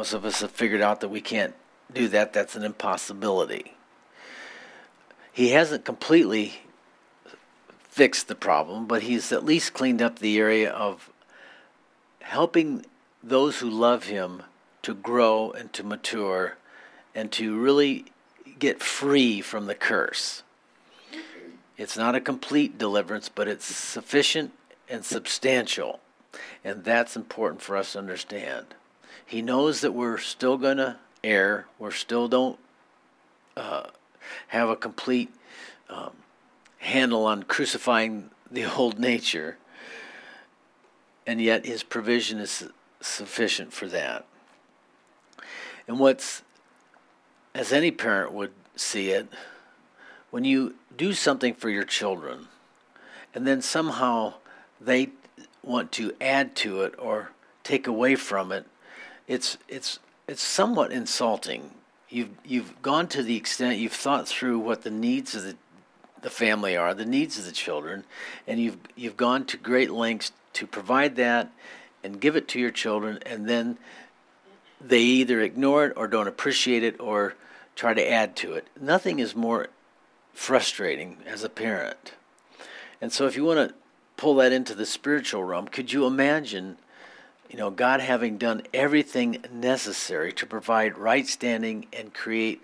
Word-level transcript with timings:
Most 0.00 0.14
of 0.14 0.24
us 0.24 0.40
have 0.40 0.50
figured 0.50 0.80
out 0.80 1.02
that 1.02 1.10
we 1.10 1.20
can't 1.20 1.52
do 1.92 2.08
that, 2.08 2.32
that's 2.32 2.56
an 2.56 2.64
impossibility. 2.64 3.74
He 5.30 5.50
hasn't 5.50 5.84
completely 5.84 6.62
fixed 7.82 8.26
the 8.26 8.34
problem, 8.34 8.86
but 8.86 9.02
he's 9.02 9.30
at 9.30 9.44
least 9.44 9.74
cleaned 9.74 10.00
up 10.00 10.18
the 10.18 10.38
area 10.38 10.70
of 10.70 11.10
helping 12.20 12.86
those 13.22 13.58
who 13.58 13.68
love 13.68 14.04
him 14.04 14.42
to 14.80 14.94
grow 14.94 15.50
and 15.50 15.70
to 15.74 15.84
mature 15.84 16.56
and 17.14 17.30
to 17.32 17.60
really 17.60 18.06
get 18.58 18.82
free 18.82 19.42
from 19.42 19.66
the 19.66 19.74
curse. 19.74 20.42
It's 21.76 21.98
not 21.98 22.14
a 22.14 22.22
complete 22.22 22.78
deliverance, 22.78 23.28
but 23.28 23.48
it's 23.48 23.66
sufficient 23.66 24.52
and 24.88 25.04
substantial. 25.04 26.00
And 26.64 26.84
that's 26.84 27.16
important 27.16 27.60
for 27.60 27.76
us 27.76 27.92
to 27.92 27.98
understand. 27.98 28.74
He 29.30 29.42
knows 29.42 29.82
that 29.82 29.92
we're 29.92 30.18
still 30.18 30.58
going 30.58 30.78
to 30.78 30.96
err, 31.22 31.68
we 31.78 31.92
still 31.92 32.26
don't 32.26 32.58
uh, 33.56 33.84
have 34.48 34.68
a 34.68 34.74
complete 34.74 35.32
um, 35.88 36.10
handle 36.78 37.26
on 37.26 37.44
crucifying 37.44 38.32
the 38.50 38.64
old 38.76 38.98
nature, 38.98 39.56
and 41.28 41.40
yet 41.40 41.64
his 41.64 41.84
provision 41.84 42.40
is 42.40 42.70
sufficient 43.00 43.72
for 43.72 43.86
that. 43.86 44.26
And 45.86 46.00
what's, 46.00 46.42
as 47.54 47.72
any 47.72 47.92
parent 47.92 48.32
would 48.32 48.50
see 48.74 49.10
it, 49.10 49.28
when 50.32 50.42
you 50.42 50.74
do 50.96 51.12
something 51.12 51.54
for 51.54 51.70
your 51.70 51.84
children, 51.84 52.48
and 53.32 53.46
then 53.46 53.62
somehow 53.62 54.34
they 54.80 55.10
want 55.62 55.92
to 55.92 56.14
add 56.20 56.56
to 56.56 56.82
it 56.82 56.96
or 56.98 57.30
take 57.62 57.86
away 57.86 58.16
from 58.16 58.50
it, 58.50 58.66
it's 59.30 59.56
it's 59.68 60.00
it's 60.26 60.42
somewhat 60.42 60.90
insulting. 60.90 61.70
You've 62.08 62.30
you've 62.44 62.82
gone 62.82 63.06
to 63.08 63.22
the 63.22 63.36
extent 63.36 63.78
you've 63.78 63.92
thought 63.92 64.26
through 64.26 64.58
what 64.58 64.82
the 64.82 64.90
needs 64.90 65.36
of 65.36 65.44
the 65.44 65.56
the 66.20 66.30
family 66.30 66.76
are, 66.76 66.92
the 66.92 67.06
needs 67.06 67.38
of 67.38 67.46
the 67.46 67.52
children, 67.52 68.02
and 68.48 68.58
you've 68.58 68.78
you've 68.96 69.16
gone 69.16 69.44
to 69.46 69.56
great 69.56 69.92
lengths 69.92 70.32
to 70.54 70.66
provide 70.66 71.14
that 71.14 71.52
and 72.02 72.20
give 72.20 72.34
it 72.34 72.48
to 72.48 72.58
your 72.58 72.72
children, 72.72 73.20
and 73.24 73.48
then 73.48 73.78
they 74.80 75.00
either 75.00 75.40
ignore 75.40 75.86
it 75.86 75.92
or 75.96 76.08
don't 76.08 76.26
appreciate 76.26 76.82
it 76.82 76.98
or 76.98 77.34
try 77.76 77.94
to 77.94 78.10
add 78.10 78.34
to 78.34 78.54
it. 78.54 78.66
Nothing 78.80 79.20
is 79.20 79.36
more 79.36 79.68
frustrating 80.34 81.18
as 81.24 81.44
a 81.44 81.48
parent. 81.48 82.14
And 83.00 83.12
so 83.12 83.26
if 83.26 83.36
you 83.36 83.44
want 83.44 83.68
to 83.68 83.74
pull 84.16 84.34
that 84.36 84.52
into 84.52 84.74
the 84.74 84.86
spiritual 84.86 85.44
realm, 85.44 85.68
could 85.68 85.92
you 85.92 86.04
imagine, 86.04 86.78
you 87.50 87.56
know, 87.56 87.70
God 87.70 88.00
having 88.00 88.38
done 88.38 88.62
everything 88.72 89.44
necessary 89.52 90.32
to 90.34 90.46
provide 90.46 90.96
right 90.96 91.26
standing 91.26 91.86
and 91.92 92.14
create 92.14 92.62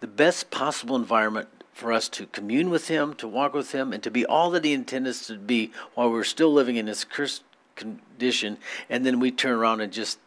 the 0.00 0.06
best 0.06 0.50
possible 0.50 0.96
environment 0.96 1.48
for 1.74 1.92
us 1.92 2.08
to 2.08 2.24
commune 2.26 2.70
with 2.70 2.88
Him, 2.88 3.12
to 3.14 3.28
walk 3.28 3.52
with 3.52 3.72
Him, 3.72 3.92
and 3.92 4.02
to 4.02 4.10
be 4.10 4.24
all 4.24 4.50
that 4.50 4.64
He 4.64 4.72
intended 4.72 5.10
us 5.10 5.26
to 5.26 5.36
be 5.36 5.72
while 5.94 6.10
we're 6.10 6.24
still 6.24 6.50
living 6.50 6.76
in 6.76 6.86
this 6.86 7.04
cursed 7.04 7.42
condition, 7.74 8.56
and 8.88 9.04
then 9.04 9.20
we 9.20 9.30
turn 9.30 9.52
around 9.52 9.82
and 9.82 9.92
just, 9.92 10.18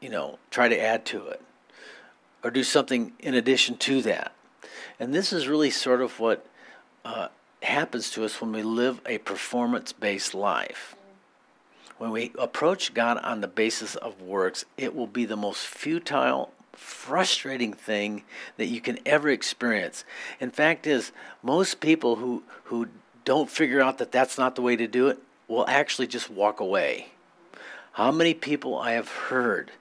you 0.00 0.08
know, 0.08 0.38
try 0.50 0.68
to 0.68 0.80
add 0.80 1.04
to 1.06 1.26
it 1.26 1.42
or 2.44 2.50
do 2.52 2.62
something 2.62 3.12
in 3.18 3.34
addition 3.34 3.76
to 3.78 4.00
that. 4.02 4.32
And 5.00 5.12
this 5.12 5.32
is 5.32 5.48
really 5.48 5.70
sort 5.70 6.00
of 6.00 6.20
what 6.20 6.46
uh, 7.04 7.28
happens 7.62 8.10
to 8.10 8.24
us 8.24 8.40
when 8.40 8.52
we 8.52 8.62
live 8.62 9.00
a 9.06 9.18
performance 9.18 9.92
based 9.92 10.32
life. 10.32 10.95
When 11.98 12.10
we 12.10 12.32
approach 12.38 12.92
God 12.92 13.18
on 13.18 13.40
the 13.40 13.48
basis 13.48 13.96
of 13.96 14.20
works, 14.20 14.64
it 14.76 14.94
will 14.94 15.06
be 15.06 15.24
the 15.24 15.36
most 15.36 15.66
futile, 15.66 16.52
frustrating 16.72 17.72
thing 17.72 18.24
that 18.58 18.66
you 18.66 18.82
can 18.82 18.98
ever 19.06 19.30
experience. 19.30 20.04
In 20.38 20.50
fact, 20.50 20.86
is 20.86 21.12
most 21.42 21.80
people 21.80 22.16
who 22.16 22.42
who 22.64 22.88
don't 23.24 23.50
figure 23.50 23.80
out 23.80 23.98
that 23.98 24.12
that's 24.12 24.36
not 24.36 24.54
the 24.54 24.62
way 24.62 24.76
to 24.76 24.86
do 24.86 25.08
it 25.08 25.18
will 25.48 25.66
actually 25.68 26.06
just 26.06 26.30
walk 26.30 26.60
away. 26.60 27.08
How 27.92 28.10
many 28.10 28.34
people 28.34 28.78
I 28.78 28.92
have 28.92 29.08
heard 29.08 29.72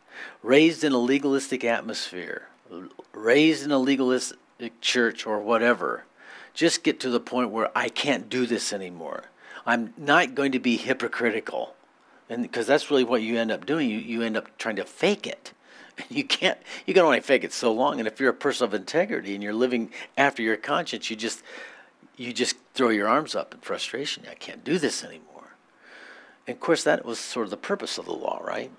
raised 0.41 0.83
in 0.83 0.93
a 0.93 0.97
legalistic 0.97 1.63
atmosphere, 1.63 2.47
raised 3.13 3.65
in 3.65 3.71
a 3.71 3.77
legalistic 3.77 4.79
church 4.79 5.25
or 5.25 5.39
whatever, 5.39 6.05
just 6.53 6.83
get 6.83 6.99
to 7.01 7.09
the 7.09 7.19
point 7.19 7.51
where 7.51 7.69
I 7.77 7.89
can't 7.89 8.29
do 8.29 8.45
this 8.45 8.71
anymore. 8.71 9.25
I'm 9.65 9.93
not 9.97 10.33
going 10.33 10.53
to 10.53 10.59
be 10.59 10.77
hypocritical. 10.77 11.75
And 12.29 12.41
because 12.41 12.67
that's 12.67 12.89
really 12.89 13.03
what 13.03 13.21
you 13.21 13.37
end 13.37 13.51
up 13.51 13.65
doing, 13.65 13.89
you, 13.89 13.97
you 13.97 14.21
end 14.21 14.37
up 14.37 14.57
trying 14.57 14.77
to 14.77 14.85
fake 14.85 15.27
it. 15.27 15.53
You 16.09 16.25
can't 16.25 16.57
you 16.85 16.93
can 16.93 17.03
only 17.03 17.21
fake 17.21 17.45
it 17.45 17.53
so 17.53 17.71
long. 17.71 17.99
And 17.99 18.07
if 18.07 18.19
you're 18.19 18.29
a 18.29 18.33
person 18.33 18.65
of 18.65 18.73
integrity 18.73 19.33
and 19.33 19.41
you're 19.41 19.53
living 19.53 19.91
after 20.17 20.41
your 20.41 20.57
conscience, 20.57 21.09
you 21.09 21.15
just 21.15 21.41
you 22.17 22.33
just 22.33 22.57
throw 22.73 22.89
your 22.89 23.07
arms 23.07 23.33
up 23.33 23.53
in 23.53 23.61
frustration. 23.61 24.25
I 24.29 24.33
can't 24.33 24.65
do 24.65 24.77
this 24.77 25.05
anymore. 25.05 25.55
And 26.47 26.55
of 26.55 26.59
course, 26.59 26.83
that 26.83 27.05
was 27.05 27.17
sort 27.17 27.45
of 27.45 27.49
the 27.49 27.57
purpose 27.57 27.97
of 27.97 28.05
the 28.05 28.13
law, 28.13 28.41
right? 28.43 28.71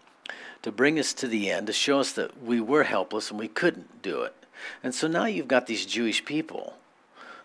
To 0.60 0.70
bring 0.70 0.98
us 0.98 1.14
to 1.14 1.26
the 1.26 1.50
end, 1.50 1.68
to 1.68 1.72
show 1.72 2.00
us 2.00 2.12
that 2.12 2.42
we 2.42 2.60
were 2.60 2.84
helpless 2.84 3.30
and 3.30 3.38
we 3.38 3.48
couldn't 3.48 4.02
do 4.02 4.22
it. 4.22 4.34
And 4.82 4.94
so 4.94 5.08
now 5.08 5.24
you've 5.24 5.48
got 5.48 5.66
these 5.66 5.86
Jewish 5.86 6.24
people 6.24 6.74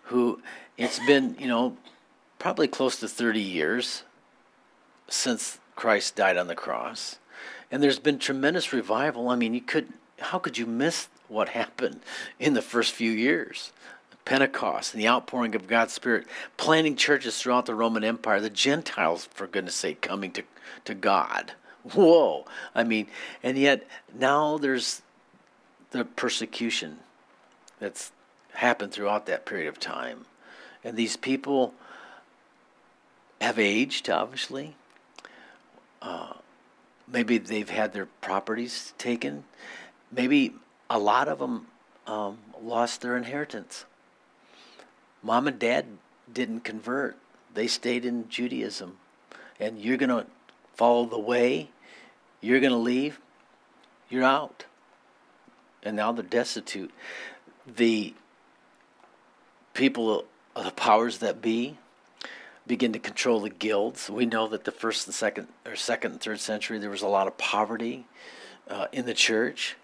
who 0.03 0.41
it's 0.77 0.99
been, 0.99 1.35
you 1.39 1.47
know, 1.47 1.77
probably 2.39 2.67
close 2.67 2.99
to 2.99 3.07
30 3.07 3.39
years 3.39 4.03
since 5.07 5.59
Christ 5.75 6.15
died 6.15 6.37
on 6.37 6.47
the 6.47 6.55
cross. 6.55 7.17
And 7.71 7.81
there's 7.81 7.99
been 7.99 8.19
tremendous 8.19 8.73
revival. 8.73 9.29
I 9.29 9.35
mean, 9.35 9.53
you 9.53 9.61
could 9.61 9.93
how 10.19 10.39
could 10.39 10.57
you 10.57 10.65
miss 10.65 11.07
what 11.27 11.49
happened 11.49 12.01
in 12.39 12.53
the 12.53 12.61
first 12.61 12.93
few 12.93 13.11
years? 13.11 13.71
Pentecost 14.23 14.93
and 14.93 15.01
the 15.01 15.07
outpouring 15.07 15.55
of 15.55 15.67
God's 15.67 15.93
Spirit, 15.93 16.27
planting 16.55 16.95
churches 16.95 17.39
throughout 17.39 17.65
the 17.65 17.73
Roman 17.73 18.03
Empire, 18.03 18.39
the 18.39 18.49
Gentiles, 18.49 19.27
for 19.31 19.47
goodness 19.47 19.75
sake, 19.75 20.01
coming 20.01 20.31
to, 20.33 20.43
to 20.85 20.93
God. 20.93 21.53
Whoa. 21.93 22.45
I 22.75 22.83
mean, 22.83 23.07
and 23.41 23.57
yet 23.57 23.87
now 24.13 24.59
there's 24.59 25.01
the 25.89 26.05
persecution 26.05 26.99
that's 27.79 28.11
happened 28.53 28.91
throughout 28.91 29.25
that 29.25 29.45
period 29.45 29.67
of 29.67 29.79
time. 29.79 30.25
And 30.83 30.95
these 30.95 31.17
people 31.17 31.73
have 33.39 33.57
aged, 33.57 34.09
obviously. 34.09 34.75
Uh, 36.01 36.33
maybe 37.07 37.37
they've 37.37 37.69
had 37.69 37.93
their 37.93 38.05
properties 38.05 38.93
taken. 38.97 39.43
Maybe 40.11 40.53
a 40.89 40.99
lot 40.99 41.27
of 41.27 41.39
them 41.39 41.67
um, 42.07 42.39
lost 42.61 43.01
their 43.01 43.15
inheritance. 43.15 43.85
Mom 45.23 45.47
and 45.47 45.59
dad 45.59 45.85
didn't 46.31 46.61
convert, 46.61 47.17
they 47.53 47.67
stayed 47.67 48.05
in 48.05 48.27
Judaism. 48.29 48.97
And 49.59 49.79
you're 49.79 49.97
going 49.97 50.09
to 50.09 50.25
follow 50.73 51.05
the 51.05 51.19
way, 51.19 51.69
you're 52.39 52.59
going 52.59 52.71
to 52.71 52.77
leave, 52.77 53.19
you're 54.09 54.23
out. 54.23 54.65
And 55.83 55.95
now 55.95 56.11
they're 56.11 56.23
destitute. 56.23 56.91
The 57.67 58.13
people, 59.73 60.25
of 60.55 60.65
the 60.65 60.71
powers 60.71 61.19
that 61.19 61.41
be, 61.41 61.77
begin 62.67 62.93
to 62.93 62.99
control 62.99 63.39
the 63.39 63.49
guilds. 63.49 64.09
We 64.09 64.25
know 64.25 64.47
that 64.47 64.63
the 64.63 64.71
first 64.71 65.07
and 65.07 65.13
second, 65.13 65.47
or 65.65 65.75
second 65.75 66.11
and 66.13 66.21
third 66.21 66.39
century, 66.39 66.79
there 66.79 66.89
was 66.89 67.01
a 67.01 67.07
lot 67.07 67.27
of 67.27 67.37
poverty 67.37 68.05
uh, 68.69 68.87
in 68.91 69.05
the 69.05 69.13
church 69.13 69.75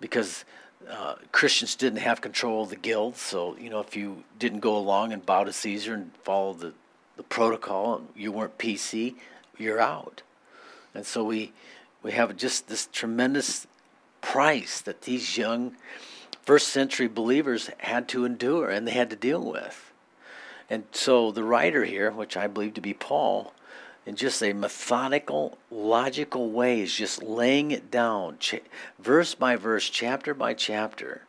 because 0.00 0.44
uh, 0.90 1.14
Christians 1.32 1.74
didn't 1.74 2.00
have 2.00 2.20
control 2.20 2.62
of 2.64 2.70
the 2.70 2.76
guilds. 2.76 3.20
So 3.20 3.56
you 3.56 3.70
know, 3.70 3.80
if 3.80 3.96
you 3.96 4.24
didn't 4.38 4.60
go 4.60 4.76
along 4.76 5.12
and 5.12 5.24
bow 5.24 5.44
to 5.44 5.52
Caesar 5.52 5.94
and 5.94 6.10
follow 6.24 6.52
the 6.52 6.74
the 7.16 7.22
protocol, 7.22 8.02
you 8.14 8.30
weren't 8.30 8.58
PC, 8.58 9.14
you're 9.58 9.80
out. 9.80 10.22
And 10.94 11.06
so 11.06 11.24
we 11.24 11.52
we 12.02 12.12
have 12.12 12.36
just 12.36 12.68
this 12.68 12.88
tremendous 12.92 13.66
price 14.20 14.80
that 14.82 15.02
these 15.02 15.36
young 15.36 15.76
first 16.42 16.68
century 16.68 17.08
believers 17.08 17.70
had 17.78 18.08
to 18.08 18.24
endure 18.24 18.70
and 18.70 18.86
they 18.86 18.92
had 18.92 19.10
to 19.10 19.16
deal 19.16 19.40
with. 19.50 19.92
And 20.68 20.84
so 20.92 21.30
the 21.30 21.44
writer 21.44 21.84
here, 21.84 22.10
which 22.10 22.36
I 22.36 22.46
believe 22.46 22.74
to 22.74 22.80
be 22.80 22.94
Paul, 22.94 23.52
in 24.04 24.16
just 24.16 24.42
a 24.42 24.52
methodical, 24.52 25.58
logical 25.70 26.50
way, 26.50 26.80
is 26.80 26.94
just 26.94 27.22
laying 27.22 27.70
it 27.72 27.90
down, 27.90 28.38
ch- 28.38 28.62
verse 28.98 29.34
by 29.34 29.56
verse, 29.56 29.88
chapter 29.88 30.32
by 30.32 30.54
chapter. 30.54 31.22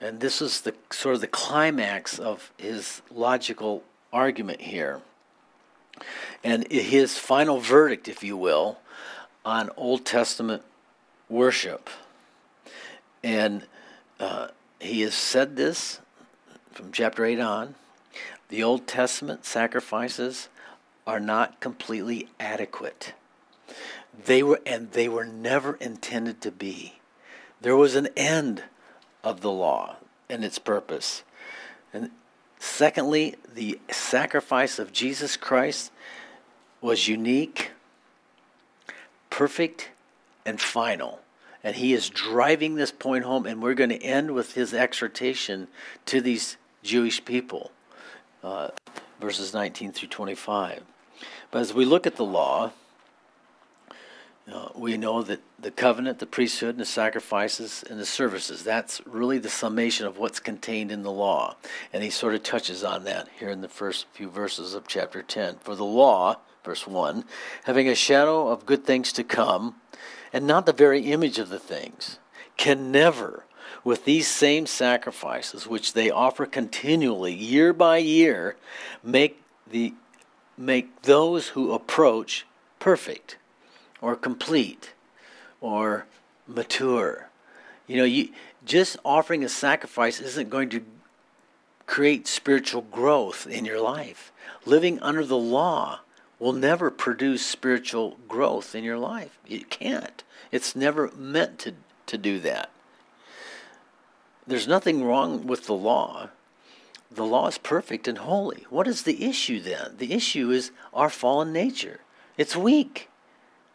And 0.00 0.20
this 0.20 0.42
is 0.42 0.60
the 0.60 0.74
sort 0.90 1.14
of 1.14 1.20
the 1.20 1.26
climax 1.28 2.18
of 2.18 2.52
his 2.56 3.00
logical 3.10 3.84
argument 4.12 4.60
here. 4.60 5.00
And 6.42 6.70
his 6.70 7.16
final 7.16 7.60
verdict, 7.60 8.08
if 8.08 8.22
you 8.22 8.36
will, 8.36 8.78
on 9.44 9.70
Old 9.76 10.04
Testament 10.04 10.62
worship. 11.28 11.88
And 13.22 13.66
uh, 14.18 14.48
he 14.80 15.02
has 15.02 15.14
said 15.14 15.56
this 15.56 16.00
from 16.72 16.92
chapter 16.92 17.24
8 17.24 17.40
on. 17.40 17.74
The 18.48 18.62
Old 18.62 18.86
Testament 18.86 19.44
sacrifices 19.44 20.48
are 21.06 21.20
not 21.20 21.60
completely 21.60 22.28
adequate. 22.38 23.14
They 24.24 24.42
were, 24.42 24.60
and 24.64 24.92
they 24.92 25.08
were 25.08 25.24
never 25.24 25.74
intended 25.74 26.40
to 26.42 26.50
be. 26.50 26.94
There 27.60 27.76
was 27.76 27.94
an 27.96 28.08
end 28.16 28.64
of 29.22 29.40
the 29.40 29.50
law 29.50 29.96
and 30.28 30.44
its 30.44 30.58
purpose. 30.58 31.22
And 31.92 32.10
secondly, 32.58 33.34
the 33.54 33.78
sacrifice 33.90 34.78
of 34.78 34.92
Jesus 34.92 35.36
Christ 35.36 35.90
was 36.80 37.08
unique, 37.08 37.70
perfect, 39.30 39.90
and 40.44 40.60
final. 40.60 41.20
And 41.62 41.76
he 41.76 41.94
is 41.94 42.10
driving 42.10 42.74
this 42.74 42.92
point 42.92 43.24
home, 43.24 43.46
and 43.46 43.62
we're 43.62 43.74
going 43.74 43.90
to 43.90 44.02
end 44.02 44.32
with 44.32 44.52
his 44.52 44.74
exhortation 44.74 45.68
to 46.06 46.20
these 46.20 46.58
Jewish 46.82 47.24
people, 47.24 47.70
uh, 48.44 48.68
verses 49.20 49.54
19 49.54 49.92
through 49.92 50.08
25. 50.08 50.82
But 51.50 51.60
as 51.60 51.72
we 51.72 51.84
look 51.84 52.06
at 52.06 52.16
the 52.16 52.24
law, 52.24 52.72
uh, 54.52 54.68
we 54.74 54.98
know 54.98 55.22
that 55.22 55.40
the 55.58 55.70
covenant, 55.70 56.18
the 56.18 56.26
priesthood, 56.26 56.70
and 56.70 56.80
the 56.80 56.84
sacrifices 56.84 57.82
and 57.88 57.98
the 57.98 58.04
services, 58.04 58.62
that's 58.62 59.00
really 59.06 59.38
the 59.38 59.48
summation 59.48 60.06
of 60.06 60.18
what's 60.18 60.38
contained 60.38 60.92
in 60.92 61.02
the 61.02 61.10
law. 61.10 61.56
And 61.92 62.02
he 62.02 62.10
sort 62.10 62.34
of 62.34 62.42
touches 62.42 62.84
on 62.84 63.04
that 63.04 63.28
here 63.38 63.48
in 63.48 63.62
the 63.62 63.68
first 63.68 64.06
few 64.12 64.28
verses 64.28 64.74
of 64.74 64.86
chapter 64.86 65.22
10. 65.22 65.56
For 65.60 65.74
the 65.74 65.84
law, 65.84 66.40
verse 66.62 66.86
1, 66.86 67.24
having 67.64 67.88
a 67.88 67.94
shadow 67.94 68.48
of 68.48 68.66
good 68.66 68.84
things 68.84 69.12
to 69.14 69.24
come, 69.24 69.76
and 70.32 70.46
not 70.46 70.66
the 70.66 70.72
very 70.72 71.12
image 71.12 71.38
of 71.38 71.48
the 71.48 71.58
things, 71.58 72.18
can 72.58 72.92
never, 72.92 73.46
with 73.84 74.04
these 74.04 74.26
same 74.26 74.66
sacrifices 74.66 75.66
which 75.66 75.92
they 75.92 76.10
offer 76.10 76.46
continually, 76.46 77.34
year 77.34 77.72
by 77.72 77.98
year, 77.98 78.56
make 79.02 79.40
the 79.70 79.94
make 80.56 81.02
those 81.02 81.48
who 81.48 81.72
approach 81.72 82.46
perfect 82.78 83.36
or 84.00 84.16
complete 84.16 84.92
or 85.60 86.06
mature. 86.46 87.28
You 87.86 87.98
know, 87.98 88.04
you 88.04 88.30
just 88.64 88.96
offering 89.04 89.44
a 89.44 89.48
sacrifice 89.48 90.20
isn't 90.20 90.48
going 90.48 90.70
to 90.70 90.84
create 91.86 92.26
spiritual 92.26 92.82
growth 92.82 93.46
in 93.46 93.64
your 93.64 93.80
life. 93.80 94.32
Living 94.64 95.00
under 95.00 95.24
the 95.24 95.36
law 95.36 96.00
will 96.38 96.52
never 96.52 96.90
produce 96.90 97.44
spiritual 97.44 98.16
growth 98.28 98.74
in 98.74 98.84
your 98.84 98.98
life. 98.98 99.38
It 99.46 99.70
can't. 99.70 100.22
It's 100.50 100.74
never 100.74 101.10
meant 101.16 101.58
to, 101.60 101.74
to 102.06 102.16
do 102.16 102.38
that. 102.40 102.70
There's 104.46 104.68
nothing 104.68 105.04
wrong 105.04 105.46
with 105.46 105.66
the 105.66 105.74
law. 105.74 106.28
The 107.10 107.24
law 107.24 107.46
is 107.46 107.58
perfect 107.58 108.08
and 108.08 108.18
holy. 108.18 108.66
What 108.70 108.88
is 108.88 109.02
the 109.02 109.24
issue 109.24 109.60
then? 109.60 109.94
The 109.98 110.12
issue 110.12 110.50
is 110.50 110.70
our 110.92 111.08
fallen 111.08 111.52
nature. 111.52 112.00
It's 112.36 112.56
weak. 112.56 113.08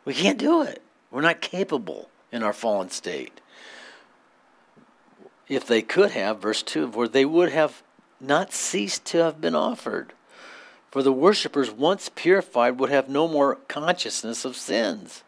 We 0.05 0.13
can't 0.13 0.37
do 0.37 0.61
it. 0.61 0.81
We're 1.09 1.21
not 1.21 1.41
capable 1.41 2.09
in 2.31 2.43
our 2.43 2.53
fallen 2.53 2.89
state. 2.89 3.41
If 5.47 5.65
they 5.65 5.81
could 5.81 6.11
have, 6.11 6.41
verse 6.41 6.61
2, 6.61 6.91
for 6.91 7.07
they 7.07 7.25
would 7.25 7.51
have 7.51 7.81
not 8.19 8.53
ceased 8.53 9.05
to 9.05 9.23
have 9.23 9.41
been 9.41 9.55
offered. 9.55 10.13
For 10.91 11.01
the 11.01 11.13
worshippers, 11.13 11.71
once 11.71 12.09
purified, 12.13 12.79
would 12.79 12.89
have 12.89 13.09
no 13.09 13.27
more 13.27 13.55
consciousness 13.67 14.45
of 14.45 14.55
sins. 14.55 15.23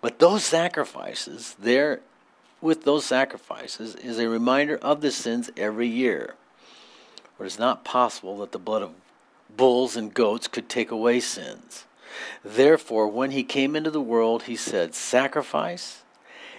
But 0.00 0.18
those 0.18 0.44
sacrifices, 0.44 1.56
there 1.58 2.00
with 2.62 2.84
those 2.84 3.04
sacrifices, 3.04 3.94
is 3.96 4.18
a 4.18 4.28
reminder 4.28 4.78
of 4.78 5.00
the 5.00 5.10
sins 5.10 5.50
every 5.56 5.88
year. 5.88 6.34
For 7.36 7.44
it 7.44 7.48
is 7.48 7.58
not 7.58 7.84
possible 7.84 8.38
that 8.38 8.52
the 8.52 8.58
blood 8.58 8.82
of 8.82 8.94
bulls 9.54 9.96
and 9.96 10.14
goats 10.14 10.48
could 10.48 10.68
take 10.68 10.90
away 10.90 11.20
sins. 11.20 11.84
Therefore, 12.44 13.08
when 13.08 13.32
he 13.32 13.42
came 13.42 13.74
into 13.74 13.90
the 13.90 14.00
world, 14.00 14.44
he 14.44 14.56
said, 14.56 14.94
Sacrifice 14.94 16.02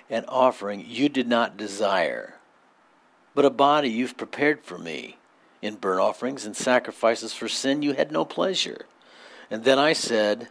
and 0.10 0.26
offering 0.28 0.84
you 0.86 1.10
did 1.10 1.28
not 1.28 1.58
desire, 1.58 2.36
but 3.34 3.46
a 3.46 3.50
body 3.50 3.90
you've 3.90 4.18
prepared 4.18 4.64
for 4.64 4.78
me. 4.78 5.18
In 5.62 5.76
burnt 5.76 6.02
offerings 6.02 6.46
and 6.46 6.58
sacrifices 6.58 7.34
for 7.34 7.48
sin 7.48 7.82
you 7.82 7.94
had 7.94 8.12
no 8.12 8.26
pleasure. 8.26 8.86
And 9.50 9.64
then 9.64 9.80
I 9.80 9.94
said, 9.94 10.50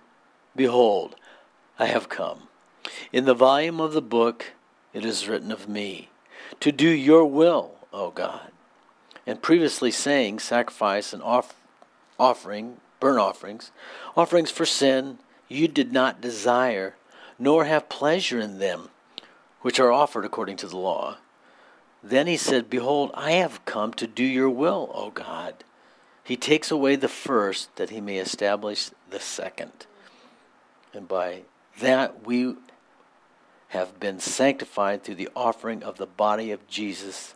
Behold, 0.56 1.16
I 1.78 1.86
have 1.86 2.08
come. 2.08 2.48
In 3.12 3.26
the 3.26 3.34
volume 3.34 3.78
of 3.78 3.92
the 3.92 4.02
book 4.02 4.52
it 4.92 5.04
is 5.04 5.28
written 5.28 5.50
of 5.52 5.68
me, 5.68 6.08
to 6.60 6.72
do 6.72 6.88
your 6.88 7.24
will, 7.24 7.72
O 7.92 8.10
God. 8.10 8.50
And 9.26 9.42
previously 9.42 9.90
saying, 9.90 10.40
Sacrifice 10.40 11.12
and 11.12 11.22
off- 11.22 11.54
offering, 12.18 12.78
burnt 13.00 13.18
offerings, 13.18 13.70
offerings 14.16 14.50
for 14.50 14.66
sin, 14.66 15.18
you 15.48 15.68
did 15.68 15.92
not 15.92 16.20
desire, 16.20 16.96
nor 17.38 17.64
have 17.64 17.88
pleasure 17.88 18.40
in 18.40 18.58
them, 18.58 18.88
which 19.60 19.78
are 19.78 19.92
offered 19.92 20.24
according 20.24 20.56
to 20.58 20.66
the 20.66 20.76
law. 20.76 21.18
Then 22.02 22.26
he 22.26 22.36
said, 22.36 22.68
Behold, 22.68 23.10
I 23.14 23.32
have 23.32 23.64
come 23.64 23.92
to 23.94 24.06
do 24.06 24.24
your 24.24 24.50
will, 24.50 24.90
O 24.92 25.10
God. 25.10 25.64
He 26.24 26.36
takes 26.36 26.70
away 26.70 26.96
the 26.96 27.08
first 27.08 27.74
that 27.76 27.90
he 27.90 28.00
may 28.00 28.18
establish 28.18 28.90
the 29.10 29.20
second. 29.20 29.86
And 30.92 31.08
by 31.08 31.42
that 31.80 32.26
we 32.26 32.54
have 33.72 33.98
been 33.98 34.20
sanctified 34.20 35.02
through 35.02 35.14
the 35.14 35.30
offering 35.34 35.82
of 35.82 35.96
the 35.96 36.06
body 36.06 36.50
of 36.50 36.68
Jesus 36.68 37.34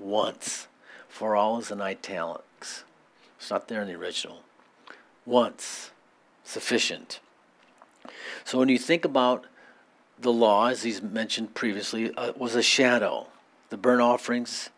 once. 0.00 0.66
For 1.08 1.36
all 1.36 1.60
is 1.60 1.70
in 1.70 1.80
italics. 1.80 2.82
It's 3.38 3.50
not 3.50 3.68
there 3.68 3.80
in 3.80 3.86
the 3.86 3.94
original. 3.94 4.40
Once. 5.24 5.92
Sufficient. 6.42 7.20
So 8.44 8.58
when 8.58 8.68
you 8.68 8.78
think 8.78 9.04
about 9.04 9.46
the 10.18 10.32
law, 10.32 10.66
as 10.66 10.82
he's 10.82 11.00
mentioned 11.00 11.54
previously, 11.54 12.12
uh, 12.16 12.32
was 12.36 12.56
a 12.56 12.62
shadow 12.62 13.28
the 13.68 13.76
burnt 13.76 14.02
offerings, 14.02 14.70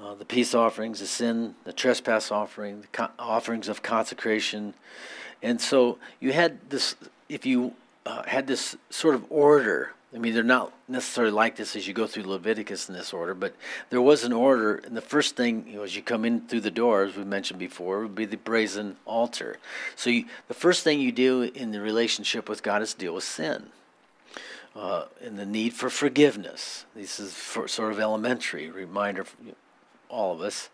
uh, 0.00 0.14
the 0.14 0.24
peace 0.24 0.54
offerings, 0.54 1.00
the 1.00 1.06
sin, 1.08 1.56
the 1.64 1.72
trespass 1.72 2.30
offering, 2.30 2.82
the 2.82 2.86
co- 2.86 3.10
offerings 3.18 3.68
of 3.68 3.82
consecration. 3.82 4.74
And 5.42 5.60
so 5.60 5.98
you 6.20 6.32
had 6.32 6.70
this, 6.70 6.94
if 7.28 7.44
you 7.44 7.74
uh, 8.06 8.22
had 8.22 8.46
this 8.46 8.76
sort 8.88 9.16
of 9.16 9.24
order, 9.28 9.94
I 10.14 10.18
mean, 10.18 10.34
they're 10.34 10.42
not 10.42 10.72
necessarily 10.88 11.32
like 11.32 11.56
this 11.56 11.74
as 11.74 11.88
you 11.88 11.94
go 11.94 12.06
through 12.06 12.24
Leviticus 12.24 12.88
in 12.88 12.94
this 12.94 13.14
order, 13.14 13.34
but 13.34 13.54
there 13.88 14.02
was 14.02 14.24
an 14.24 14.32
order. 14.32 14.76
And 14.76 14.94
the 14.94 15.00
first 15.00 15.36
thing, 15.36 15.64
you 15.66 15.76
know, 15.76 15.82
as 15.82 15.96
you 15.96 16.02
come 16.02 16.26
in 16.26 16.46
through 16.46 16.60
the 16.60 16.70
door, 16.70 17.04
as 17.04 17.16
we 17.16 17.24
mentioned 17.24 17.58
before, 17.58 18.02
would 18.02 18.14
be 18.14 18.26
the 18.26 18.36
brazen 18.36 18.96
altar. 19.06 19.56
So 19.96 20.10
you, 20.10 20.26
the 20.48 20.54
first 20.54 20.84
thing 20.84 21.00
you 21.00 21.12
do 21.12 21.42
in 21.42 21.72
the 21.72 21.80
relationship 21.80 22.48
with 22.48 22.62
God 22.62 22.82
is 22.82 22.92
deal 22.92 23.14
with 23.14 23.24
sin 23.24 23.70
uh, 24.74 25.04
and 25.22 25.38
the 25.38 25.46
need 25.46 25.72
for 25.72 25.90
forgiveness. 25.90 26.84
This 26.94 27.20
is 27.20 27.32
for 27.34 27.68
sort 27.68 27.92
of 27.92 27.98
elementary 27.98 28.70
reminder 28.70 29.24
for 29.24 29.36
all 30.08 30.34
of 30.34 30.40
us 30.42 30.68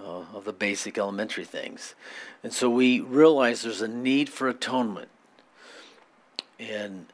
uh, 0.00 0.24
of 0.34 0.44
the 0.44 0.52
basic 0.52 0.98
elementary 0.98 1.44
things. 1.44 1.94
And 2.42 2.52
so 2.52 2.68
we 2.68 3.00
realize 3.00 3.62
there's 3.62 3.80
a 3.80 3.88
need 3.88 4.28
for 4.28 4.48
atonement. 4.48 5.08
And 6.58 7.06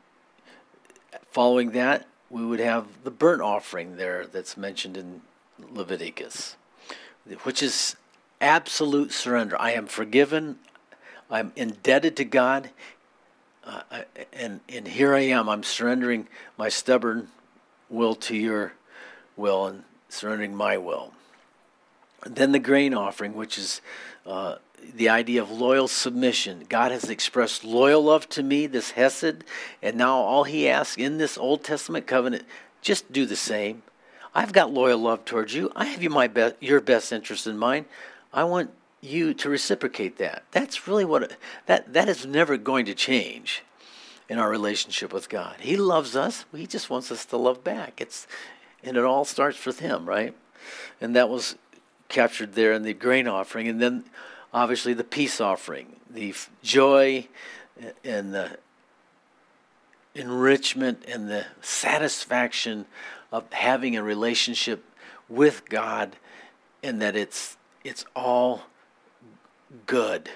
following 1.30 1.72
that, 1.72 2.06
we 2.30 2.44
would 2.44 2.60
have 2.60 2.86
the 3.04 3.10
burnt 3.10 3.42
offering 3.42 3.96
there 3.96 4.26
that's 4.26 4.56
mentioned 4.56 4.96
in 4.96 5.22
Leviticus, 5.58 6.56
which 7.42 7.62
is 7.62 7.96
absolute 8.40 9.12
surrender. 9.12 9.60
I 9.60 9.72
am 9.72 9.86
forgiven. 9.86 10.58
I'm 11.30 11.52
indebted 11.56 12.16
to 12.16 12.24
God 12.24 12.70
uh, 13.68 13.82
and 14.32 14.60
and 14.68 14.88
here 14.88 15.14
I 15.14 15.20
am. 15.20 15.48
I'm 15.48 15.62
surrendering 15.62 16.26
my 16.56 16.70
stubborn 16.70 17.28
will 17.90 18.14
to 18.14 18.34
your 18.34 18.72
will 19.36 19.66
and 19.66 19.84
surrendering 20.08 20.54
my 20.54 20.78
will. 20.78 21.12
And 22.24 22.34
then 22.34 22.52
the 22.52 22.58
grain 22.58 22.94
offering, 22.94 23.34
which 23.34 23.58
is 23.58 23.82
uh, 24.26 24.56
the 24.94 25.08
idea 25.08 25.42
of 25.42 25.50
loyal 25.50 25.88
submission. 25.88 26.64
God 26.68 26.92
has 26.92 27.08
expressed 27.08 27.64
loyal 27.64 28.02
love 28.02 28.28
to 28.30 28.42
me, 28.42 28.66
this 28.66 28.92
Hesed, 28.92 29.44
and 29.82 29.97
now 29.97 30.16
all 30.16 30.44
He 30.44 30.68
asks 30.68 30.97
in 30.97 31.18
this 31.18 31.38
Old 31.38 31.64
Testament 31.64 32.06
covenant, 32.06 32.44
just 32.82 33.12
do 33.12 33.26
the 33.26 33.37
same. 33.37 33.82
I've 34.35 34.52
got 34.52 34.73
loyal 34.73 34.99
love 34.99 35.25
towards 35.25 35.54
you. 35.54 35.70
I 35.75 35.87
have 35.87 36.02
you 36.02 36.11
my 36.11 36.28
be- 36.28 36.52
your 36.61 36.80
best 36.80 37.12
interest 37.12 37.47
in 37.47 37.58
mind. 37.58 37.87
I 38.32 38.44
want 38.44 38.70
you 39.00 39.35
to 39.35 39.49
reciprocate 39.49 40.18
that. 40.18 40.44
That's 40.50 40.87
really 40.87 41.04
what 41.04 41.32
that 41.66 41.92
that 41.92 42.08
is 42.08 42.26
never 42.26 42.56
going 42.56 42.85
to 42.87 42.94
change 42.94 43.62
in 44.28 44.38
our 44.38 44.50
relationship 44.50 45.12
with 45.12 45.28
God. 45.28 45.56
He 45.61 45.76
loves 45.76 46.14
us. 46.14 46.44
He 46.54 46.66
just 46.66 46.90
wants 46.90 47.11
us 47.11 47.25
to 47.26 47.37
love 47.37 47.64
back. 47.64 48.00
It's 48.00 48.26
and 48.85 48.97
it 48.97 49.04
all 49.04 49.25
starts 49.25 49.64
with 49.64 49.80
him, 49.80 50.06
right? 50.06 50.35
And 51.00 51.16
that 51.16 51.28
was 51.28 51.56
captured 52.08 52.54
there 52.54 52.73
in 52.73 52.82
the 52.82 52.94
grain 52.94 53.26
offering 53.26 53.68
and 53.68 53.80
then 53.80 54.04
obviously 54.52 54.94
the 54.94 55.04
peace 55.04 55.40
offering, 55.40 55.96
the 56.10 56.34
joy 56.62 57.28
eh, 57.80 57.90
and 58.04 58.34
the 58.34 58.58
enrichment 60.14 61.04
and 61.06 61.28
the 61.28 61.46
satisfaction 61.60 62.86
of 63.30 63.50
having 63.52 63.96
a 63.96 64.02
relationship 64.02 64.84
with 65.28 65.68
God 65.68 66.16
and 66.82 67.00
that 67.02 67.16
it's 67.16 67.56
it's 67.84 68.04
all 68.16 68.62
good. 69.86 70.30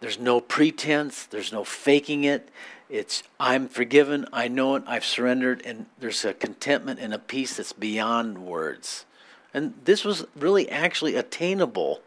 There's 0.00 0.18
no 0.18 0.40
pretense, 0.40 1.24
there's 1.24 1.52
no 1.52 1.64
faking 1.64 2.24
it. 2.24 2.50
It's 2.88 3.22
I'm 3.40 3.68
forgiven, 3.68 4.26
I 4.32 4.48
know 4.48 4.76
it, 4.76 4.84
I've 4.86 5.04
surrendered, 5.04 5.62
and 5.64 5.86
there's 5.98 6.24
a 6.24 6.34
contentment 6.34 7.00
and 7.00 7.12
a 7.12 7.18
peace 7.18 7.56
that's 7.56 7.72
beyond 7.72 8.38
words. 8.38 9.04
And 9.52 9.74
this 9.84 10.04
was 10.04 10.26
really 10.36 10.70
actually 10.70 11.16
attainable 11.16 12.02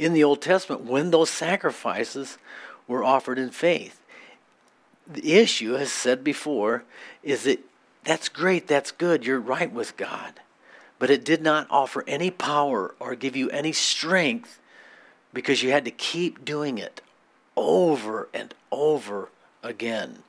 in 0.00 0.14
the 0.14 0.24
Old 0.24 0.40
Testament 0.40 0.82
when 0.82 1.10
those 1.10 1.30
sacrifices 1.30 2.38
were 2.88 3.04
offered 3.04 3.38
in 3.38 3.50
faith. 3.50 4.00
The 5.06 5.34
issue, 5.34 5.76
as 5.76 5.92
said 5.92 6.24
before, 6.24 6.84
is 7.22 7.44
that 7.44 7.60
that's 8.04 8.28
great, 8.28 8.66
that's 8.66 8.90
good, 8.90 9.26
you're 9.26 9.40
right 9.40 9.70
with 9.70 9.96
God. 9.96 10.40
But 10.98 11.10
it 11.10 11.24
did 11.24 11.42
not 11.42 11.66
offer 11.70 12.04
any 12.06 12.30
power 12.30 12.94
or 12.98 13.14
give 13.14 13.36
you 13.36 13.50
any 13.50 13.72
strength 13.72 14.58
because 15.32 15.62
you 15.62 15.70
had 15.70 15.84
to 15.84 15.90
keep 15.90 16.44
doing 16.44 16.78
it 16.78 17.00
over 17.56 18.28
and 18.32 18.54
over 18.72 19.28
again. 19.62 20.22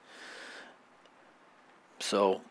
So, 2.00 2.42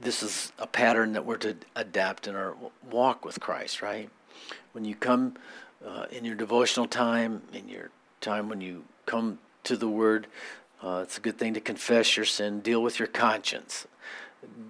this 0.00 0.22
is 0.22 0.52
a 0.58 0.66
pattern 0.66 1.12
that 1.12 1.24
we're 1.24 1.36
to 1.38 1.56
adapt 1.76 2.26
in 2.26 2.34
our 2.34 2.54
walk 2.90 3.24
with 3.24 3.40
Christ, 3.40 3.82
right? 3.82 4.10
When 4.72 4.84
you 4.84 4.94
come 4.94 5.34
uh, 5.86 6.06
in 6.10 6.24
your 6.24 6.34
devotional 6.34 6.86
time, 6.86 7.42
in 7.52 7.68
your 7.68 7.90
time 8.20 8.48
when 8.48 8.60
you 8.60 8.84
come 9.06 9.38
to 9.64 9.76
the 9.76 9.88
Word, 9.88 10.26
uh, 10.82 11.00
it's 11.02 11.18
a 11.18 11.20
good 11.20 11.38
thing 11.38 11.54
to 11.54 11.60
confess 11.60 12.16
your 12.16 12.26
sin, 12.26 12.60
deal 12.60 12.82
with 12.82 12.98
your 12.98 13.08
conscience. 13.08 13.86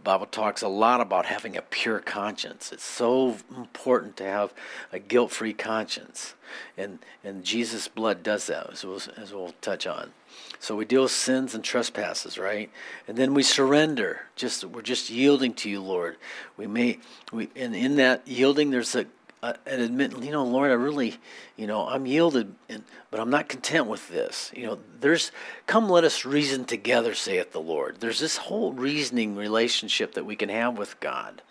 Bible 0.02 0.26
talks 0.26 0.62
a 0.62 0.68
lot 0.68 1.00
about 1.02 1.26
having 1.26 1.56
a 1.56 1.62
pure 1.62 2.00
conscience. 2.00 2.72
It's 2.72 2.84
so 2.84 3.36
important 3.54 4.16
to 4.16 4.24
have 4.24 4.54
a 4.92 4.98
guilt-free 4.98 5.52
conscience, 5.54 6.34
and 6.76 7.00
and 7.22 7.44
Jesus' 7.44 7.86
blood 7.86 8.22
does 8.22 8.46
that, 8.46 8.70
as 8.72 8.84
we'll, 8.84 9.00
as 9.18 9.32
we'll 9.32 9.52
touch 9.60 9.86
on. 9.86 10.12
So 10.58 10.74
we 10.74 10.86
deal 10.86 11.02
with 11.02 11.12
sins 11.12 11.54
and 11.54 11.62
trespasses, 11.62 12.38
right? 12.38 12.70
And 13.06 13.18
then 13.18 13.34
we 13.34 13.42
surrender. 13.42 14.22
Just 14.36 14.64
we're 14.64 14.80
just 14.80 15.10
yielding 15.10 15.52
to 15.54 15.68
you, 15.68 15.82
Lord. 15.82 16.16
We 16.56 16.66
may 16.66 16.98
we 17.30 17.50
and 17.54 17.76
in 17.76 17.96
that 17.96 18.26
yielding, 18.26 18.70
there's 18.70 18.94
a 18.94 19.06
uh, 19.42 19.52
and 19.66 19.80
admit, 19.80 20.20
you 20.22 20.32
know, 20.32 20.44
Lord, 20.44 20.70
I 20.70 20.74
really, 20.74 21.16
you 21.56 21.68
know, 21.68 21.86
I'm 21.86 22.06
yielded, 22.06 22.54
and, 22.68 22.82
but 23.10 23.20
I'm 23.20 23.30
not 23.30 23.48
content 23.48 23.86
with 23.86 24.08
this. 24.08 24.50
You 24.54 24.66
know, 24.66 24.78
there's, 25.00 25.30
come 25.66 25.88
let 25.88 26.02
us 26.02 26.24
reason 26.24 26.64
together, 26.64 27.14
saith 27.14 27.52
the 27.52 27.60
Lord. 27.60 28.00
There's 28.00 28.18
this 28.18 28.36
whole 28.36 28.72
reasoning 28.72 29.36
relationship 29.36 30.14
that 30.14 30.24
we 30.24 30.34
can 30.34 30.48
have 30.48 30.76
with 30.76 30.98
God. 30.98 31.42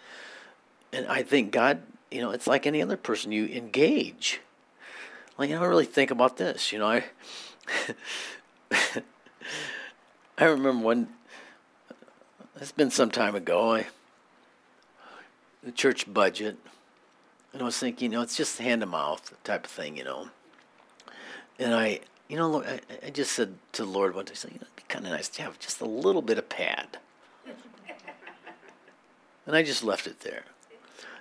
And 0.91 1.07
I 1.07 1.23
think 1.23 1.51
God, 1.51 1.81
you 2.11 2.19
know, 2.21 2.31
it's 2.31 2.47
like 2.47 2.67
any 2.67 2.81
other 2.81 2.97
person, 2.97 3.31
you 3.31 3.45
engage. 3.45 4.41
Like, 5.37 5.49
I 5.49 5.53
don't 5.53 5.69
really 5.69 5.85
think 5.85 6.11
about 6.11 6.35
this. 6.35 6.73
You 6.73 6.79
know, 6.79 6.87
I, 6.87 7.03
I 10.37 10.45
remember 10.45 10.85
when, 10.85 11.07
it's 12.59 12.71
been 12.73 12.91
some 12.91 13.11
time 13.11 13.35
ago, 13.35 13.75
I, 13.75 13.87
the 15.63 15.71
church 15.71 16.11
budget, 16.11 16.57
and 17.53 17.61
I 17.61 17.65
was 17.65 17.77
thinking, 17.77 18.11
you 18.11 18.17
know, 18.17 18.23
it's 18.23 18.35
just 18.35 18.59
hand 18.59 18.81
to 18.81 18.87
mouth 18.87 19.33
type 19.43 19.65
of 19.65 19.71
thing, 19.71 19.97
you 19.97 20.03
know. 20.03 20.29
And 21.59 21.73
I, 21.73 22.01
you 22.27 22.37
know, 22.37 22.63
I, 22.63 22.79
I 23.05 23.09
just 23.09 23.31
said 23.31 23.55
to 23.73 23.83
the 23.83 23.89
Lord 23.89 24.13
one 24.13 24.25
day, 24.25 24.33
you 24.43 24.51
know, 24.51 24.57
it'd 24.61 24.75
be 24.75 24.83
kind 24.87 25.05
of 25.05 25.11
nice 25.11 25.29
to 25.29 25.41
have 25.41 25.57
just 25.59 25.81
a 25.81 25.85
little 25.85 26.21
bit 26.21 26.37
of 26.37 26.49
pad. 26.49 26.97
and 29.45 29.55
I 29.55 29.63
just 29.63 29.83
left 29.83 30.07
it 30.07 30.19
there. 30.19 30.43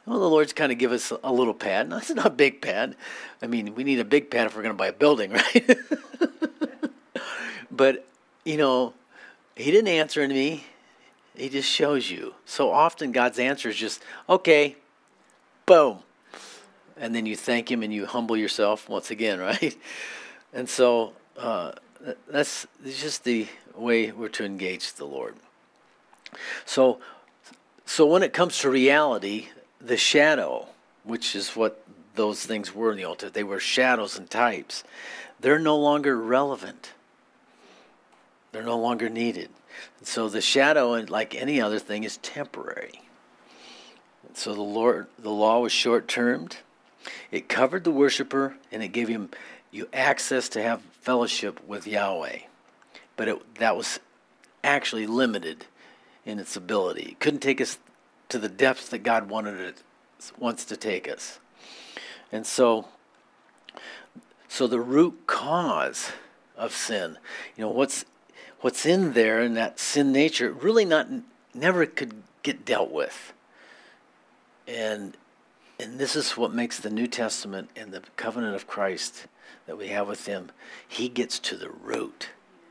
Well, 0.05 0.21
the 0.21 0.29
Lord's 0.29 0.53
kind 0.53 0.71
of 0.71 0.79
give 0.79 0.93
us 0.93 1.13
a 1.25 1.33
little 1.33 1.55
pad. 1.55 1.89
No, 1.89 1.97
it's 1.97 2.11
not 2.11 2.27
a 2.27 2.31
big 2.31 2.61
pad. 2.61 2.97
I 3.43 3.47
mean, 3.47 3.75
we 3.75 3.83
need 3.83 3.99
a 3.99 4.05
big 4.05 4.31
pad 4.31 4.47
if 4.47 4.55
we're 4.55 4.63
going 4.63 4.75
to 4.75 4.79
buy 4.79 4.89
a 4.89 4.93
building, 4.93 5.33
right? 5.33 5.79
but, 7.71 8.07
you 8.45 8.57
know, 8.57 8.95
He 9.57 9.71
didn't 9.71 9.89
answer 9.89 10.27
me. 10.29 10.65
He 11.35 11.49
just 11.49 11.69
shows 11.69 12.11
you. 12.11 12.35
So 12.45 12.71
often 12.71 13.11
God's 13.11 13.39
answer 13.39 13.69
is 13.69 13.77
just, 13.77 14.03
okay, 14.29 14.77
boom 15.67 16.03
and 16.99 17.15
then 17.15 17.27
you 17.27 17.37
thank 17.37 17.71
him 17.71 17.83
and 17.83 17.93
you 17.93 18.07
humble 18.07 18.37
yourself 18.37 18.89
once 18.89 19.11
again, 19.11 19.39
right? 19.51 19.77
And 20.53 20.69
so 20.69 21.13
uh, 21.37 21.73
that's 22.29 22.67
just 22.85 23.25
the 23.25 23.47
way 23.77 24.11
we're 24.11 24.29
to 24.29 24.45
engage 24.45 24.95
the 24.95 25.05
Lord. 25.05 25.35
So, 26.65 26.99
so 27.85 28.07
when 28.07 28.23
it 28.23 28.33
comes 28.33 28.59
to 28.59 28.71
reality, 28.71 29.49
the 29.81 29.97
shadow, 29.97 30.67
which 31.05 31.37
is 31.37 31.51
what 31.51 31.83
those 32.15 32.45
things 32.45 32.75
were 32.75 32.93
in 32.93 32.97
the 32.97 33.03
Testament, 33.05 33.35
they 33.35 33.45
were 33.45 33.61
shadows 33.61 34.19
and 34.19 34.29
types. 34.29 34.83
They're 35.41 35.59
no 35.59 35.77
longer 35.77 36.17
relevant. 36.17 36.93
They're 38.53 38.63
no 38.63 38.79
longer 38.79 39.09
needed. 39.09 39.51
And 39.99 40.09
so 40.09 40.29
the 40.29 40.41
shadow, 40.41 40.93
like 40.93 41.35
any 41.35 41.61
other 41.61 41.79
thing, 41.79 42.05
is 42.05 42.17
temporary. 42.19 43.03
So 44.33 44.55
the 44.55 44.63
Lord, 44.63 45.07
the 45.19 45.31
law 45.31 45.61
was 45.61 45.73
short-termed 45.73 46.59
it 47.31 47.49
covered 47.49 47.85
the 47.85 47.91
worshiper 47.91 48.57
and 48.71 48.83
it 48.83 48.89
gave 48.89 49.09
him 49.09 49.31
you 49.71 49.89
access 49.93 50.49
to 50.51 50.63
have 50.63 50.83
fellowship 51.01 51.61
with 51.67 51.87
Yahweh. 51.87 52.39
But 53.17 53.29
it, 53.29 53.55
that 53.57 53.77
was 53.77 54.01
actually 54.65 55.07
limited 55.07 55.67
in 56.25 56.39
its 56.39 56.57
ability. 56.57 57.11
It 57.11 57.21
couldn't 57.21 57.41
take 57.41 57.61
us 57.61 57.79
to 58.29 58.39
the 58.39 58.49
depths 58.49 58.89
that 58.89 58.99
God 58.99 59.29
wanted 59.29 59.61
it 59.61 59.83
wants 60.39 60.65
to 60.67 60.77
take 60.77 61.09
us. 61.09 61.39
And 62.33 62.47
so 62.47 62.89
so 64.49 64.67
the 64.67 64.81
root 64.81 65.27
cause 65.27 66.13
of 66.57 66.73
sin, 66.73 67.19
you 67.57 67.65
know, 67.65 67.71
what's 67.71 68.05
what's 68.61 68.87
in 68.87 69.13
there 69.13 69.41
in 69.43 69.55
that 69.55 69.79
sin 69.79 70.13
nature 70.13 70.51
really 70.51 70.85
not 70.85 71.09
never 71.55 71.87
could 71.87 72.23
get 72.43 72.65
dealt 72.65 72.91
with. 72.91 73.33
And 74.67 75.17
and 75.79 75.99
this 75.99 76.17
is 76.17 76.37
what 76.37 76.55
makes 76.55 76.79
the 76.79 76.91
New 76.91 77.07
Testament 77.07 77.71
and 77.77 77.93
the 77.93 78.03
covenant 78.17 78.55
of 78.55 78.67
Christ 78.67 79.27
that 79.67 79.77
we 79.77 79.89
have 79.89 80.09
with 80.09 80.27
Him. 80.27 80.51
He 80.87 81.09
gets 81.09 81.39
to 81.41 81.57
the 81.57 81.71
root, 81.71 82.31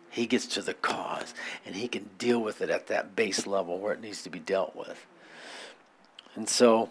He 0.10 0.26
gets 0.26 0.48
to 0.48 0.62
the 0.62 0.74
cause, 0.74 1.34
and 1.66 1.76
He 1.76 1.88
can 1.88 2.10
deal 2.18 2.40
with 2.40 2.62
it 2.62 2.70
at 2.70 2.88
that 2.88 3.16
base 3.16 3.46
level 3.46 3.80
where 3.80 3.94
it 3.94 4.02
needs 4.02 4.24
to 4.24 4.30
be 4.30 4.40
dealt 4.40 4.76
with. 4.76 5.06
And 6.36 6.50
so, 6.50 6.90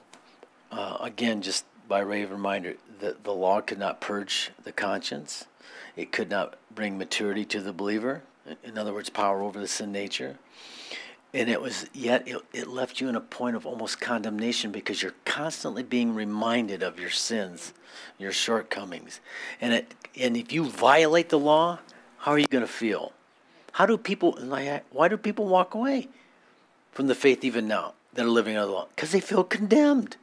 uh, 0.70 0.98
again, 1.00 1.42
just 1.42 1.64
by 1.88 2.04
way 2.04 2.22
of 2.22 2.30
reminder, 2.30 2.74
the, 3.00 3.16
the 3.22 3.32
law 3.32 3.60
could 3.60 3.78
not 3.78 4.00
purge 4.00 4.50
the 4.62 4.72
conscience, 4.72 5.46
it 5.96 6.12
could 6.12 6.30
not 6.30 6.56
bring 6.74 6.96
maturity 6.96 7.44
to 7.46 7.60
the 7.60 7.72
believer. 7.72 8.22
In 8.62 8.76
other 8.76 8.92
words, 8.92 9.10
power 9.10 9.42
over 9.42 9.58
the 9.58 9.68
sin 9.68 9.90
nature 9.90 10.38
and 11.34 11.50
it 11.50 11.60
was 11.60 11.86
yet 11.92 12.26
it, 12.26 12.40
it 12.52 12.68
left 12.68 13.00
you 13.00 13.08
in 13.08 13.16
a 13.16 13.20
point 13.20 13.56
of 13.56 13.66
almost 13.66 14.00
condemnation 14.00 14.70
because 14.70 15.02
you're 15.02 15.14
constantly 15.24 15.82
being 15.82 16.14
reminded 16.14 16.82
of 16.82 16.98
your 16.98 17.10
sins 17.10 17.74
your 18.18 18.32
shortcomings 18.32 19.20
and 19.60 19.74
it 19.74 19.94
and 20.18 20.36
if 20.36 20.52
you 20.52 20.64
violate 20.64 21.28
the 21.28 21.38
law 21.38 21.78
how 22.18 22.30
are 22.30 22.38
you 22.38 22.46
going 22.46 22.64
to 22.64 22.72
feel 22.72 23.12
how 23.72 23.84
do 23.84 23.98
people 23.98 24.32
why 24.92 25.08
do 25.08 25.16
people 25.16 25.46
walk 25.46 25.74
away 25.74 26.08
from 26.92 27.08
the 27.08 27.14
faith 27.14 27.44
even 27.44 27.66
now 27.66 27.92
that 28.14 28.24
are 28.24 28.28
living 28.28 28.56
under 28.56 28.66
the 28.66 28.72
law 28.72 28.86
because 28.94 29.10
they 29.10 29.20
feel 29.20 29.44
condemned 29.44 30.16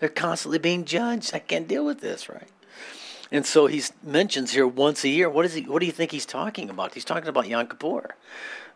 they're 0.00 0.08
constantly 0.08 0.58
being 0.58 0.84
judged 0.84 1.32
i 1.32 1.38
can't 1.38 1.68
deal 1.68 1.86
with 1.86 2.00
this 2.00 2.28
right 2.28 2.48
and 3.32 3.44
so 3.44 3.66
he 3.66 3.82
mentions 4.02 4.52
here 4.52 4.66
once 4.66 5.02
a 5.02 5.08
year. 5.08 5.28
What 5.28 5.44
is 5.44 5.54
he? 5.54 5.62
What 5.62 5.80
do 5.80 5.86
you 5.86 5.92
think 5.92 6.12
he's 6.12 6.26
talking 6.26 6.70
about? 6.70 6.94
He's 6.94 7.04
talking 7.04 7.28
about 7.28 7.48
Yom 7.48 7.66
Kippur, 7.66 8.14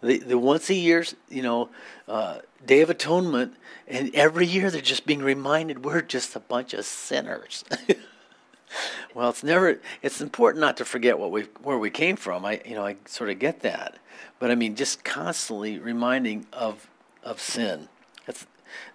the 0.03 0.19
the 0.19 0.39
once 0.39 0.71
a 0.71 0.75
year, 0.75 1.05
you 1.29 1.43
know, 1.43 1.69
uh, 2.09 2.39
Day 2.65 2.81
of 2.81 2.91
Atonement, 2.91 3.55
and 3.87 4.15
every 4.15 4.47
year 4.47 4.71
they're 4.71 4.81
just 4.81 5.07
being 5.07 5.23
reminded 5.23 5.85
we're 5.85 6.03
just 6.03 6.37
a 6.37 6.41
bunch 6.41 6.75
of 6.75 6.85
sinners. 6.85 7.65
well, 9.15 9.31
it's 9.31 9.45
never. 9.45 9.81
It's 10.03 10.21
important 10.21 10.61
not 10.61 10.77
to 10.79 10.85
forget 10.85 11.19
what 11.19 11.31
we 11.31 11.43
where 11.63 11.79
we 11.79 11.91
came 11.91 12.17
from. 12.17 12.45
I 12.45 12.61
you 12.65 12.75
know 12.75 12.87
I 12.87 12.97
sort 13.07 13.31
of 13.31 13.39
get 13.39 13.61
that, 13.61 13.99
but 14.39 14.51
I 14.51 14.55
mean 14.55 14.77
just 14.77 15.05
constantly 15.05 15.79
reminding 15.79 16.47
of 16.53 16.89
of 17.23 17.41
sin. 17.41 17.89
It's, 18.27 18.47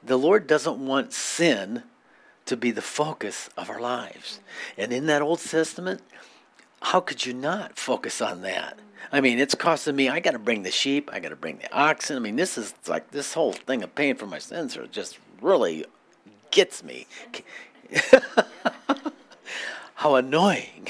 the 0.03 0.17
Lord 0.17 0.47
doesn't 0.47 0.83
want 0.83 1.13
sin 1.13 1.83
to 2.45 2.55
be 2.55 2.71
the 2.71 2.81
focus 2.81 3.49
of 3.57 3.69
our 3.69 3.81
lives. 3.81 4.39
And 4.77 4.93
in 4.93 5.07
that 5.07 5.21
Old 5.21 5.39
Testament, 5.39 6.01
how 6.81 6.99
could 6.99 7.25
you 7.25 7.33
not 7.33 7.77
focus 7.77 8.21
on 8.21 8.41
that? 8.43 8.79
I 9.11 9.21
mean, 9.21 9.39
it's 9.39 9.55
costing 9.55 9.95
me. 9.95 10.09
I 10.09 10.19
got 10.19 10.31
to 10.31 10.39
bring 10.39 10.63
the 10.63 10.71
sheep. 10.71 11.09
I 11.13 11.19
got 11.19 11.29
to 11.29 11.35
bring 11.35 11.57
the 11.57 11.71
oxen. 11.73 12.15
I 12.15 12.19
mean, 12.19 12.35
this 12.35 12.57
is 12.57 12.73
like 12.87 13.11
this 13.11 13.33
whole 13.33 13.53
thing 13.53 13.83
of 13.83 13.95
paying 13.95 14.15
for 14.15 14.25
my 14.25 14.39
sins 14.39 14.77
just 14.91 15.19
really 15.41 15.85
gets 16.51 16.83
me. 16.83 17.07
How 19.95 20.15
annoying. 20.15 20.87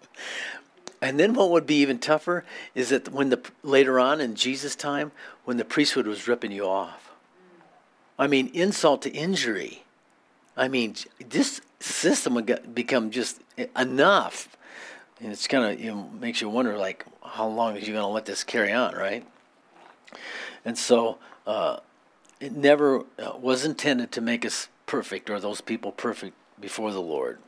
and 1.02 1.20
then 1.20 1.34
what 1.34 1.50
would 1.50 1.66
be 1.66 1.76
even 1.76 1.98
tougher 1.98 2.44
is 2.74 2.88
that 2.90 3.12
when 3.12 3.30
the 3.30 3.40
later 3.62 4.00
on 4.00 4.20
in 4.20 4.34
Jesus' 4.34 4.76
time, 4.76 5.12
when 5.44 5.56
the 5.56 5.64
priesthood 5.64 6.06
was 6.06 6.26
ripping 6.26 6.52
you 6.52 6.66
off. 6.66 7.12
I 8.18 8.26
mean, 8.26 8.50
insult 8.54 9.02
to 9.02 9.10
injury. 9.10 9.84
I 10.56 10.68
mean, 10.68 10.94
this 11.28 11.60
system 11.80 12.34
would 12.34 12.74
become 12.74 13.10
just 13.10 13.40
enough 13.76 14.55
And 15.20 15.32
it's 15.32 15.46
kind 15.46 15.64
of 15.64 15.84
know 15.84 16.10
makes 16.20 16.40
you 16.40 16.48
wonder 16.48 16.76
like 16.76 17.06
how 17.22 17.46
long 17.46 17.76
is 17.76 17.86
you 17.86 17.94
going 17.94 18.04
to 18.04 18.08
let 18.08 18.26
this 18.26 18.44
carry 18.44 18.72
on, 18.72 18.94
right? 18.94 19.26
And 20.64 20.76
so 20.76 21.18
uh, 21.46 21.78
it 22.40 22.52
never 22.52 23.04
uh, 23.18 23.36
was 23.38 23.64
intended 23.64 24.12
to 24.12 24.20
make 24.20 24.44
us 24.44 24.68
perfect 24.84 25.30
or 25.30 25.40
those 25.40 25.60
people 25.60 25.92
perfect 25.92 26.34
before 26.60 26.92
the 26.92 27.00
Lord, 27.00 27.38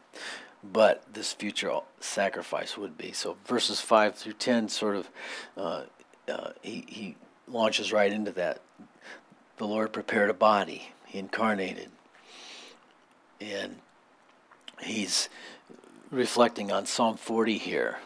but 0.62 1.02
this 1.12 1.32
future 1.32 1.80
sacrifice 2.00 2.76
would 2.76 2.96
be. 2.96 3.12
So 3.12 3.36
verses 3.44 3.80
five 3.80 4.14
through 4.14 4.34
ten 4.34 4.68
sort 4.68 4.96
of 4.96 5.10
uh, 5.56 5.82
uh 6.28 6.50
he 6.62 6.84
he 6.88 7.16
launches 7.46 7.92
right 7.92 8.12
into 8.12 8.32
that. 8.32 8.60
The 9.58 9.66
Lord 9.66 9.92
prepared 9.92 10.30
a 10.30 10.34
body. 10.34 10.92
He 11.06 11.18
incarnated, 11.18 11.90
and 13.40 13.76
he's 14.80 15.28
reflecting 16.10 16.72
on 16.72 16.86
Psalm 16.86 17.16
40 17.16 17.58
here. 17.58 17.98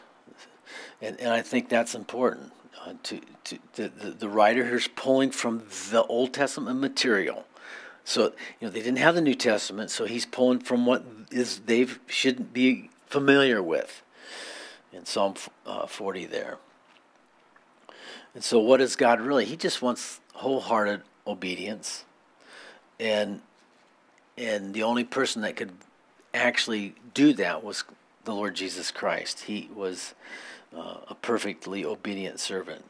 And, 1.01 1.21
and 1.21 1.31
I 1.31 1.43
think 1.43 1.69
that's 1.69 1.95
important. 1.95 2.53
Uh, 2.85 2.95
to, 3.05 3.21
to 3.45 3.59
the, 3.75 3.89
the, 3.89 4.11
the 4.11 4.29
writer 4.29 4.65
here's 4.65 4.89
pulling 4.89 5.31
from 5.31 5.63
the 5.91 6.03
Old 6.05 6.33
Testament 6.35 6.81
material. 6.81 7.47
So, 8.05 8.33
you 8.61 8.67
know, 8.67 8.71
they 8.71 8.81
didn't 8.81 8.99
have 8.99 9.15
the 9.15 9.21
New 9.21 9.37
Testament, 9.37 9.91
so 9.91 10.05
he's 10.05 10.27
pulling 10.27 10.59
from 10.59 10.85
what 10.85 11.05
is 11.31 11.61
they 11.61 11.87
shouldn't 12.09 12.53
be 12.53 12.91
familiar 13.07 13.63
with 13.63 14.03
in 14.93 15.07
Psalm 15.07 15.35
uh, 15.65 15.87
40 15.87 16.27
there. 16.27 16.59
And 18.35 18.43
so, 18.43 18.59
what 18.59 18.81
is 18.81 18.97
God 18.97 19.21
really? 19.21 19.45
He 19.45 19.57
just 19.57 19.81
wants 19.83 20.21
wholehearted 20.35 21.03
obedience. 21.27 22.05
And 22.99 23.43
and 24.37 24.73
the 24.75 24.83
only 24.83 25.05
person 25.05 25.43
that 25.43 25.57
could 25.57 25.73
actually 26.35 26.95
do 27.15 27.33
that 27.35 27.63
was 27.63 27.85
the 28.25 28.35
Lord 28.35 28.55
Jesus 28.55 28.91
Christ. 28.91 29.41
He 29.41 29.69
was 29.75 30.15
uh, 30.77 30.99
a 31.09 31.15
perfectly 31.15 31.85
obedient 31.85 32.41
servant. 32.41 32.85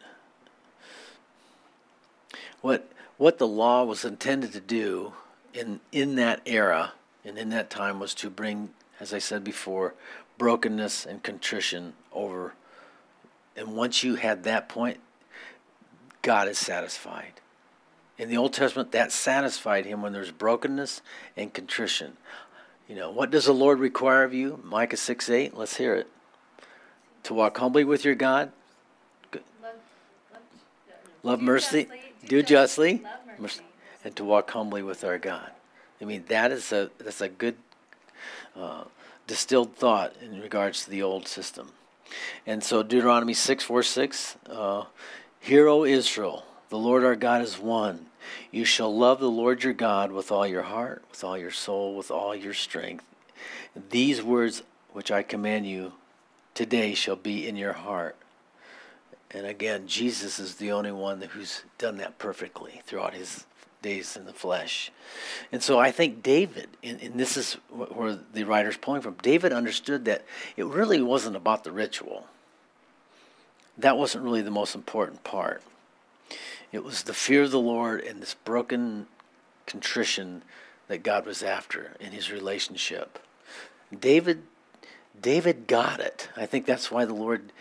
What 2.60 2.88
what 3.18 3.38
the 3.38 3.46
law 3.46 3.84
was 3.84 4.04
intended 4.04 4.52
to 4.52 4.60
do 4.60 5.12
in 5.52 5.80
in 5.90 6.16
that 6.16 6.40
era 6.46 6.92
and 7.24 7.38
in 7.38 7.50
that 7.50 7.70
time 7.70 8.00
was 8.00 8.14
to 8.14 8.30
bring, 8.30 8.70
as 9.00 9.14
I 9.14 9.18
said 9.18 9.44
before, 9.44 9.94
brokenness 10.38 11.06
and 11.06 11.22
contrition 11.22 11.92
over. 12.12 12.54
And 13.56 13.76
once 13.76 14.02
you 14.02 14.16
had 14.16 14.44
that 14.44 14.68
point, 14.68 14.98
God 16.22 16.48
is 16.48 16.58
satisfied. 16.58 17.34
In 18.18 18.28
the 18.28 18.36
Old 18.36 18.52
Testament, 18.52 18.92
that 18.92 19.12
satisfied 19.12 19.84
him 19.84 20.02
when 20.02 20.12
there's 20.12 20.30
brokenness 20.30 21.02
and 21.36 21.52
contrition. 21.52 22.16
You 22.92 22.98
know, 22.98 23.10
what 23.10 23.30
does 23.30 23.46
the 23.46 23.54
Lord 23.54 23.78
require 23.78 24.22
of 24.22 24.34
you? 24.34 24.60
Micah 24.62 24.98
6 24.98 25.30
8. 25.30 25.56
Let's 25.56 25.78
hear 25.78 25.94
it. 25.94 26.08
To 27.22 27.32
walk 27.32 27.56
humbly 27.56 27.84
with 27.84 28.04
your 28.04 28.14
God. 28.14 28.52
Love, 29.32 29.42
love, 29.62 30.42
love 31.22 31.38
do 31.38 31.44
mercy. 31.46 31.84
Justly, 31.84 32.00
do, 32.20 32.28
do 32.28 32.42
justly. 32.42 32.92
justly 32.98 33.32
mercy. 33.38 33.62
And 34.04 34.14
to 34.16 34.24
walk 34.24 34.50
humbly 34.50 34.82
with 34.82 35.04
our 35.04 35.16
God. 35.16 35.52
I 36.02 36.04
mean, 36.04 36.24
that 36.28 36.52
is 36.52 36.70
a 36.70 36.90
that's 36.98 37.22
a 37.22 37.30
good 37.30 37.56
uh, 38.54 38.84
distilled 39.26 39.74
thought 39.74 40.14
in 40.20 40.38
regards 40.38 40.84
to 40.84 40.90
the 40.90 41.02
old 41.02 41.26
system. 41.26 41.70
And 42.46 42.62
so 42.62 42.82
Deuteronomy 42.82 43.32
6 43.32 43.64
4 43.64 43.82
6. 43.82 44.36
Uh, 44.50 44.84
Hear, 45.40 45.66
O 45.66 45.84
Israel, 45.84 46.44
the 46.68 46.76
Lord 46.76 47.04
our 47.04 47.16
God 47.16 47.40
is 47.40 47.58
one. 47.58 48.08
You 48.50 48.64
shall 48.64 48.94
love 48.96 49.20
the 49.20 49.30
Lord 49.30 49.64
your 49.64 49.72
God 49.72 50.12
with 50.12 50.30
all 50.30 50.46
your 50.46 50.62
heart, 50.62 51.04
with 51.10 51.24
all 51.24 51.38
your 51.38 51.50
soul, 51.50 51.96
with 51.96 52.10
all 52.10 52.34
your 52.34 52.54
strength. 52.54 53.04
These 53.90 54.22
words 54.22 54.62
which 54.92 55.10
I 55.10 55.22
command 55.22 55.66
you 55.66 55.92
today 56.54 56.94
shall 56.94 57.16
be 57.16 57.48
in 57.48 57.56
your 57.56 57.72
heart. 57.72 58.16
And 59.30 59.46
again, 59.46 59.86
Jesus 59.86 60.38
is 60.38 60.56
the 60.56 60.72
only 60.72 60.92
one 60.92 61.20
who's 61.22 61.62
done 61.78 61.96
that 61.96 62.18
perfectly 62.18 62.82
throughout 62.84 63.14
his 63.14 63.46
days 63.80 64.16
in 64.16 64.26
the 64.26 64.32
flesh. 64.32 64.92
And 65.50 65.62
so 65.62 65.78
I 65.78 65.90
think 65.90 66.22
David, 66.22 66.68
and, 66.82 67.00
and 67.00 67.18
this 67.18 67.36
is 67.36 67.54
where 67.70 68.18
the 68.32 68.44
writer's 68.44 68.76
pulling 68.76 69.02
from, 69.02 69.16
David 69.22 69.52
understood 69.52 70.04
that 70.04 70.24
it 70.56 70.66
really 70.66 71.02
wasn't 71.02 71.36
about 71.36 71.64
the 71.64 71.72
ritual. 71.72 72.26
That 73.78 73.96
wasn't 73.96 74.24
really 74.24 74.42
the 74.42 74.50
most 74.50 74.74
important 74.74 75.24
part. 75.24 75.62
It 76.72 76.82
was 76.82 77.02
the 77.02 77.14
fear 77.14 77.42
of 77.42 77.50
the 77.50 77.60
Lord 77.60 78.00
and 78.00 78.20
this 78.20 78.34
broken 78.34 79.06
contrition 79.66 80.42
that 80.88 81.02
God 81.02 81.26
was 81.26 81.42
after 81.42 81.96
in 82.00 82.12
his 82.12 82.32
relationship. 82.32 83.18
David 83.96 84.42
David 85.20 85.66
got 85.66 86.00
it. 86.00 86.30
I 86.36 86.46
think 86.46 86.64
that's 86.64 86.90
why 86.90 87.04
the 87.04 87.14
Lord 87.14 87.52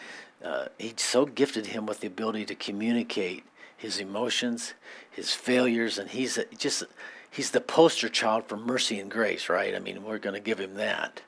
uh, 0.43 0.67
he 0.79 0.93
so 0.97 1.25
gifted 1.25 1.67
him 1.67 1.85
with 1.85 1.99
the 1.99 2.07
ability 2.07 2.45
to 2.45 2.55
communicate 2.55 3.43
his 3.77 3.99
emotions, 3.99 4.73
his 5.09 5.33
failures, 5.33 5.97
and 5.97 6.09
he's 6.09 6.37
a, 6.37 6.45
just 6.57 6.83
he's 7.29 7.51
the 7.51 7.61
poster 7.61 8.09
child 8.09 8.45
for 8.45 8.57
mercy 8.57 8.99
and 8.99 9.11
grace, 9.11 9.49
right? 9.49 9.75
I 9.75 9.79
mean, 9.79 10.03
we're 10.03 10.17
going 10.17 10.33
to 10.33 10.39
give 10.39 10.59
him 10.59 10.75
that. 10.75 11.21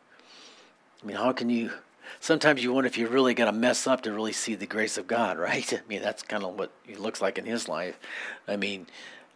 I 1.02 1.06
mean, 1.06 1.18
how 1.18 1.34
can 1.34 1.50
you 1.50 1.72
sometimes 2.20 2.64
you 2.64 2.74
wonder 2.74 2.88
if 2.88 2.98
you 2.98 3.08
really 3.08 3.34
got 3.34 3.46
to 3.46 3.52
mess 3.52 3.88
up 3.88 4.02
to 4.02 4.14
really 4.14 4.34
see 4.34 4.56
the 4.56 4.66
grace 4.66 4.98
of 4.98 5.08
God, 5.08 5.38
right? 5.50 5.72
I 5.74 5.82
mean, 5.88 6.02
that's 6.02 6.24
kind 6.24 6.44
of 6.44 6.58
what 6.58 6.72
he 6.86 6.96
looks 6.96 7.22
like 7.22 7.38
in 7.38 7.46
his 7.46 7.68
life. 7.68 8.00
I 8.48 8.56
mean, 8.56 8.88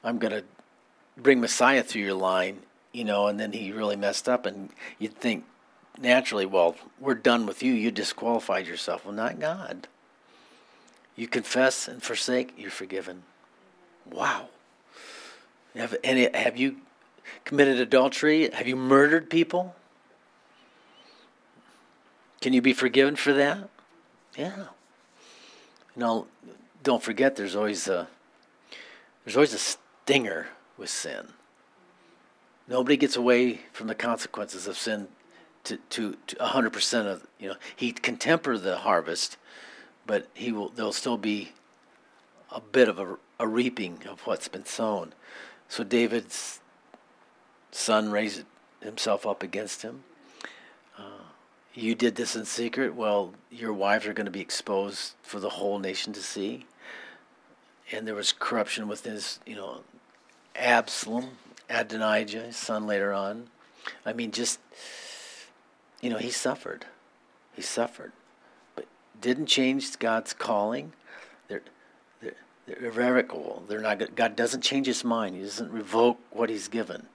I'm 0.03 0.17
going 0.17 0.33
to 0.33 0.43
bring 1.15 1.41
Messiah 1.41 1.83
through 1.83 2.03
your 2.03 2.13
line, 2.13 2.59
you 2.91 3.03
know, 3.03 3.27
and 3.27 3.39
then 3.39 3.51
he 3.51 3.71
really 3.71 3.95
messed 3.95 4.29
up, 4.29 4.45
and 4.45 4.69
you'd 4.99 5.15
think 5.15 5.45
naturally, 5.99 6.45
well, 6.45 6.75
we're 6.99 7.15
done 7.15 7.45
with 7.45 7.63
you. 7.63 7.73
You 7.73 7.91
disqualified 7.91 8.67
yourself. 8.67 9.05
Well, 9.05 9.13
not 9.13 9.39
God. 9.39 9.87
You 11.15 11.27
confess 11.27 11.87
and 11.87 12.01
forsake, 12.01 12.53
you're 12.57 12.69
forgiven. 12.69 13.23
Wow. 14.05 14.49
Have, 15.75 15.95
any, 16.03 16.29
have 16.33 16.57
you 16.57 16.77
committed 17.43 17.79
adultery? 17.79 18.49
Have 18.51 18.67
you 18.67 18.75
murdered 18.75 19.29
people? 19.29 19.75
Can 22.41 22.53
you 22.53 22.61
be 22.61 22.73
forgiven 22.73 23.15
for 23.15 23.33
that? 23.33 23.69
Yeah. 24.37 24.65
You 25.95 26.01
know, 26.01 26.27
don't 26.83 27.01
forget 27.01 27.35
there's 27.35 27.55
always 27.55 27.87
a 27.87 28.07
there's 29.25 29.35
always 29.35 29.53
a 29.53 29.57
stinger 29.57 30.47
with 30.77 30.89
sin. 30.89 31.29
Nobody 32.67 32.97
gets 32.97 33.15
away 33.15 33.61
from 33.73 33.87
the 33.87 33.95
consequences 33.95 34.67
of 34.67 34.77
sin 34.77 35.07
to 35.63 35.77
to, 35.89 36.15
to 36.27 36.35
100% 36.35 37.05
of, 37.05 37.27
you 37.39 37.49
know, 37.49 37.55
he 37.75 37.91
can 37.91 38.17
temper 38.17 38.57
the 38.57 38.77
harvest, 38.77 39.37
but 40.05 40.27
he 40.33 40.51
will 40.51 40.69
there'll 40.69 40.93
still 40.93 41.17
be 41.17 41.53
a 42.51 42.61
bit 42.61 42.87
of 42.87 42.99
a, 42.99 43.17
a 43.39 43.47
reaping 43.47 43.99
of 44.07 44.21
what's 44.21 44.47
been 44.47 44.65
sown. 44.65 45.13
So 45.67 45.83
David's 45.83 46.61
son 47.71 48.11
raised 48.11 48.43
himself 48.81 49.25
up 49.25 49.43
against 49.43 49.81
him 49.81 50.03
you 51.77 51.93
did 51.93 52.15
this 52.15 52.35
in 52.35 52.43
secret, 52.45 52.95
well, 52.95 53.33
your 53.51 53.71
wives 53.71 54.07
are 54.07 54.13
going 54.13 54.25
to 54.25 54.31
be 54.31 54.41
exposed 54.41 55.13
for 55.21 55.39
the 55.39 55.49
whole 55.49 55.77
nation 55.77 56.11
to 56.13 56.21
see. 56.21 56.65
And 57.91 58.07
there 58.07 58.15
was 58.15 58.31
corruption 58.31 58.87
within 58.87 59.13
his, 59.13 59.39
you 59.45 59.55
know, 59.55 59.81
Absalom, 60.55 61.37
Adonijah, 61.69 62.41
his 62.41 62.57
son 62.57 62.87
later 62.87 63.13
on. 63.13 63.47
I 64.05 64.13
mean, 64.13 64.31
just, 64.31 64.59
you 66.01 66.09
know, 66.09 66.17
he 66.17 66.31
suffered. 66.31 66.85
He 67.53 67.61
suffered. 67.61 68.11
But 68.75 68.87
didn't 69.21 69.45
change 69.45 69.99
God's 69.99 70.33
calling. 70.33 70.93
They're, 71.47 71.61
they're, 72.21 72.33
they're 72.65 72.85
irrevocable. 72.85 73.63
They're 73.67 73.81
not, 73.81 74.15
God 74.15 74.35
doesn't 74.35 74.61
change 74.61 74.87
his 74.87 75.03
mind. 75.03 75.35
He 75.35 75.43
doesn't 75.43 75.71
revoke 75.71 76.17
what 76.31 76.49
he's 76.49 76.69
given. 76.69 77.05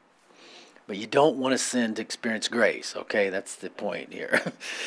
But 0.87 0.97
you 0.97 1.07
don't 1.07 1.37
want 1.37 1.53
to 1.53 1.59
sin 1.59 1.95
to 1.95 2.03
experience 2.03 2.49
grace, 2.49 2.95
okay? 2.97 3.31
That's 3.31 3.55
the 3.55 3.71
point 3.71 4.13
here. 4.13 4.43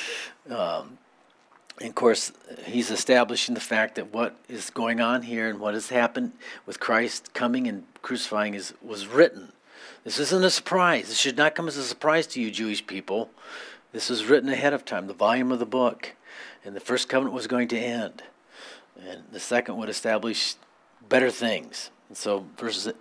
um, 0.49 0.97
and 1.79 1.89
of 1.89 1.95
course, 1.95 2.31
he's 2.65 2.89
establishing 2.89 3.55
the 3.55 3.61
fact 3.61 3.95
that 3.95 4.13
what 4.13 4.35
is 4.47 4.69
going 4.69 5.01
on 5.01 5.23
here 5.23 5.49
and 5.49 5.59
what 5.59 5.73
has 5.73 5.89
happened 5.89 6.33
with 6.65 6.79
Christ 6.79 7.33
coming 7.33 7.67
and 7.67 7.83
crucifying 8.01 8.53
is 8.53 8.73
was 8.81 9.07
written. 9.07 9.51
This 10.03 10.19
isn't 10.19 10.43
a 10.43 10.49
surprise. 10.49 11.09
This 11.09 11.17
should 11.17 11.37
not 11.37 11.55
come 11.55 11.67
as 11.67 11.77
a 11.77 11.83
surprise 11.83 12.27
to 12.27 12.41
you, 12.41 12.51
Jewish 12.51 12.85
people. 12.85 13.29
This 13.91 14.09
was 14.09 14.25
written 14.25 14.49
ahead 14.49 14.73
of 14.73 14.85
time, 14.85 15.07
the 15.07 15.13
volume 15.13 15.51
of 15.51 15.59
the 15.59 15.65
book. 15.65 16.13
And 16.63 16.75
the 16.75 16.79
first 16.79 17.09
covenant 17.09 17.33
was 17.33 17.47
going 17.47 17.67
to 17.69 17.77
end. 17.77 18.23
And 18.99 19.23
the 19.31 19.39
second 19.39 19.77
would 19.77 19.89
establish 19.89 20.55
better 21.07 21.31
things. 21.31 21.91
And 22.09 22.17
so 22.17 22.45
verses 22.57 22.93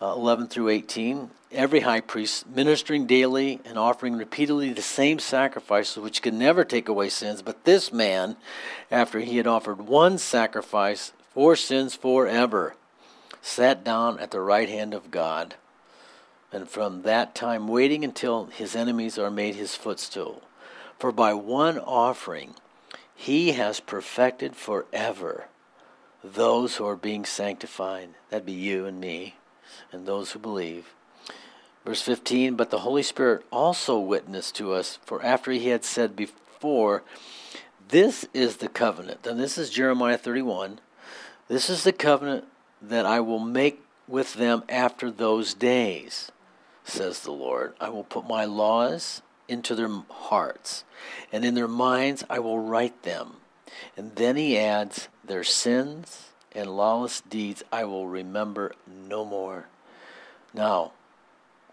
uh, 0.00 0.06
11 0.06 0.48
through 0.48 0.68
18 0.68 1.30
every 1.52 1.80
high 1.80 2.00
priest 2.00 2.48
ministering 2.48 3.06
daily 3.06 3.60
and 3.64 3.78
offering 3.78 4.16
repeatedly 4.16 4.72
the 4.72 4.82
same 4.82 5.20
sacrifices 5.20 5.96
which 5.96 6.20
could 6.20 6.34
never 6.34 6.64
take 6.64 6.88
away 6.88 7.08
sins 7.08 7.42
but 7.42 7.64
this 7.64 7.92
man 7.92 8.36
after 8.90 9.20
he 9.20 9.36
had 9.36 9.46
offered 9.46 9.80
one 9.80 10.18
sacrifice 10.18 11.12
for 11.32 11.54
sins 11.54 11.94
forever 11.94 12.74
sat 13.40 13.84
down 13.84 14.18
at 14.18 14.30
the 14.30 14.40
right 14.40 14.68
hand 14.68 14.92
of 14.94 15.10
God 15.10 15.54
and 16.54 16.68
from 16.68 17.02
that 17.02 17.34
time 17.34 17.66
waiting 17.66 18.04
until 18.04 18.46
his 18.46 18.76
enemies 18.76 19.18
are 19.18 19.30
made 19.30 19.56
his 19.56 19.74
footstool. 19.74 20.40
For 20.98 21.10
by 21.10 21.34
one 21.34 21.78
offering 21.78 22.54
he 23.14 23.52
has 23.52 23.80
perfected 23.80 24.56
forever 24.56 25.48
those 26.24 26.76
who 26.76 26.86
are 26.86 26.96
being 26.96 27.26
sanctified. 27.26 28.08
That'd 28.30 28.46
be 28.46 28.52
you 28.52 28.86
and 28.86 28.98
me, 28.98 29.34
and 29.92 30.06
those 30.06 30.32
who 30.32 30.38
believe. 30.38 30.94
Verse 31.84 32.00
15, 32.00 32.54
but 32.54 32.70
the 32.70 32.78
Holy 32.78 33.02
Spirit 33.02 33.44
also 33.52 33.98
witnessed 33.98 34.54
to 34.56 34.72
us, 34.72 34.98
for 35.04 35.22
after 35.22 35.52
he 35.52 35.68
had 35.68 35.84
said 35.84 36.16
before, 36.16 37.02
This 37.88 38.26
is 38.32 38.56
the 38.56 38.68
covenant. 38.68 39.26
And 39.26 39.38
this 39.38 39.58
is 39.58 39.68
Jeremiah 39.68 40.16
31. 40.16 40.80
This 41.48 41.68
is 41.68 41.84
the 41.84 41.92
covenant 41.92 42.46
that 42.80 43.04
I 43.04 43.20
will 43.20 43.38
make 43.38 43.82
with 44.08 44.34
them 44.34 44.62
after 44.68 45.10
those 45.10 45.52
days, 45.52 46.32
says 46.84 47.20
the 47.20 47.32
Lord. 47.32 47.74
I 47.78 47.90
will 47.90 48.04
put 48.04 48.26
my 48.26 48.46
laws 48.46 49.20
into 49.46 49.74
their 49.74 49.90
hearts, 50.10 50.84
and 51.30 51.44
in 51.44 51.54
their 51.54 51.68
minds 51.68 52.24
I 52.30 52.38
will 52.38 52.58
write 52.58 53.02
them. 53.02 53.36
And 53.96 54.14
then 54.16 54.36
he 54.36 54.58
adds, 54.58 55.08
Their 55.24 55.44
sins 55.44 56.30
and 56.52 56.76
lawless 56.76 57.20
deeds 57.20 57.62
I 57.72 57.84
will 57.84 58.06
remember 58.06 58.74
no 58.86 59.24
more. 59.24 59.66
Now, 60.52 60.92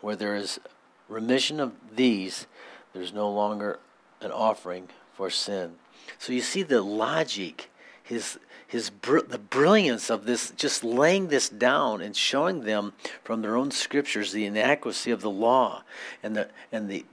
where 0.02 0.16
there 0.16 0.36
is 0.36 0.60
remission 1.08 1.60
of 1.60 1.74
these, 1.96 2.48
there's 2.94 3.14
no 3.14 3.30
longer 3.30 3.80
an 4.22 4.32
offering 4.32 4.90
for 5.14 5.30
sin. 5.30 5.76
So 6.18 6.34
you 6.34 6.42
see 6.42 6.64
the 6.64 6.82
logic, 6.82 7.70
his 8.04 8.40
his 8.68 8.90
the 8.90 9.38
brilliance 9.50 10.10
of 10.10 10.26
this, 10.26 10.52
just 10.52 10.82
laying 10.82 11.28
this 11.28 11.50
down 11.50 12.02
and 12.02 12.16
showing 12.16 12.62
them 12.62 12.94
from 13.22 13.42
their 13.42 13.58
own 13.58 13.70
scriptures 13.70 14.32
the 14.32 14.46
inadequacy 14.46 15.12
of 15.12 15.22
the 15.22 15.30
law 15.30 15.84
and 16.24 16.36
the 16.36 16.50
and 16.72 16.90
the, 16.90 17.06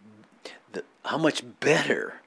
the 0.73 0.85
how 1.05 1.19
much 1.19 1.43
better 1.59 2.17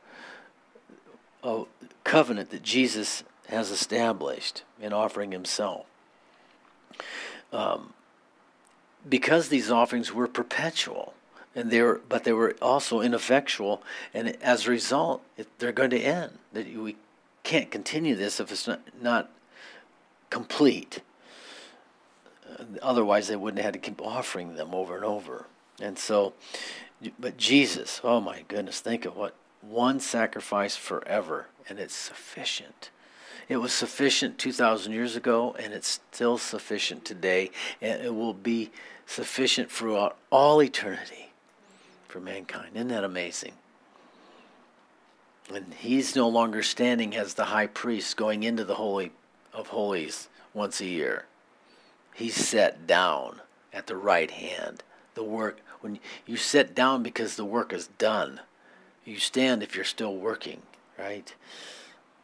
a 1.43 1.63
covenant 2.04 2.51
that 2.51 2.63
Jesus 2.63 3.23
has 3.47 3.71
established 3.71 4.63
in 4.80 4.93
offering 4.93 5.32
Himself. 5.32 5.86
Um, 7.51 7.93
because 9.08 9.49
these 9.49 9.71
offerings 9.71 10.13
were 10.13 10.27
perpetual 10.27 11.13
and 11.56 11.71
they 11.71 11.82
were 11.82 12.01
but 12.08 12.23
they 12.23 12.34
were 12.34 12.56
also 12.62 13.01
ineffectual 13.01 13.82
and 14.13 14.38
as 14.41 14.67
a 14.67 14.71
result 14.71 15.21
they're 15.58 15.71
going 15.71 15.89
to 15.89 15.99
end 15.99 16.38
that 16.54 16.67
we 16.77 16.95
can't 17.43 17.71
continue 17.71 18.15
this 18.15 18.39
if 18.39 18.51
it's 18.51 18.67
not, 18.67 18.82
not 19.01 19.30
complete 20.30 21.01
uh, 22.49 22.63
otherwise 22.82 23.27
they 23.27 23.36
wouldn't 23.36 23.58
have 23.58 23.73
had 23.73 23.73
to 23.73 23.80
keep 23.80 24.01
offering 24.01 24.56
them 24.56 24.73
over 24.73 24.95
and 24.95 25.06
over 25.06 25.45
and 25.82 25.97
so 25.97 26.34
but 27.19 27.38
jesus 27.38 27.99
oh 28.04 28.21
my 28.21 28.43
goodness 28.47 28.80
think 28.80 29.06
of 29.06 29.15
what 29.15 29.36
one 29.62 30.00
sacrifice 30.00 30.76
forever 30.76 31.47
and 31.69 31.80
it's 31.80 31.95
sufficient 31.95 32.89
it 33.52 33.58
was 33.58 33.74
sufficient 33.74 34.38
2,000 34.38 34.93
years 34.93 35.17
ago, 35.17 35.54
and 35.60 35.74
it's 35.74 36.00
still 36.13 36.38
sufficient 36.38 37.04
today, 37.04 37.52
and 37.82 38.02
it 38.02 38.15
will 38.15 38.34
be 38.34 38.71
sufficient 39.06 39.69
throughout 39.69 40.15
all 40.30 40.63
eternity 40.63 41.32
for 42.08 42.21
mankind. 42.21 42.69
Isn't 42.76 42.88
that 42.88 43.04
amazing? 43.04 43.52
And 45.54 45.74
he's 45.74 46.15
no 46.15 46.30
longer 46.30 46.63
standing 46.63 47.13
as 47.13 47.34
the 47.34 47.43
high 47.43 47.67
priest 47.67 48.15
going 48.15 48.43
into 48.43 48.63
the 48.63 48.76
Holy 48.76 49.12
of 49.54 49.67
Holies 49.67 50.30
once 50.54 50.80
a 50.80 50.86
year. 50.86 51.26
He's 52.13 52.36
set 52.36 52.88
down 52.88 53.41
at 53.74 53.88
the 53.88 53.97
right 53.97 54.32
hand. 54.32 54.82
The 55.15 55.26
work, 55.26 55.60
when 55.82 56.00
you 56.26 56.38
sit 56.38 56.74
down 56.74 57.04
because 57.04 57.36
the 57.36 57.43
work 57.43 57.74
is 57.74 57.88
done, 57.88 58.39
you 59.06 59.18
stand 59.18 59.64
if 59.64 59.76
you're 59.76 59.86
still 59.86 60.16
working, 60.16 60.62
right? 60.98 61.34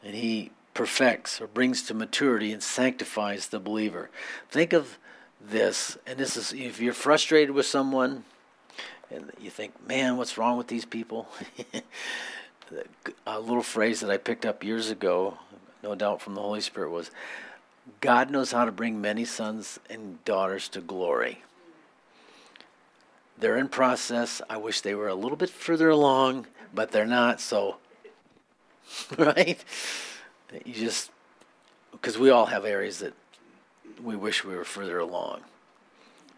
And 0.04 0.16
he 0.16 0.52
perfects 0.74 1.42
or 1.42 1.48
brings 1.48 1.82
to 1.84 1.94
maturity 1.94 2.54
and 2.54 2.62
sanctifies 2.62 3.48
the 3.48 3.60
believer. 3.60 4.10
Think 4.50 4.74
of 4.74 4.98
this, 5.42 5.98
and 6.06 6.18
this 6.18 6.38
is 6.38 6.54
if 6.54 6.80
you're 6.80 6.94
frustrated 6.94 7.54
with 7.54 7.66
someone 7.66 8.24
and 9.10 9.32
you 9.40 9.50
think, 9.50 9.88
man, 9.88 10.18
what's 10.18 10.38
wrong 10.38 10.58
with 10.58 10.68
these 10.68 10.86
people? 10.86 11.28
a 13.28 13.40
little 13.40 13.64
phrase 13.64 14.02
that 14.02 14.10
I 14.10 14.18
picked 14.18 14.46
up 14.46 14.64
years 14.64 14.90
ago, 14.90 15.38
no 15.84 15.96
doubt 15.96 16.22
from 16.22 16.36
the 16.36 16.42
Holy 16.42 16.62
Spirit, 16.62 16.92
was 16.92 17.12
God 18.02 18.30
knows 18.30 18.52
how 18.52 18.66
to 18.66 18.72
bring 18.72 19.00
many 19.00 19.26
sons 19.26 19.80
and 19.90 20.24
daughters 20.26 20.68
to 20.70 20.82
glory. 20.82 21.42
They're 23.40 23.58
in 23.58 23.70
process. 23.70 24.42
I 24.50 24.58
wish 24.58 24.82
they 24.82 24.96
were 24.96 25.08
a 25.08 25.16
little 25.16 25.38
bit 25.38 25.50
further 25.50 25.90
along, 25.90 26.48
but 26.74 26.92
they're 26.92 27.06
not, 27.06 27.40
so, 27.42 27.78
right? 29.18 29.64
you 30.66 30.74
just 30.74 31.12
because 31.92 32.18
we 32.18 32.30
all 32.30 32.46
have 32.46 32.64
areas 32.66 33.00
that 33.00 33.14
we 34.02 34.16
wish 34.16 34.44
we 34.44 34.56
were 34.56 34.64
further 34.64 35.00
along. 35.00 35.42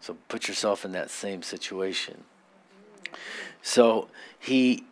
So 0.00 0.16
put 0.28 0.48
yourself 0.48 0.84
in 0.84 0.92
that 0.92 1.10
same 1.10 1.42
situation. 1.42 2.24
So 3.62 4.08
he 4.38 4.84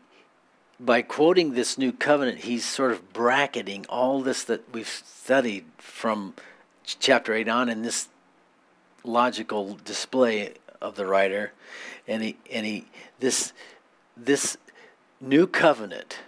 by 0.81 1.03
quoting 1.03 1.55
this 1.55 1.77
new 1.77 1.91
covenant, 1.91 2.41
he's 2.41 2.65
sort 2.65 2.93
of 2.93 3.13
bracketing 3.13 3.85
all 3.89 4.23
this 4.23 4.45
that 4.45 4.63
we've 4.73 4.87
studied 4.87 5.65
from 5.79 6.35
chapter 6.85 7.35
8 7.35 7.49
on 7.49 7.69
in 7.69 7.83
this 7.83 8.09
logical 9.03 9.79
display 9.85 10.55
of 10.81 10.95
the 10.95 11.05
writer 11.05 11.53
and 12.07 12.23
he 12.23 12.37
and 12.53 12.65
he 12.65 12.87
this 13.19 13.53
this 14.17 14.57
new 15.21 15.47
covenant 15.47 16.19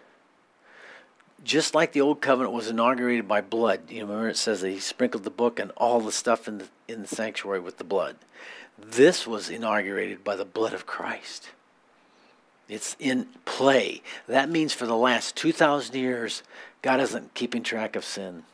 just 1.42 1.74
like 1.74 1.92
the 1.92 2.00
old 2.00 2.20
covenant 2.20 2.54
was 2.54 2.68
inaugurated 2.68 3.26
by 3.26 3.40
blood. 3.40 3.90
You 3.90 4.02
remember 4.02 4.28
it 4.28 4.36
says 4.36 4.60
that 4.60 4.70
he 4.70 4.78
sprinkled 4.78 5.24
the 5.24 5.30
book 5.30 5.58
and 5.58 5.70
all 5.76 6.00
the 6.00 6.12
stuff 6.12 6.46
in 6.46 6.58
the 6.58 6.68
in 6.86 7.02
the 7.02 7.08
sanctuary 7.08 7.60
with 7.60 7.78
the 7.78 7.84
blood. 7.84 8.16
This 8.78 9.26
was 9.26 9.48
inaugurated 9.48 10.24
by 10.24 10.36
the 10.36 10.44
blood 10.44 10.74
of 10.74 10.86
Christ. 10.86 11.50
It's 12.68 12.96
in 12.98 13.26
play. 13.44 14.02
That 14.28 14.48
means 14.48 14.72
for 14.72 14.86
the 14.86 14.96
last 14.96 15.34
2,000 15.36 15.94
years, 15.94 16.42
God 16.82 17.00
isn't 17.00 17.34
keeping 17.34 17.62
track 17.62 17.96
of 17.96 18.04
sin. 18.04 18.44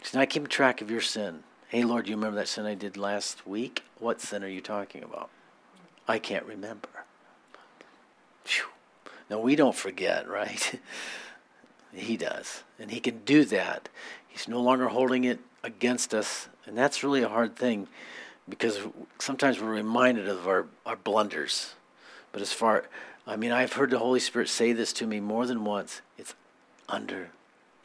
He's 0.00 0.14
not 0.14 0.30
keeping 0.30 0.48
track 0.48 0.80
of 0.80 0.90
your 0.90 1.02
sin. 1.02 1.42
Hey, 1.68 1.84
Lord, 1.84 2.08
you 2.08 2.16
remember 2.16 2.36
that 2.36 2.48
sin 2.48 2.64
I 2.64 2.74
did 2.74 2.96
last 2.96 3.46
week? 3.46 3.84
What 3.98 4.22
sin 4.22 4.42
are 4.42 4.48
you 4.48 4.62
talking 4.62 5.02
about? 5.02 5.28
I 6.08 6.18
can't 6.18 6.46
remember. 6.46 6.88
Now, 9.30 9.38
we 9.40 9.56
don't 9.56 9.74
forget, 9.74 10.28
right? 10.28 10.80
He 11.94 12.16
does. 12.16 12.64
And 12.78 12.90
he 12.90 13.00
can 13.00 13.24
do 13.24 13.44
that. 13.46 13.88
He's 14.28 14.48
no 14.48 14.60
longer 14.60 14.88
holding 14.88 15.24
it 15.24 15.40
against 15.62 16.14
us. 16.14 16.48
And 16.66 16.76
that's 16.76 17.02
really 17.02 17.22
a 17.22 17.28
hard 17.28 17.56
thing 17.56 17.88
because 18.48 18.78
sometimes 19.18 19.60
we're 19.60 19.70
reminded 19.70 20.28
of 20.28 20.46
our, 20.46 20.66
our 20.86 20.96
blunders. 20.96 21.74
But 22.32 22.42
as 22.42 22.52
far, 22.52 22.84
I 23.26 23.36
mean, 23.36 23.52
I've 23.52 23.72
heard 23.72 23.90
the 23.90 23.98
Holy 23.98 24.20
Spirit 24.20 24.48
say 24.48 24.72
this 24.72 24.92
to 24.94 25.06
me 25.06 25.20
more 25.20 25.46
than 25.46 25.64
once 25.64 26.02
it's 26.16 26.34
under 26.88 27.30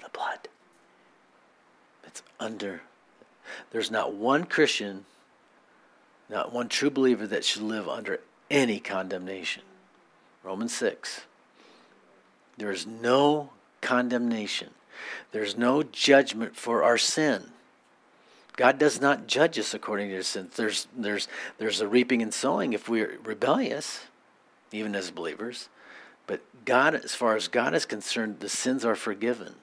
the 0.02 0.10
blood. 0.10 0.48
It's 2.06 2.24
under. 2.40 2.82
There's 3.72 3.92
not 3.92 4.14
one 4.14 4.46
Christian, 4.46 5.06
not 6.30 6.54
one 6.54 6.70
true 6.70 6.90
believer 6.90 7.28
that 7.28 7.46
should 7.46 7.64
live 7.64 7.88
under 7.88 8.20
any 8.50 8.80
condemnation. 8.80 9.64
Romans 10.44 10.74
6. 10.76 11.22
There 12.58 12.72
is 12.72 12.86
no 12.86 13.50
condemnation. 13.82 14.70
There's 15.32 15.58
no 15.58 15.84
judgment 15.84 16.56
for 16.56 16.84
our 16.84 16.98
sin. 16.98 17.52
God 18.56 18.78
does 18.78 19.02
not 19.02 19.28
judge 19.28 19.58
us 19.58 19.74
according 19.74 20.10
to 20.10 20.24
sin. 20.24 20.50
There's 20.56 20.88
there's 20.96 21.28
there's 21.58 21.82
a 21.82 21.88
reaping 21.88 22.22
and 22.22 22.34
sowing 22.34 22.74
if 22.74 22.88
we're 22.88 23.18
rebellious, 23.24 24.06
even 24.72 24.96
as 24.96 25.10
believers. 25.10 25.70
But 26.28 26.42
God, 26.64 26.96
as 26.96 27.16
far 27.16 27.36
as 27.36 27.48
God 27.48 27.74
is 27.74 27.86
concerned, 27.86 28.40
the 28.40 28.50
sins 28.50 28.86
are 28.86 28.96
forgiven, 28.96 29.56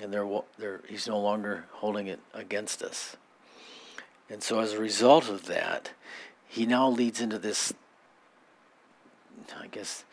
and 0.00 0.12
they're, 0.12 0.28
they're 0.58 0.80
He's 0.88 1.06
no 1.06 1.20
longer 1.20 1.66
holding 1.74 2.08
it 2.08 2.20
against 2.34 2.82
us. 2.82 3.16
And 4.28 4.42
so, 4.42 4.58
as 4.60 4.72
a 4.72 4.78
result 4.78 5.28
of 5.28 5.46
that, 5.46 5.92
He 6.48 6.66
now 6.66 6.88
leads 6.88 7.20
into 7.20 7.38
this. 7.38 7.72
I 9.58 9.68
guess 9.68 10.04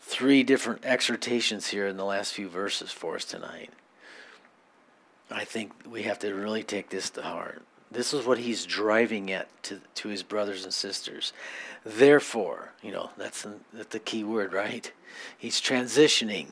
three 0.00 0.42
different 0.42 0.84
exhortations 0.84 1.68
here 1.68 1.86
in 1.86 1.96
the 1.96 2.04
last 2.04 2.32
few 2.32 2.48
verses 2.48 2.90
for 2.90 3.16
us 3.16 3.24
tonight. 3.24 3.70
I 5.30 5.44
think 5.44 5.72
we 5.88 6.02
have 6.02 6.18
to 6.20 6.34
really 6.34 6.62
take 6.62 6.90
this 6.90 7.10
to 7.10 7.22
heart. 7.22 7.62
This 7.92 8.12
is 8.12 8.24
what 8.24 8.38
he's 8.38 8.66
driving 8.66 9.30
at 9.32 9.48
to, 9.64 9.80
to 9.96 10.08
his 10.08 10.22
brothers 10.22 10.64
and 10.64 10.72
sisters. 10.72 11.32
Therefore, 11.84 12.72
you 12.82 12.92
know, 12.92 13.10
that's, 13.16 13.46
that's 13.72 13.88
the 13.90 13.98
key 13.98 14.24
word, 14.24 14.52
right? 14.52 14.90
He's 15.36 15.60
transitioning. 15.60 16.48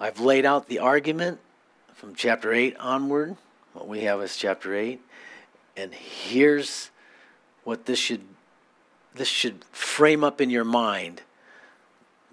I've 0.00 0.20
laid 0.20 0.44
out 0.44 0.68
the 0.68 0.80
argument 0.80 1.40
from 1.94 2.14
chapter 2.14 2.52
8 2.52 2.76
onward. 2.78 3.36
What 3.72 3.88
we 3.88 4.00
have 4.02 4.20
is 4.22 4.36
chapter 4.36 4.74
8. 4.74 5.00
And 5.76 5.94
here's 5.94 6.90
what 7.64 7.86
this 7.86 7.98
should 7.98 8.22
this 9.14 9.28
should 9.28 9.64
frame 9.66 10.24
up 10.24 10.40
in 10.40 10.50
your 10.50 10.64
mind 10.64 11.22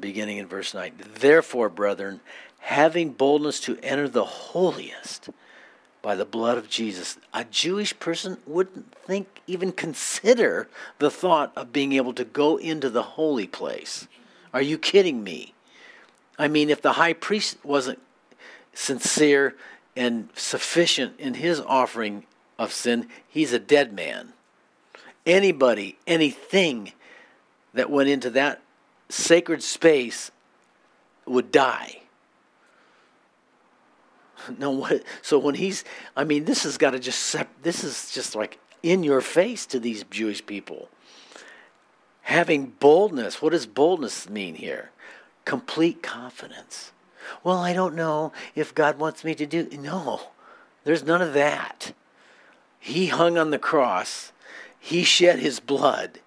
beginning 0.02 0.38
in 0.38 0.48
verse 0.48 0.74
9. 0.74 0.94
Therefore, 1.20 1.70
brethren, 1.70 2.20
having 2.60 3.12
boldness 3.12 3.60
to 3.62 3.78
enter 3.82 4.10
the 4.10 4.26
holiest 4.26 5.30
by 6.02 6.16
the 6.16 6.26
blood 6.26 6.58
of 6.58 6.70
Jesus. 6.70 7.18
A 7.34 7.44
Jewish 7.44 7.98
person 8.00 8.38
wouldn't 8.48 8.94
think, 8.96 9.42
even 9.48 9.72
consider 9.72 10.68
the 11.00 11.12
thought 11.12 11.52
of 11.56 11.74
being 11.74 11.94
able 11.94 12.14
to 12.14 12.24
go 12.24 12.58
into 12.58 12.90
the 12.90 13.04
holy 13.04 13.48
place. 13.48 14.08
Are 14.54 14.62
you 14.62 14.78
kidding 14.78 15.24
me? 15.24 15.54
I 16.40 16.48
mean, 16.48 16.70
if 16.70 16.82
the 16.82 16.94
high 16.94 17.14
priest 17.14 17.58
wasn't 17.64 18.00
sincere 18.74 19.56
and 19.96 20.30
sufficient 20.36 21.20
in 21.20 21.36
his 21.36 21.60
offering 21.60 22.26
of 22.58 22.74
sin, 22.74 23.08
he's 23.28 23.54
a 23.54 23.60
dead 23.60 23.94
man. 23.94 24.34
Anybody, 25.26 25.98
anything 26.08 26.94
that 27.74 27.90
went 27.90 28.10
into 28.10 28.30
that 28.32 28.62
sacred 29.12 29.64
space 29.64 30.32
would 31.26 31.52
die. 31.52 31.98
No, 34.58 34.72
what? 34.72 35.04
So 35.22 35.38
when 35.38 35.54
he's, 35.54 35.84
I 36.18 36.24
mean, 36.24 36.46
this 36.46 36.64
has 36.64 36.80
got 36.80 36.92
to 36.92 37.00
just, 37.00 37.36
this 37.62 37.84
is 37.84 38.12
just 38.12 38.34
like 38.34 38.58
in 38.82 39.04
your 39.04 39.22
face 39.22 39.68
to 39.68 39.80
these 39.80 40.04
Jewish 40.10 40.44
people. 40.44 40.90
Having 42.24 42.74
boldness. 42.80 43.42
What 43.42 43.52
does 43.52 43.68
boldness 43.68 44.30
mean 44.30 44.56
here? 44.56 44.90
Complete 45.46 46.02
confidence. 46.02 46.92
Well, 47.44 47.58
I 47.58 47.74
don't 47.74 47.96
know 47.96 48.32
if 48.56 48.74
God 48.74 48.98
wants 48.98 49.24
me 49.24 49.36
to 49.36 49.46
do. 49.46 49.70
No, 49.78 50.22
there's 50.84 51.04
none 51.04 51.22
of 51.22 51.34
that. 51.34 51.94
He 52.80 53.08
hung 53.08 53.38
on 53.38 53.52
the 53.52 53.60
cross. 53.60 54.32
He 54.80 55.04
shed 55.04 55.40
his 55.40 55.60
blood. 55.60 56.20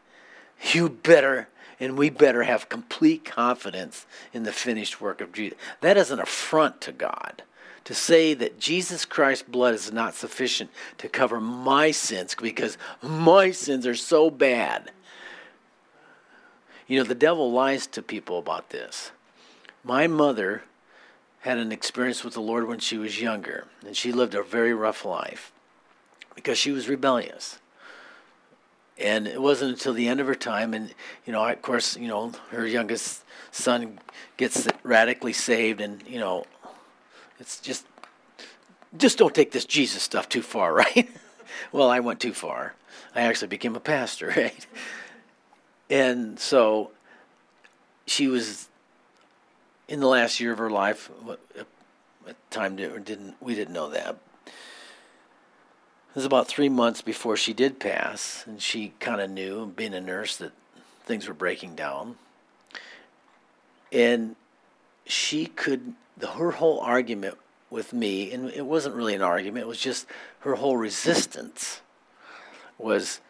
You 0.73 0.89
better 0.89 1.49
and 1.81 1.99
we 1.99 2.11
better 2.11 2.43
have 2.45 2.69
complete 2.69 3.25
confidence 3.25 4.07
in 4.33 4.45
the 4.45 4.53
finished 4.53 5.01
work 5.01 5.21
of 5.21 5.33
Jesus. 5.33 5.59
That 5.81 5.97
is 5.97 6.11
an 6.11 6.21
affront 6.21 6.81
to 6.83 6.93
God 6.93 7.43
to 7.85 7.95
say 7.95 8.35
that 8.35 8.59
Jesus 8.59 9.05
Christ's 9.05 9.49
blood 9.49 9.75
is 9.75 9.93
not 9.93 10.15
sufficient 10.15 10.71
to 10.99 11.09
cover 11.09 11.41
my 11.41 11.91
sins 11.91 12.35
because 12.35 12.79
my 13.03 13.51
sins 13.51 13.87
are 13.87 13.95
so 13.95 14.31
bad. 14.31 14.91
You 16.87 16.99
know, 16.99 17.05
the 17.05 17.15
devil 17.15 17.53
lies 17.53 17.87
to 17.89 18.03
people 18.03 18.39
about 18.39 18.71
this. 18.71 19.13
My 19.83 20.07
mother 20.07 20.63
had 21.41 21.59
an 21.59 21.73
experience 21.73 22.25
with 22.25 22.35
the 22.35 22.41
Lord 22.41 22.67
when 22.67 22.79
she 22.79 22.97
was 22.97 23.21
younger, 23.21 23.67
and 23.87 23.95
she 23.95 24.13
lived 24.13 24.35
a 24.35 24.43
very 24.43 24.73
rough 24.73 25.05
life 25.05 25.53
because 26.35 26.57
she 26.57 26.71
was 26.71 26.89
rebellious. 26.89 27.59
And 28.99 29.27
it 29.27 29.41
wasn't 29.41 29.73
until 29.73 29.93
the 29.93 30.07
end 30.07 30.21
of 30.21 30.27
her 30.29 30.37
time, 30.37 30.73
and 30.73 30.95
you 31.27 31.33
know, 31.33 31.45
of 31.45 31.61
course, 31.63 31.97
you 31.97 32.07
know, 32.07 32.33
her 32.51 32.65
youngest 32.65 33.25
son 33.51 33.99
gets 34.37 34.69
radically 34.85 35.33
saved, 35.33 35.81
and 35.81 36.03
you 36.07 36.21
know, 36.21 36.47
it's 37.41 37.61
just, 37.61 37.87
just 38.97 39.19
don't 39.19 39.35
take 39.35 39.51
this 39.51 39.65
Jesus 39.65 40.03
stuff 40.03 40.29
too 40.29 40.43
far, 40.43 40.73
right? 40.75 41.09
well, 41.73 41.91
I 41.91 42.01
went 42.01 42.21
too 42.21 42.33
far. 42.33 42.75
I 43.15 43.23
actually 43.23 43.49
became 43.49 43.75
a 43.75 43.81
pastor, 43.81 44.29
right? 44.37 44.67
And 45.91 46.39
so 46.39 46.93
she 48.07 48.29
was 48.29 48.69
in 49.89 50.01
the 50.01 50.07
last 50.07 50.41
year 50.41 50.53
of 50.53 50.59
her 50.59 50.71
life. 50.71 51.11
At 52.27 52.51
time 52.51 52.77
didn't 52.77 53.37
we 53.41 53.55
didn't 53.55 53.75
know 53.75 53.91
that. 53.91 54.17
It 56.15 56.19
was 56.19 56.25
about 56.25 56.47
three 56.47 56.69
months 56.69 57.03
before 57.03 57.37
she 57.37 57.53
did 57.53 57.81
pass, 57.81 58.45
and 58.47 58.63
she 58.63 58.93
kind 59.01 59.21
of 59.21 59.29
knew, 59.29 59.67
being 59.67 59.95
a 59.95 60.01
nurse, 60.01 60.37
that 60.37 60.53
things 61.05 61.27
were 61.27 61.35
breaking 61.35 61.75
down. 61.75 62.15
And 63.91 64.37
she 65.05 65.47
could 65.47 65.95
the, 66.17 66.29
her 66.29 66.53
whole 66.53 66.79
argument 66.79 67.37
with 67.69 67.93
me, 67.93 68.31
and 68.31 68.49
it 68.51 68.65
wasn't 68.65 68.95
really 68.95 69.17
an 69.17 69.23
argument, 69.23 69.65
it 69.65 69.67
was 69.67 69.81
just 69.81 70.07
her 70.41 70.55
whole 70.55 70.77
resistance 70.77 71.81
was 72.79 73.21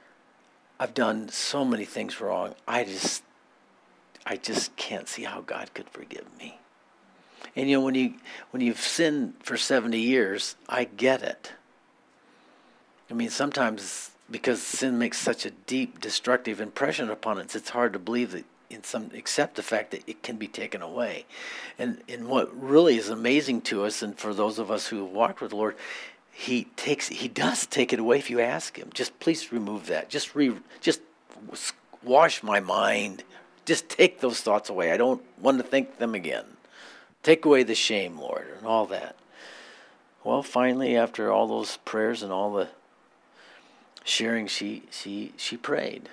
I've 0.79 0.93
done 0.93 1.31
so 1.31 1.65
many 1.65 1.87
things 1.87 2.21
wrong. 2.21 2.55
I 2.69 2.85
just 2.85 3.23
I 4.27 4.37
just 4.37 4.77
can't 4.77 5.09
see 5.09 5.23
how 5.23 5.41
God 5.41 5.73
could 5.73 5.89
forgive 5.89 6.27
me. 6.39 6.59
And 7.57 7.71
you 7.71 7.79
know 7.79 7.83
when 7.83 7.95
you 7.95 8.17
when 8.51 8.63
you've 8.63 8.79
sinned 8.79 9.37
for 9.41 9.57
70 9.57 9.99
years, 9.99 10.57
I 10.69 10.85
get 10.85 11.23
it. 11.23 11.53
I 13.11 13.15
mean 13.15 13.31
sometimes 13.31 14.11
because 14.31 14.63
sin 14.63 14.99
makes 14.99 15.19
such 15.19 15.45
a 15.45 15.51
deep 15.51 16.01
destructive 16.01 16.61
impression 16.61 17.11
upon 17.11 17.39
us, 17.39 17.55
it's 17.55 17.71
hard 17.71 17.93
to 17.93 17.99
believe 17.99 18.33
that 18.33 18.45
in 18.71 18.83
some 18.83 19.11
accept 19.15 19.57
the 19.57 19.63
fact 19.63 19.91
that 19.91 20.03
it 20.07 20.23
can 20.23 20.37
be 20.37 20.49
taken 20.49 20.83
away. 20.83 21.27
And 21.79 22.03
and 22.09 22.29
what 22.29 22.51
really 22.61 22.97
is 22.97 23.09
amazing 23.09 23.63
to 23.63 23.85
us 23.85 24.03
and 24.03 24.19
for 24.19 24.35
those 24.35 24.59
of 24.59 24.71
us 24.71 24.89
who 24.89 25.05
have 25.05 25.13
walked 25.13 25.41
with 25.41 25.51
the 25.51 25.57
Lord, 25.57 25.77
he 26.33 26.65
takes 26.77 27.09
he 27.09 27.29
does 27.29 27.67
take 27.67 27.93
it 27.93 27.99
away 27.99 28.19
if 28.19 28.31
you 28.31 28.41
ask 28.41 28.79
him. 28.79 28.91
Just 28.93 29.19
please 29.21 29.53
remove 29.53 29.87
that. 29.87 30.09
Just 30.09 30.35
re 30.35 30.55
just 30.81 31.01
wash 32.03 32.43
my 32.43 32.61
mind. 32.61 33.23
Just 33.65 33.89
take 33.89 34.21
those 34.21 34.41
thoughts 34.41 34.69
away. 34.69 34.93
I 34.93 34.97
don't 34.97 35.23
want 35.41 35.59
to 35.59 35.65
think 35.65 35.99
them 35.99 36.15
again. 36.15 36.45
Take 37.23 37.47
away 37.47 37.63
the 37.63 37.75
shame, 37.75 38.19
Lord, 38.19 38.47
and 38.59 38.67
all 38.67 38.85
that. 38.87 39.17
Well, 40.23 40.43
finally, 40.43 40.97
after 40.97 41.33
all 41.33 41.47
those 41.47 41.79
prayers 41.79 42.23
and 42.23 42.31
all 42.31 42.53
the 42.53 42.69
sharing, 44.05 44.47
she 44.47 44.85
she 44.91 45.33
she 45.37 45.57
prayed 45.57 46.09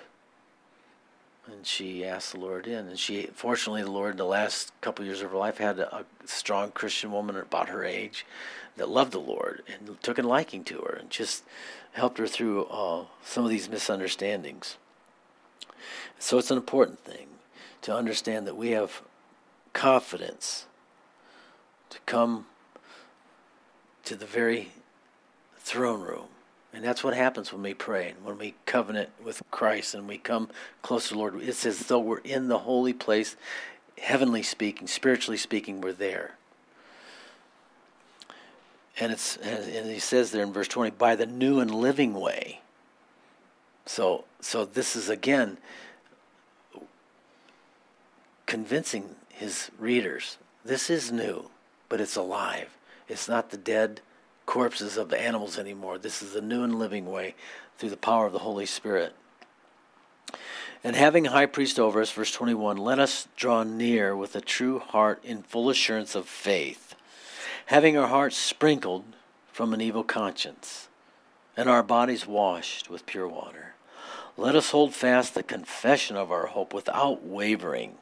and 1.52 1.66
she 1.66 2.06
asked 2.06 2.34
the 2.34 2.40
Lord 2.40 2.68
in. 2.68 2.88
And 2.88 3.00
she, 3.00 3.28
fortunately, 3.34 3.84
the 3.84 3.92
Lord, 3.92 4.18
the 4.18 4.26
last 4.26 4.72
couple 4.82 5.06
years 5.06 5.22
of 5.22 5.32
her 5.32 5.38
life, 5.38 5.58
had 5.58 5.80
a, 5.80 5.98
a, 5.98 6.06
strong 6.26 6.72
Christian 6.72 7.12
woman 7.12 7.36
about 7.36 7.70
her 7.70 7.84
age 7.84 8.26
that 8.78 8.90
loved 8.90 9.12
the 9.12 9.20
Lord 9.20 9.64
and 9.68 10.02
took 10.02 10.18
a 10.18 10.22
liking 10.22 10.64
to 10.66 10.80
her 10.80 10.94
and 10.94 11.10
just 11.10 11.44
helped 11.94 12.20
her 12.20 12.28
through 12.28 12.66
uh, 12.66 13.06
some 13.24 13.44
of 13.44 13.50
these 13.50 13.70
misunderstandings. 13.70 14.78
So 16.20 16.38
it's 16.38 16.52
an 16.52 16.58
important 16.58 17.00
thing 17.00 17.28
to 17.82 17.94
understand 17.94 18.48
that 18.48 18.56
we 18.56 18.72
have 18.72 19.02
confidence 19.74 20.68
to 21.90 21.98
come 22.06 22.46
to 24.06 24.16
the 24.16 24.26
very 24.26 24.72
throne 25.58 26.02
room 26.02 26.28
and 26.74 26.84
that's 26.84 27.04
what 27.04 27.14
happens 27.14 27.52
when 27.52 27.64
we 27.64 27.74
pray, 27.74 28.14
when 28.24 28.38
we 28.38 28.56
covenant 28.66 29.10
with 29.24 29.42
Christ 29.52 29.94
and 29.94 30.08
we 30.08 30.18
come 30.18 30.50
close 30.82 31.10
to 31.10 31.16
the 31.16 31.20
Lord. 31.20 31.42
It's 31.42 31.66
as 31.66 31.80
though 31.88 32.00
we're 32.00 32.20
in 32.20 32.48
the 32.48 32.60
holy 32.60 32.94
place, 32.94 33.36
heavenly 33.98 34.42
speaking, 34.42 34.88
spiritually 34.88 35.38
speaking, 35.38 35.82
we're 35.82 35.92
there. 35.92 36.36
And 39.00 39.12
it's 39.12 39.36
and 39.38 39.90
he 39.90 40.00
says 40.00 40.32
there 40.32 40.44
in 40.44 40.54
verse 40.54 40.68
20, 40.68 40.92
by 40.92 41.16
the 41.16 41.26
new 41.26 41.60
and 41.60 41.74
living 41.74 42.14
way. 42.14 42.62
So 43.86 44.26
so 44.40 44.64
this 44.64 44.96
is 44.96 45.10
again 45.10 45.58
convincing 48.46 49.16
his 49.30 49.72
readers. 49.80 50.38
This 50.64 50.90
is 50.90 51.12
new, 51.12 51.50
but 51.90 52.00
it's 52.00 52.16
alive. 52.16 52.78
It's 53.10 53.28
not 53.28 53.50
the 53.50 53.58
dead 53.58 54.02
corpses 54.52 54.98
of 54.98 55.08
the 55.08 55.18
animals 55.18 55.58
anymore. 55.58 55.98
This 55.98 56.22
is 56.22 56.36
a 56.36 56.42
new 56.42 56.62
and 56.62 56.78
living 56.78 57.10
way 57.10 57.36
through 57.78 57.90
the 57.90 57.96
power 57.96 58.26
of 58.26 58.34
the 58.34 58.40
Holy 58.40 58.66
Spirit. 58.66 59.16
And 60.84 60.94
having 60.94 61.26
a 61.26 61.32
high 61.32 61.46
priest 61.46 61.80
over 61.80 62.02
us, 62.02 62.12
verse 62.12 62.34
21, 62.34 62.76
let 62.76 63.00
us 63.00 63.30
draw 63.38 63.64
near 63.64 64.14
with 64.14 64.36
a 64.36 64.42
true 64.42 64.80
heart 64.80 65.24
in 65.24 65.44
full 65.44 65.70
assurance 65.70 66.16
of 66.16 66.28
faith, 66.28 66.96
having 67.68 67.98
our 67.98 68.10
hearts 68.10 68.36
sprinkled 68.36 69.06
from 69.54 69.74
an 69.74 69.80
evil 69.80 70.04
conscience, 70.04 70.90
and 71.56 71.70
our 71.70 71.82
bodies 71.82 72.28
washed 72.28 72.90
with 72.90 73.06
pure 73.06 73.30
water. 73.30 73.76
Let 74.36 74.58
us 74.58 74.72
hold 74.72 74.94
fast 74.94 75.34
the 75.34 75.44
confession 75.44 76.18
of 76.18 76.30
our 76.30 76.48
hope 76.48 76.74
without 76.74 77.24
wavering, 77.24 77.96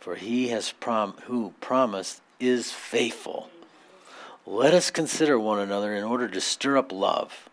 for 0.00 0.14
he 0.14 0.48
has 0.48 0.72
prom- 0.72 1.18
who 1.24 1.52
promised 1.60 2.22
is 2.40 2.72
faithful. 2.72 3.50
Let 4.50 4.72
us 4.72 4.90
consider 4.90 5.38
one 5.38 5.58
another 5.58 5.94
in 5.94 6.04
order 6.04 6.26
to 6.26 6.40
stir 6.40 6.78
up 6.78 6.90
love 6.90 7.50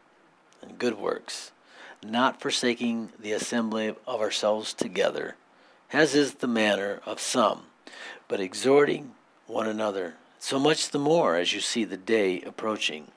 and 0.62 0.80
good 0.80 0.98
works, 0.98 1.52
not 2.02 2.40
forsaking 2.40 3.10
the 3.20 3.34
assembly 3.34 3.94
of 4.08 4.22
ourselves 4.22 4.74
together, 4.74 5.36
as 5.92 6.16
is 6.16 6.36
the 6.36 6.48
manner 6.48 7.02
of 7.06 7.20
some, 7.20 7.64
but 8.30 8.40
exhorting 8.40 9.12
one 9.46 9.68
another, 9.68 10.14
so 10.40 10.58
much 10.58 10.90
the 10.90 10.98
more 10.98 11.36
as 11.36 11.52
you 11.52 11.60
see 11.60 11.84
the 11.84 11.98
day 11.98 12.40
approaching. 12.44 13.12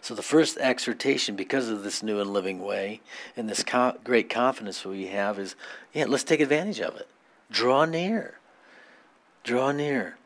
So, 0.00 0.16
the 0.16 0.22
first 0.22 0.58
exhortation, 0.58 1.36
because 1.36 1.68
of 1.68 1.84
this 1.84 2.02
new 2.02 2.18
and 2.18 2.32
living 2.32 2.58
way 2.58 3.00
and 3.36 3.48
this 3.48 3.62
co- 3.62 3.98
great 4.02 4.28
confidence 4.28 4.84
we 4.84 5.06
have, 5.06 5.38
is 5.38 5.54
yeah, 5.92 6.06
let's 6.08 6.24
take 6.24 6.40
advantage 6.40 6.80
of 6.80 6.96
it. 6.96 7.06
Draw 7.52 7.84
near. 7.84 8.40
Draw 9.44 9.70
near. 9.70 10.16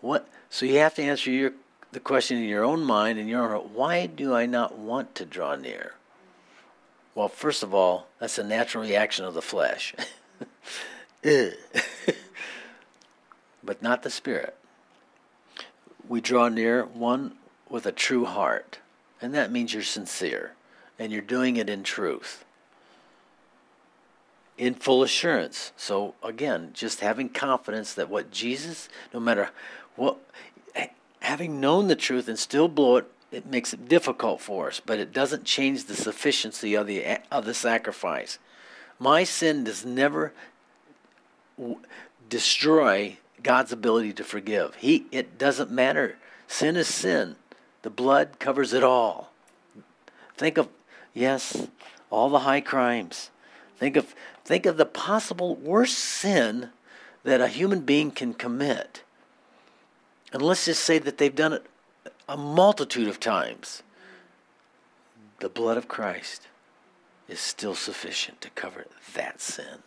What? 0.00 0.26
So, 0.48 0.64
you 0.64 0.78
have 0.78 0.94
to 0.94 1.02
answer 1.02 1.30
your 1.30 1.52
the 1.94 2.00
question 2.00 2.36
in 2.38 2.48
your 2.48 2.64
own 2.64 2.82
mind 2.82 3.18
and 3.18 3.28
your 3.28 3.42
own 3.42 3.50
heart 3.50 3.70
why 3.70 4.06
do 4.06 4.34
I 4.34 4.46
not 4.46 4.76
want 4.76 5.14
to 5.14 5.24
draw 5.24 5.54
near? 5.54 5.94
Well, 7.14 7.28
first 7.28 7.62
of 7.62 7.72
all, 7.72 8.08
that's 8.18 8.38
a 8.38 8.44
natural 8.44 8.82
reaction 8.84 9.24
of 9.24 9.34
the 9.34 9.42
flesh. 9.42 9.94
Eh. 11.22 11.52
but 13.64 13.82
not 13.82 14.02
the 14.02 14.10
spirit. 14.10 14.54
we 16.06 16.20
draw 16.20 16.50
near 16.50 16.84
one 16.84 17.32
with 17.70 17.86
a 17.86 17.92
true 17.92 18.26
heart. 18.26 18.78
And 19.22 19.32
that 19.32 19.50
means 19.50 19.72
you're 19.72 19.82
sincere 19.82 20.52
and 20.98 21.10
you're 21.10 21.22
doing 21.22 21.56
it 21.56 21.70
in 21.70 21.82
truth. 21.82 22.44
In 24.58 24.74
full 24.74 25.02
assurance. 25.02 25.72
So 25.78 26.14
again, 26.22 26.72
just 26.74 27.00
having 27.00 27.30
confidence 27.30 27.94
that 27.94 28.10
what 28.10 28.30
Jesus, 28.30 28.90
no 29.14 29.18
matter 29.18 29.48
what, 29.96 30.18
having 31.24 31.58
known 31.58 31.88
the 31.88 31.96
truth 31.96 32.28
and 32.28 32.38
still 32.38 32.68
blow 32.68 32.96
it, 32.96 33.10
it 33.32 33.46
makes 33.46 33.72
it 33.72 33.88
difficult 33.88 34.40
for 34.40 34.68
us, 34.68 34.80
but 34.84 34.98
it 34.98 35.12
doesn't 35.12 35.44
change 35.44 35.84
the 35.84 35.96
sufficiency 35.96 36.74
of 36.74 36.86
the 36.86 37.18
of 37.32 37.44
the 37.44 37.54
sacrifice. 37.54 38.38
My 38.98 39.24
sin 39.24 39.64
does 39.64 39.84
never 39.84 40.32
w- 41.58 41.80
destroy 42.28 43.18
God's 43.42 43.72
ability 43.72 44.12
to 44.14 44.24
forgive. 44.24 44.76
He 44.76 45.06
it 45.10 45.36
doesn't 45.38 45.70
matter. 45.70 46.16
Sin 46.46 46.76
is 46.76 46.86
sin. 46.88 47.36
The 47.82 47.90
blood 47.90 48.38
covers 48.38 48.72
it 48.72 48.84
all. 48.84 49.32
Think 50.36 50.58
of 50.58 50.68
yes, 51.12 51.66
all 52.10 52.28
the 52.28 52.40
high 52.40 52.60
crimes. 52.60 53.30
Think 53.78 53.96
of 53.96 54.14
think 54.44 54.66
of 54.66 54.76
the 54.76 54.86
possible 54.86 55.56
worst 55.56 55.98
sin 55.98 56.70
that 57.24 57.40
a 57.40 57.48
human 57.48 57.80
being 57.80 58.10
can 58.10 58.34
commit. 58.34 59.02
And 60.34 60.42
let's 60.42 60.64
just 60.64 60.84
say 60.84 60.98
that 60.98 61.16
they've 61.18 61.34
done 61.34 61.52
it 61.52 61.64
a 62.28 62.36
multitude 62.36 63.06
of 63.06 63.20
times. 63.20 63.84
The 65.38 65.48
blood 65.48 65.76
of 65.76 65.86
Christ 65.86 66.48
is 67.28 67.38
still 67.38 67.76
sufficient 67.76 68.40
to 68.40 68.50
cover 68.50 68.86
that 69.14 69.40
sin. 69.40 69.84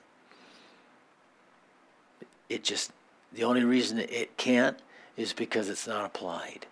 It 2.48 2.64
just, 2.64 2.94
the 3.34 3.44
only 3.44 3.66
reason 3.66 4.00
it 4.00 4.38
can't 4.38 4.80
is 5.18 5.34
because 5.34 5.68
it's 5.68 5.86
not 5.86 6.06
applied. 6.06 6.66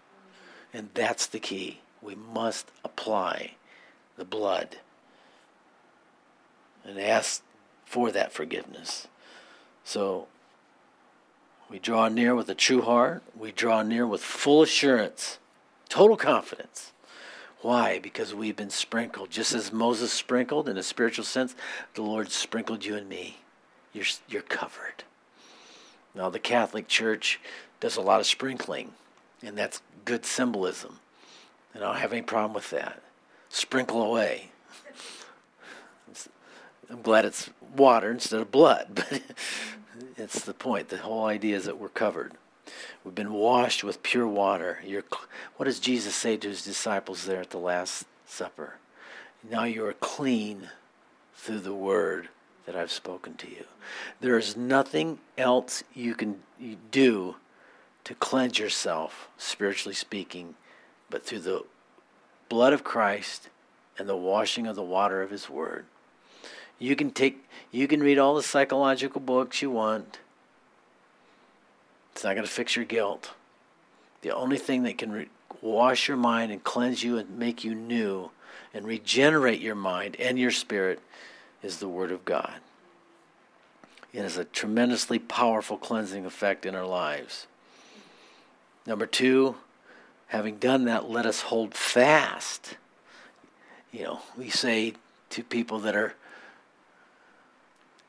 And 0.74 0.90
that's 0.94 1.26
the 1.28 1.40
key. 1.40 1.82
We 2.02 2.16
must 2.16 2.72
apply 2.86 3.56
the 4.16 4.24
blood 4.24 4.78
and 6.86 6.98
ask 6.98 7.44
for 7.84 8.10
that 8.12 8.32
forgiveness. 8.32 9.10
So 9.84 10.28
we 11.69 11.80
draw 11.80 12.08
near 12.08 12.36
with 12.36 12.49
a 12.49 12.56
true 12.56 12.82
heart. 12.82 13.23
We 13.38 13.51
draw 13.51 13.82
near 13.82 14.06
with 14.06 14.21
full 14.21 14.62
assurance, 14.62 15.39
total 15.89 16.17
confidence. 16.17 16.91
Why? 17.62 17.97
Because 17.97 18.34
we've 18.34 18.56
been 18.56 18.69
sprinkled. 18.69 19.32
Just 19.32 19.54
as 19.54 19.73
Moses 19.73 20.13
sprinkled 20.13 20.69
in 20.69 20.78
a 20.78 20.84
spiritual 20.84 21.25
sense, 21.25 21.56
the 21.95 22.04
Lord 22.04 22.32
sprinkled 22.32 22.86
you 22.86 22.95
and 22.95 23.10
me. 23.10 23.39
You're, 23.91 24.06
you're 24.30 24.43
covered. 24.43 25.04
Now, 26.13 26.30
the 26.30 26.39
Catholic 26.39 26.88
Church 26.88 27.39
does 27.80 27.97
a 27.97 28.01
lot 28.01 28.19
of 28.19 28.28
sprinkling, 28.28 28.91
and 29.41 29.58
that's 29.58 29.82
good 30.06 30.25
symbolism. 30.25 30.99
And 31.73 31.84
I 31.84 31.88
don't 31.88 31.97
have 31.97 32.13
any 32.13 32.21
problem 32.21 32.54
with 32.54 32.69
that. 32.69 33.01
Sprinkle 33.49 34.04
away. 34.04 34.51
I'm 36.89 37.01
glad 37.01 37.25
it's 37.25 37.49
water 37.75 38.12
instead 38.12 38.41
of 38.41 38.51
blood, 38.51 38.89
but 38.93 39.21
it's 40.17 40.43
the 40.43 40.53
point. 40.53 40.89
The 40.89 40.97
whole 40.97 41.25
idea 41.25 41.55
is 41.55 41.65
that 41.65 41.79
we're 41.79 41.89
covered. 41.89 42.34
We've 43.03 43.15
been 43.15 43.34
washed 43.34 43.84
with 43.84 44.03
pure 44.03 44.27
water. 44.27 44.79
You're, 44.86 45.03
what 45.58 45.65
does 45.65 45.79
Jesus 45.79 46.15
say 46.15 46.38
to 46.38 46.47
his 46.47 46.63
disciples 46.63 47.25
there 47.25 47.41
at 47.41 47.51
the 47.51 47.58
Last 47.58 48.05
Supper? 48.25 48.75
Now 49.49 49.65
you 49.65 49.86
are 49.86 49.93
clean 49.93 50.69
through 51.36 51.60
the 51.60 51.73
word 51.73 52.29
that 52.65 52.75
I've 52.75 52.91
spoken 52.91 53.36
to 53.36 53.49
you. 53.49 53.65
There 54.19 54.38
is 54.38 54.58
nothing 54.58 55.19
else 55.38 55.84
you 55.93 56.15
can 56.15 56.41
do 56.91 57.36
to 58.05 58.15
cleanse 58.15 58.58
yourself, 58.58 59.29
spiritually 59.38 59.93
speaking, 59.93 60.55
but 61.10 61.25
through 61.25 61.39
the 61.39 61.63
blood 62.49 62.73
of 62.73 62.84
Christ 62.84 63.49
and 63.97 64.10
the 64.10 64.17
washing 64.17 64.67
of 64.67 64.75
the 64.75 64.84
water 64.84 65.21
of 65.21 65.29
his 65.29 65.49
word. 65.49 65.86
You 66.80 66.96
can 66.96 67.12
take 67.12 67.44
you 67.72 67.88
can 67.88 68.02
read 68.02 68.18
all 68.18 68.36
the 68.36 68.44
psychological 68.44 69.22
books 69.22 69.62
you 69.62 69.70
want. 69.72 70.20
It's 72.14 72.24
not 72.24 72.36
going 72.36 72.46
to 72.46 72.52
fix 72.52 72.76
your 72.76 72.86
guilt. 72.86 73.32
The 74.22 74.34
only 74.34 74.58
thing 74.58 74.84
that 74.84 74.98
can 74.98 75.12
re- 75.12 75.30
wash 75.62 76.08
your 76.08 76.18
mind 76.18 76.52
and 76.52 76.64
cleanse 76.64 77.04
you 77.04 77.18
and 77.18 77.38
make 77.38 77.64
you 77.64 77.76
new 77.76 78.32
and 78.74 78.86
regenerate 78.86 79.62
your 79.62 79.76
mind 79.76 80.16
and 80.20 80.40
your 80.40 80.52
spirit 80.52 81.00
is 81.62 81.80
the 81.80 81.90
Word 81.90 82.12
of 82.12 82.24
God. 82.24 82.56
It 84.14 84.22
has 84.22 84.38
a 84.38 84.46
tremendously 84.46 85.20
powerful 85.20 85.78
cleansing 85.78 86.26
effect 86.26 86.66
in 86.66 86.74
our 86.74 86.86
lives. 86.86 87.48
Number 88.86 89.06
two, 89.06 89.56
having 90.28 90.58
done 90.58 90.86
that, 90.86 91.10
let 91.10 91.26
us 91.26 91.42
hold 91.42 91.74
fast. 91.74 92.78
You 93.92 94.04
know, 94.04 94.20
we 94.38 94.50
say 94.50 94.94
to 95.32 95.44
people 95.44 95.80
that 95.80 95.96
are 95.96 96.14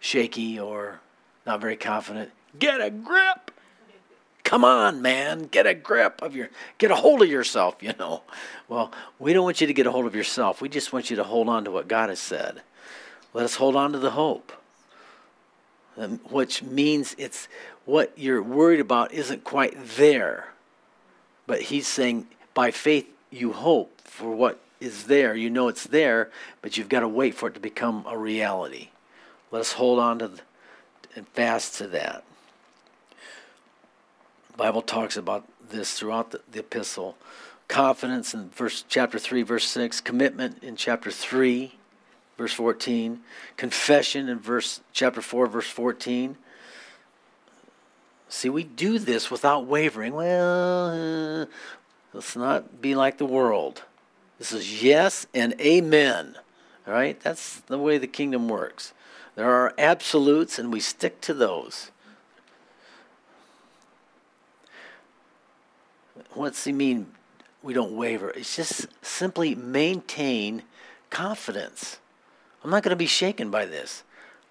shaky 0.01 0.59
or 0.59 1.01
not 1.47 1.61
very 1.61 1.77
confident, 1.77 2.31
get 2.59 2.81
a 2.81 2.91
grip. 2.91 3.51
Come 4.45 4.65
on, 4.65 5.03
man, 5.03 5.49
get 5.51 5.67
a 5.67 5.75
grip 5.75 6.23
of 6.23 6.37
your, 6.37 6.51
get 6.79 6.93
a 6.93 6.95
hold 6.95 7.21
of 7.23 7.29
yourself, 7.29 7.77
you 7.81 7.93
know. 7.99 8.23
Well, 8.69 8.93
we 9.19 9.33
don't 9.33 9.43
want 9.43 9.61
you 9.61 9.67
to 9.67 9.73
get 9.73 9.87
a 9.87 9.91
hold 9.91 10.07
of 10.07 10.15
yourself. 10.15 10.61
We 10.61 10.69
just 10.69 10.93
want 10.93 11.11
you 11.11 11.17
to 11.17 11.25
hold 11.25 11.49
on 11.49 11.65
to 11.65 11.71
what 11.71 11.89
God 11.89 12.11
has 12.11 12.21
said. 12.21 12.63
Let 13.35 13.45
us 13.45 13.57
hold 13.57 13.75
on 13.75 13.93
to 13.93 13.99
the 13.99 14.13
hope, 14.13 14.53
um, 15.97 16.21
which 16.31 16.63
means 16.63 17.17
it's 17.19 17.49
what 17.85 18.13
you're 18.17 18.43
worried 18.43 18.81
about 18.81 19.13
isn't 19.13 19.45
quite 19.45 19.77
there. 19.97 20.53
But 21.47 21.63
He's 21.63 21.89
saying, 21.89 22.29
by 22.55 22.71
faith, 22.71 23.09
you 23.31 23.53
hope 23.53 24.01
for 24.03 24.31
what 24.31 24.61
is 24.81 25.05
there. 25.05 25.35
You 25.35 25.51
know 25.51 25.69
it's 25.69 25.85
there, 25.85 26.31
but 26.63 26.77
you've 26.77 26.89
got 26.89 27.01
to 27.01 27.09
wait 27.09 27.35
for 27.35 27.49
it 27.49 27.55
to 27.55 27.61
become 27.61 28.05
a 28.09 28.17
reality. 28.17 28.89
Let 29.51 29.61
us 29.61 29.73
hold 29.73 29.99
on 29.99 30.19
to 30.19 30.31
and 31.17 31.27
fast 31.29 31.79
to 31.79 31.87
that. 31.89 32.25
The 34.51 34.57
Bible 34.59 34.83
talks 34.83 35.17
about 35.17 35.45
this 35.71 35.99
throughout 35.99 36.31
the, 36.31 36.41
the 36.53 36.61
epistle. 36.61 37.17
Confidence 37.69 38.35
in 38.35 38.51
verse 38.51 38.85
chapter 38.87 39.19
3 39.19 39.43
verse 39.43 39.67
6, 39.67 40.01
commitment 40.03 40.63
in 40.63 40.77
chapter 40.77 41.11
3 41.11 41.73
verse 42.37 42.53
14, 42.53 43.21
confession 43.57 44.29
in 44.29 44.39
verse 44.39 44.81
chapter 44.93 45.23
4 45.23 45.47
verse 45.47 45.69
14. 45.69 46.37
See, 48.29 48.49
we 48.49 48.65
do 48.65 48.99
this 48.99 49.31
without 49.31 49.67
wavering. 49.67 50.13
Well, 50.13 51.43
uh, 51.43 51.47
let's 52.13 52.37
not 52.37 52.81
be 52.81 52.95
like 52.95 53.19
the 53.19 53.27
world. 53.27 53.85
This 54.39 54.53
is 54.53 54.83
yes 54.83 55.27
and 55.33 55.59
amen. 55.61 56.37
All 56.87 56.93
right? 56.93 57.19
That's 57.21 57.61
the 57.61 57.79
way 57.79 57.99
the 57.99 58.07
kingdom 58.07 58.49
works. 58.49 58.93
There 59.37 59.51
are 59.51 59.75
absolutes, 59.79 60.59
and 60.59 60.73
we 60.73 60.81
stick 60.81 61.21
to 61.21 61.35
those. 61.35 61.91
What's 66.33 66.65
he 66.65 66.73
mean 66.73 67.07
we 67.63 67.75
don't 67.75 67.93
waver? 67.93 68.31
It's 68.31 68.57
just 68.57 68.89
simply 69.03 69.55
maintain 69.55 70.63
confidence. 71.11 71.99
I'm 72.65 72.71
not 72.71 72.83
going 72.83 72.91
to 72.91 72.97
be 72.97 73.07
shaken 73.07 73.51
by 73.51 73.67
this. 73.67 74.03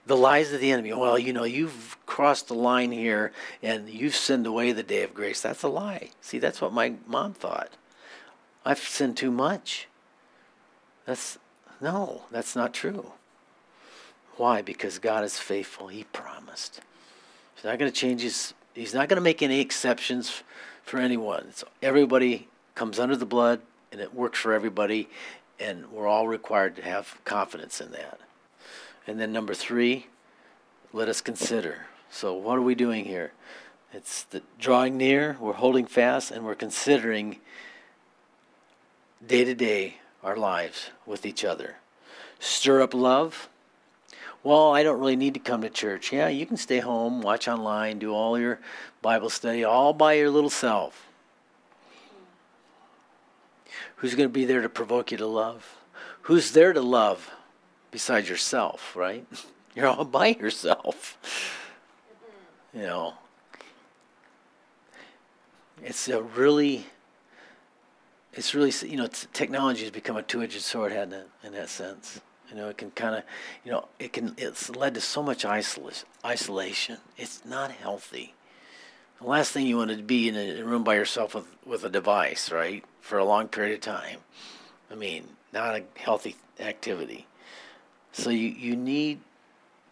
The 0.05 0.15
lies 0.15 0.53
of 0.53 0.61
the 0.61 0.71
enemy. 0.71 0.93
Well, 0.93 1.17
you 1.17 1.33
know, 1.33 1.43
you've 1.43 1.97
crossed 2.05 2.47
the 2.47 2.53
line 2.53 2.91
here 2.91 3.31
and 3.63 3.89
you've 3.89 4.15
sinned 4.15 4.45
away 4.45 4.71
the 4.71 4.83
day 4.83 5.03
of 5.03 5.15
grace. 5.15 5.41
That's 5.41 5.63
a 5.63 5.67
lie. 5.67 6.11
See, 6.21 6.37
that's 6.37 6.61
what 6.61 6.71
my 6.71 6.93
mom 7.07 7.33
thought. 7.33 7.71
I've 8.63 8.79
sinned 8.79 9.17
too 9.17 9.31
much. 9.31 9.87
That's 11.05 11.39
no, 11.81 12.23
that's 12.31 12.55
not 12.55 12.73
true. 12.73 13.13
Why? 14.37 14.61
Because 14.61 14.99
God 14.99 15.23
is 15.23 15.39
faithful. 15.39 15.87
He 15.87 16.03
promised. 16.05 16.81
He's 17.55 17.63
not 17.63 17.79
going 17.79 17.91
to 17.91 17.97
change 17.97 18.21
his. 18.21 18.53
He's 18.73 18.93
not 18.93 19.07
going 19.07 19.17
to 19.17 19.21
make 19.21 19.41
any 19.41 19.61
exceptions 19.61 20.43
for 20.83 20.99
anyone. 20.99 21.45
It's, 21.49 21.63
everybody 21.81 22.49
comes 22.75 22.99
under 22.99 23.15
the 23.15 23.25
blood, 23.25 23.61
and 23.91 24.01
it 24.01 24.13
works 24.13 24.39
for 24.39 24.53
everybody, 24.53 25.07
and 25.59 25.89
we're 25.91 26.07
all 26.07 26.27
required 26.27 26.75
to 26.75 26.81
have 26.81 27.17
confidence 27.23 27.79
in 27.79 27.91
that. 27.91 28.19
And 29.07 29.19
then 29.19 29.31
number 29.31 29.53
three, 29.53 30.07
let 30.91 31.07
us 31.07 31.21
consider. 31.21 31.86
So 32.09 32.33
what 32.33 32.57
are 32.57 32.61
we 32.61 32.75
doing 32.75 33.05
here? 33.05 33.31
It's 33.93 34.23
the 34.23 34.41
drawing 34.59 34.97
near. 34.97 35.38
We're 35.39 35.53
holding 35.53 35.86
fast, 35.86 36.31
and 36.31 36.43
we're 36.43 36.55
considering 36.55 37.38
day 39.25 39.45
to 39.45 39.55
day 39.55 39.99
our 40.21 40.36
lives 40.36 40.89
with 41.05 41.25
each 41.25 41.45
other. 41.45 41.75
Stir 42.39 42.81
up 42.81 42.93
love 42.93 43.47
well, 44.45 44.75
I 44.75 44.83
don't 44.83 44.99
really 44.99 45.15
need 45.15 45.33
to 45.33 45.39
come 45.39 45.63
to 45.63 45.71
church. 45.71 46.13
Yeah, 46.13 46.27
you 46.27 46.45
can 46.45 46.55
stay 46.55 46.77
home, 46.77 47.23
watch 47.23 47.47
online, 47.47 47.97
do 47.97 48.13
all 48.13 48.39
your 48.39 48.59
Bible 49.01 49.31
study 49.31 49.63
all 49.63 49.91
by 49.91 50.13
your 50.13 50.29
little 50.29 50.51
self. 50.51 51.07
Who's 53.95 54.13
going 54.13 54.29
to 54.29 54.33
be 54.33 54.45
there 54.45 54.61
to 54.61 54.69
provoke 54.69 55.09
you 55.09 55.17
to 55.17 55.25
love? 55.25 55.77
Who's 56.21 56.51
there 56.51 56.73
to 56.73 56.81
love 56.81 57.31
besides 57.89 58.29
yourself, 58.29 58.95
right? 58.95 59.25
You're 59.75 59.87
all 59.87 60.05
by 60.05 60.27
yourself. 60.27 61.17
You 62.71 62.83
know. 62.83 63.13
it's 65.81 66.07
a 66.07 66.21
really 66.21 66.85
it's 68.33 68.53
really 68.53 68.71
you 68.87 68.97
know 68.97 69.07
technology 69.33 69.81
has 69.81 69.91
become 69.91 70.17
a 70.17 70.21
two-edged 70.21 70.61
sword 70.61 70.91
in 70.91 71.09
that, 71.09 71.27
in 71.43 71.53
that 71.53 71.69
sense 71.69 72.21
you 72.56 72.62
know 72.62 72.70
it 72.70 72.78
can 72.78 72.91
kind 72.91 73.16
of 73.16 73.24
you 73.66 73.72
know 73.72 73.88
it 73.99 74.14
can 74.14 74.34
it's 74.38 74.70
led 74.70 74.93
to 74.93 75.01
so 75.01 75.22
much 75.22 75.45
isolation. 75.45 76.97
It's 77.18 77.43
not 77.43 77.72
healthy. 77.72 78.34
The 79.20 79.28
last 79.28 79.51
thing 79.51 79.68
you 79.68 79.78
want 79.78 79.91
to 79.91 80.01
be 80.01 80.30
in 80.30 80.36
a 80.38 80.64
room 80.64 80.84
by 80.84 80.95
yourself 80.95 81.36
with 81.36 81.47
with 81.66 81.84
a 81.84 81.89
device 81.89 82.49
right 82.49 82.86
for 83.01 83.18
a 83.18 83.26
long 83.26 83.49
period 83.49 83.74
of 83.74 83.82
time. 83.82 84.20
I 84.89 84.95
mean 84.95 85.28
not 85.51 85.76
a 85.76 85.84
healthy 85.97 86.38
activity. 86.58 87.28
So 88.14 88.30
you 88.30 88.47
you 88.47 88.78
need 88.78 89.20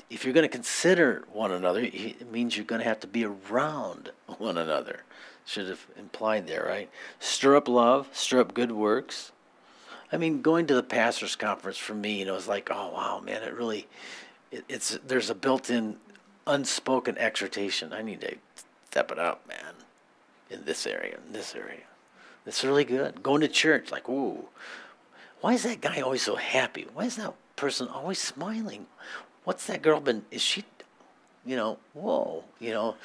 if 0.10 0.24
you're 0.24 0.34
going 0.34 0.48
to 0.50 0.58
consider 0.58 1.26
one 1.34 1.52
another 1.52 1.82
it 1.82 2.32
means 2.32 2.56
you're 2.56 2.66
going 2.66 2.82
to 2.82 2.88
have 2.88 3.02
to 3.02 3.08
be 3.08 3.26
around 3.26 4.12
one 4.38 4.58
another. 4.58 5.04
Should 5.46 5.68
have 5.68 5.86
implied 6.00 6.48
there, 6.48 6.64
right? 6.64 6.90
Stir 7.20 7.58
up 7.58 7.68
love, 7.68 8.08
stir 8.14 8.40
up 8.40 8.54
good 8.54 8.72
works. 8.72 9.34
I 10.14 10.18
mean, 10.18 10.44
going 10.44 10.68
to 10.68 10.76
the 10.76 10.84
pastors' 10.84 11.36
conference 11.36 11.78
for 11.78 11.96
me, 11.96 12.20
you 12.20 12.26
know, 12.26 12.36
it's 12.36 12.48
like, 12.48 12.70
oh 12.72 12.92
wow, 12.94 13.20
man, 13.20 13.42
it 13.42 13.54
really, 13.54 13.88
it, 14.52 14.64
it's 14.70 15.00
there's 15.06 15.32
a 15.32 15.36
built-in, 15.36 15.98
unspoken 16.46 17.18
exhortation. 17.18 17.92
I 17.92 18.04
need 18.04 18.22
to 18.22 18.36
step 18.92 19.12
it 19.12 19.18
up, 19.18 19.48
man, 19.48 19.74
in 20.52 20.66
this 20.66 20.86
area, 20.86 21.18
in 21.26 21.34
this 21.34 21.56
area. 21.56 21.82
It's 22.46 22.64
really 22.64 22.84
good. 22.84 23.24
Going 23.24 23.42
to 23.42 23.48
church, 23.48 23.92
like, 23.92 24.08
ooh, 24.08 24.46
why 25.42 25.54
is 25.54 25.64
that 25.64 25.82
guy 25.82 26.02
always 26.02 26.22
so 26.22 26.36
happy? 26.36 26.86
Why 26.94 27.06
is 27.06 27.16
that 27.16 27.34
person 27.56 27.88
always 27.88 28.20
smiling? 28.20 28.86
What's 29.46 29.66
that 29.66 29.82
girl 29.82 30.00
been? 30.00 30.26
Is 30.30 30.44
she, 30.44 30.64
you 31.44 31.56
know, 31.56 31.80
whoa, 31.94 32.44
you 32.60 32.70
know, 32.70 32.96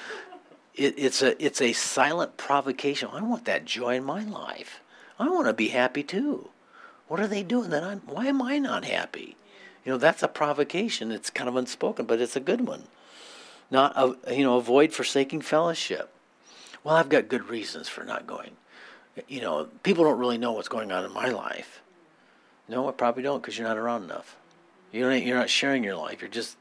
it, 0.75 0.95
it's 0.99 1.23
a 1.23 1.43
it's 1.43 1.63
a 1.63 1.73
silent 1.73 2.37
provocation. 2.37 3.09
I 3.11 3.23
want 3.23 3.47
that 3.47 3.65
joy 3.65 3.97
in 3.97 4.05
my 4.05 4.25
life. 4.25 4.81
I 5.19 5.31
want 5.31 5.47
to 5.47 5.55
be 5.55 5.69
happy 5.69 6.03
too. 6.03 6.51
What 7.09 7.21
are 7.21 7.27
they 7.27 7.43
doing 7.43 7.71
that 7.71 7.83
I'm? 7.83 8.01
Why 8.01 8.27
am 8.27 8.41
I 8.41 8.59
not 8.59 8.85
happy? 8.85 9.37
You 9.85 9.93
know, 9.93 9.99
that's 9.99 10.23
a 10.23 10.29
provocation. 10.29 11.11
It's 11.11 11.31
kind 11.31 11.49
of 11.49 11.57
unspoken, 11.57 12.07
but 12.07 12.21
it's 12.21 12.37
a 12.37 12.41
good 12.41 12.67
one. 12.67 12.85
Not 13.71 13.95
a, 13.97 14.35
you 14.35 14.45
know, 14.45 14.57
avoid 14.57 14.93
forsaking 14.93 15.41
fellowship. 15.41 16.13
Well, 16.85 16.95
I've 16.95 17.09
got 17.09 17.29
good 17.29 17.49
reasons 17.49 17.89
for 17.89 18.05
not 18.05 18.27
going. 18.27 18.53
You 19.27 19.41
know, 19.41 19.69
people 19.83 20.05
don't 20.05 20.19
really 20.19 20.39
know 20.39 20.53
what's 20.53 20.69
going 20.69 20.93
on 20.93 21.05
in 21.05 21.13
my 21.13 21.29
life. 21.29 21.83
No, 22.69 22.89
I 22.89 22.93
probably 22.93 23.23
don't 23.23 23.41
because 23.41 23.59
you're 23.59 23.67
not 23.67 23.79
around 23.79 24.05
enough. 24.05 24.37
You're 24.93 25.11
not, 25.11 25.23
you're 25.23 25.39
not 25.39 25.51
sharing 25.51 25.83
your 25.83 25.97
life. 25.97 26.21
You're 26.21 26.31
just 26.31 26.57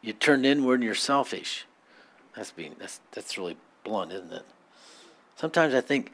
you're 0.00 0.14
turned 0.14 0.46
inward 0.46 0.74
and 0.74 0.84
you're 0.84 0.94
selfish. 0.94 1.66
That's 2.34 2.50
being 2.50 2.74
that's 2.78 3.00
that's 3.12 3.36
really 3.36 3.56
blunt, 3.84 4.12
isn't 4.12 4.32
it? 4.32 4.44
Sometimes 5.36 5.74
I 5.74 5.80
think 5.80 6.12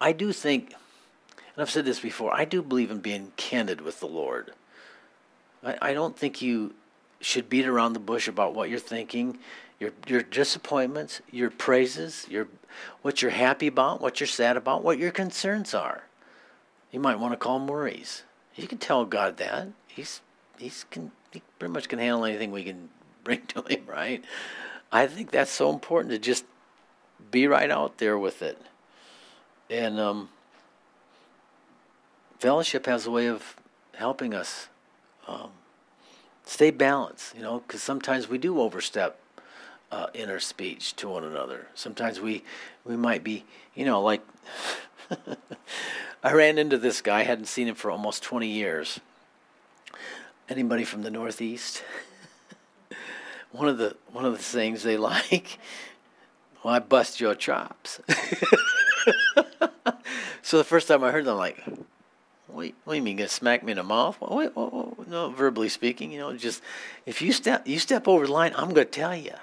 I 0.00 0.12
do 0.12 0.32
think 0.32 0.74
and 1.56 1.62
I've 1.62 1.70
said 1.70 1.86
this 1.86 2.00
before, 2.00 2.34
I 2.34 2.44
do 2.44 2.62
believe 2.62 2.90
in 2.90 2.98
being 2.98 3.32
candid 3.36 3.80
with 3.80 4.00
the 4.00 4.06
Lord. 4.06 4.52
I, 5.64 5.78
I 5.80 5.94
don't 5.94 6.16
think 6.16 6.42
you 6.42 6.74
should 7.20 7.48
beat 7.48 7.66
around 7.66 7.94
the 7.94 7.98
bush 7.98 8.28
about 8.28 8.54
what 8.54 8.68
you're 8.68 8.78
thinking, 8.78 9.38
your 9.80 9.92
your 10.06 10.22
disappointments, 10.22 11.22
your 11.30 11.50
praises, 11.50 12.26
your 12.28 12.48
what 13.00 13.22
you're 13.22 13.30
happy 13.30 13.66
about, 13.66 14.02
what 14.02 14.20
you're 14.20 14.26
sad 14.26 14.56
about, 14.56 14.84
what 14.84 14.98
your 14.98 15.10
concerns 15.10 15.72
are. 15.72 16.04
You 16.92 17.00
might 17.00 17.18
want 17.18 17.32
to 17.32 17.38
call 17.38 17.58
them 17.58 17.68
worries. 17.68 18.22
You 18.54 18.68
can 18.68 18.78
tell 18.78 19.04
God 19.06 19.38
that. 19.38 19.68
He's 19.86 20.20
he's 20.58 20.84
can 20.90 21.10
he 21.32 21.42
pretty 21.58 21.72
much 21.72 21.88
can 21.88 21.98
handle 21.98 22.24
anything 22.26 22.52
we 22.52 22.64
can 22.64 22.90
bring 23.24 23.46
to 23.46 23.62
him, 23.62 23.84
right? 23.86 24.22
I 24.92 25.06
think 25.06 25.30
that's 25.30 25.50
so 25.50 25.70
important 25.70 26.12
to 26.12 26.18
just 26.18 26.44
be 27.30 27.46
right 27.46 27.70
out 27.70 27.98
there 27.98 28.18
with 28.18 28.42
it. 28.42 28.60
And 29.68 29.98
um, 29.98 30.28
fellowship 32.46 32.86
has 32.86 33.06
a 33.06 33.10
way 33.10 33.26
of 33.26 33.56
helping 33.96 34.32
us 34.32 34.68
um, 35.26 35.50
stay 36.44 36.70
balanced, 36.70 37.34
you 37.34 37.42
know, 37.42 37.58
because 37.58 37.82
sometimes 37.82 38.28
we 38.28 38.38
do 38.38 38.60
overstep 38.60 39.18
uh, 39.90 40.06
our 40.28 40.38
speech 40.38 40.94
to 40.94 41.08
one 41.08 41.24
another. 41.24 41.66
Sometimes 41.74 42.20
we 42.20 42.44
we 42.84 42.96
might 42.96 43.24
be, 43.24 43.44
you 43.74 43.84
know, 43.84 44.00
like 44.00 44.20
I 46.22 46.32
ran 46.32 46.56
into 46.56 46.78
this 46.78 47.02
guy, 47.02 47.18
I 47.18 47.22
hadn't 47.24 47.46
seen 47.46 47.66
him 47.66 47.74
for 47.74 47.90
almost 47.90 48.22
20 48.22 48.46
years. 48.46 49.00
Anybody 50.48 50.84
from 50.84 51.02
the 51.02 51.10
Northeast? 51.10 51.82
one 53.50 53.66
of 53.66 53.76
the 53.76 53.96
one 54.12 54.24
of 54.24 54.34
the 54.34 54.38
things 54.38 54.84
they 54.84 54.96
like. 55.12 55.58
Well, 56.62 56.74
I 56.74 56.78
bust 56.78 57.20
your 57.20 57.34
chops. 57.34 58.00
so 60.42 60.58
the 60.58 60.62
first 60.62 60.86
time 60.86 61.02
I 61.02 61.10
heard 61.10 61.24
them, 61.24 61.32
I'm 61.32 61.38
like, 61.38 61.64
wait, 62.48 62.74
what 62.84 62.94
do 62.94 62.96
you 62.96 63.02
mean, 63.02 63.16
gonna 63.16 63.28
smack 63.28 63.62
me 63.62 63.72
in 63.72 63.76
the 63.76 63.82
mouth? 63.82 64.18
Wait, 64.20 64.56
wait, 64.56 64.72
wait, 64.72 65.08
no, 65.08 65.30
verbally 65.30 65.68
speaking, 65.68 66.12
you 66.12 66.18
know, 66.18 66.36
just 66.36 66.62
if 67.04 67.20
you 67.22 67.32
step 67.32 67.66
you 67.66 67.78
step 67.78 68.06
over 68.08 68.26
the 68.26 68.32
line, 68.32 68.52
I'm 68.56 68.68
gonna 68.68 68.84
tell 68.84 69.16
you, 69.16 69.34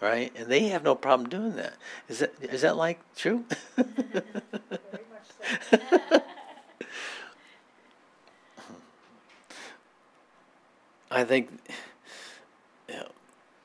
right? 0.00 0.32
And 0.36 0.48
they 0.48 0.68
have 0.68 0.82
no 0.82 0.94
problem 0.94 1.28
doing 1.28 1.56
that. 1.56 1.74
Is 2.08 2.20
that 2.20 2.34
is 2.40 2.62
that 2.62 2.76
like 2.76 3.00
true? 3.16 3.44
I 11.10 11.24
think 11.24 11.50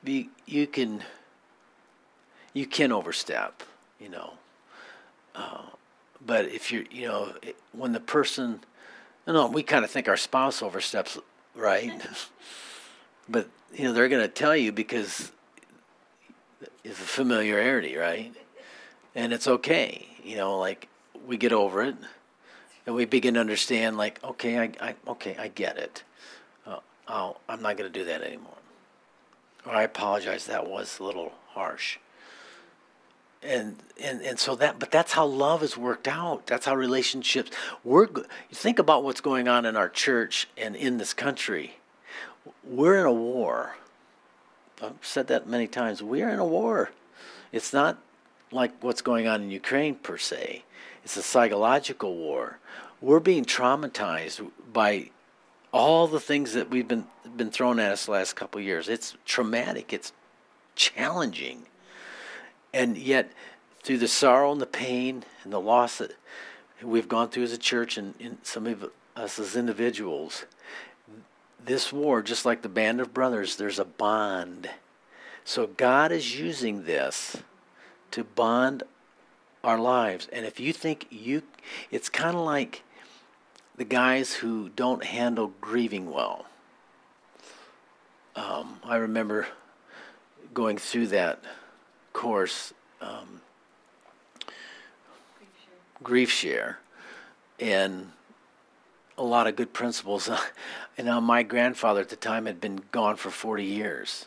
be 0.04 0.30
you 0.46 0.66
can 0.66 1.02
you 2.54 2.66
can 2.66 2.92
overstep, 2.92 3.62
you 4.00 4.08
know. 4.08 4.32
Uh, 5.34 5.66
but 6.24 6.46
if 6.46 6.72
you're, 6.72 6.84
you 6.90 7.06
know, 7.06 7.34
when 7.72 7.92
the 7.92 8.00
person, 8.00 8.60
know, 9.34 9.46
we 9.48 9.62
kind 9.62 9.84
of 9.84 9.90
think 9.90 10.08
our 10.08 10.16
spouse 10.16 10.62
oversteps, 10.62 11.18
right? 11.54 11.92
but 13.28 13.48
you 13.74 13.84
know, 13.84 13.92
they're 13.92 14.08
going 14.08 14.22
to 14.22 14.28
tell 14.28 14.56
you 14.56 14.72
because 14.72 15.30
it's 16.84 16.98
a 16.98 17.04
familiarity, 17.04 17.96
right? 17.96 18.34
And 19.14 19.32
it's 19.32 19.46
okay, 19.46 20.06
you 20.22 20.36
know, 20.36 20.58
like 20.58 20.88
we 21.26 21.36
get 21.36 21.52
over 21.52 21.82
it, 21.82 21.96
and 22.86 22.94
we 22.94 23.04
begin 23.04 23.34
to 23.34 23.40
understand, 23.40 23.96
like, 23.96 24.22
okay, 24.24 24.58
I, 24.58 24.70
I 24.80 24.94
okay, 25.08 25.36
I 25.38 25.48
get 25.48 25.76
it. 25.76 26.02
Uh, 26.66 26.78
I'll, 27.06 27.40
I'm 27.48 27.60
not 27.60 27.76
going 27.76 27.92
to 27.92 27.98
do 27.98 28.04
that 28.06 28.22
anymore. 28.22 28.56
Or 29.66 29.74
I 29.74 29.82
apologize. 29.82 30.46
That 30.46 30.68
was 30.68 30.98
a 30.98 31.04
little 31.04 31.32
harsh. 31.48 31.98
And 33.42 33.76
and 34.02 34.20
and 34.22 34.38
so 34.38 34.56
that, 34.56 34.78
but 34.78 34.90
that's 34.90 35.12
how 35.12 35.24
love 35.24 35.62
is 35.62 35.76
worked 35.76 36.08
out. 36.08 36.46
That's 36.46 36.66
how 36.66 36.74
relationships 36.74 37.50
work. 37.84 38.28
Think 38.52 38.78
about 38.78 39.04
what's 39.04 39.20
going 39.20 39.46
on 39.46 39.64
in 39.64 39.76
our 39.76 39.88
church 39.88 40.48
and 40.56 40.74
in 40.74 40.98
this 40.98 41.14
country. 41.14 41.76
We're 42.64 42.98
in 42.98 43.06
a 43.06 43.12
war. 43.12 43.76
I've 44.82 44.94
said 45.02 45.28
that 45.28 45.46
many 45.46 45.66
times. 45.66 46.02
We're 46.02 46.30
in 46.30 46.38
a 46.38 46.44
war. 46.44 46.90
It's 47.52 47.72
not 47.72 47.98
like 48.50 48.72
what's 48.82 49.02
going 49.02 49.26
on 49.26 49.42
in 49.42 49.50
Ukraine 49.50 49.94
per 49.94 50.18
se. 50.18 50.64
It's 51.04 51.16
a 51.16 51.22
psychological 51.22 52.16
war. 52.16 52.58
We're 53.00 53.20
being 53.20 53.44
traumatized 53.44 54.50
by 54.72 55.10
all 55.72 56.06
the 56.06 56.20
things 56.20 56.54
that 56.54 56.70
we've 56.70 56.88
been 56.88 57.06
been 57.36 57.50
thrown 57.50 57.78
at 57.78 57.92
us 57.92 58.06
the 58.06 58.12
last 58.12 58.34
couple 58.34 58.60
years. 58.60 58.88
It's 58.88 59.16
traumatic. 59.24 59.92
It's 59.92 60.12
challenging, 60.74 61.66
and 62.72 62.96
yet 62.96 63.32
through 63.82 63.98
the 63.98 64.08
sorrow 64.08 64.52
and 64.52 64.60
the 64.60 64.66
pain 64.66 65.24
and 65.44 65.52
the 65.52 65.60
loss 65.60 65.98
that 65.98 66.14
we've 66.82 67.08
gone 67.08 67.28
through 67.28 67.44
as 67.44 67.52
a 67.52 67.58
church 67.58 67.96
and, 67.96 68.38
some 68.42 68.66
of 68.66 68.90
us 69.16 69.38
as 69.38 69.56
individuals, 69.56 70.44
this 71.64 71.92
war, 71.92 72.22
just 72.22 72.44
like 72.44 72.62
the 72.62 72.68
band 72.68 73.00
of 73.00 73.12
brothers, 73.12 73.56
there's 73.56 73.78
a 73.78 73.84
bond. 73.84 74.70
So 75.44 75.66
God 75.66 76.12
is 76.12 76.38
using 76.38 76.84
this 76.84 77.38
to 78.10 78.24
bond 78.24 78.82
our 79.64 79.78
lives. 79.78 80.28
And 80.32 80.46
if 80.46 80.60
you 80.60 80.72
think 80.72 81.06
you, 81.10 81.42
it's 81.90 82.08
kind 82.08 82.36
of 82.36 82.42
like 82.42 82.82
the 83.76 83.84
guys 83.84 84.34
who 84.34 84.68
don't 84.70 85.04
handle 85.04 85.52
grieving 85.60 86.10
well. 86.10 86.46
Um, 88.36 88.80
I 88.84 88.96
remember 88.96 89.46
going 90.54 90.78
through 90.78 91.08
that 91.08 91.42
course, 92.12 92.72
um, 93.00 93.40
grief 96.02 96.30
share, 96.30 96.78
and 97.58 98.12
a 99.16 99.22
lot 99.22 99.46
of 99.46 99.56
good 99.56 99.72
principles. 99.72 100.30
and 100.98 101.06
now 101.06 101.20
my 101.20 101.42
grandfather 101.42 102.00
at 102.00 102.08
the 102.08 102.16
time 102.16 102.46
had 102.46 102.60
been 102.60 102.82
gone 102.92 103.16
for 103.16 103.30
40 103.30 103.64
years, 103.64 104.26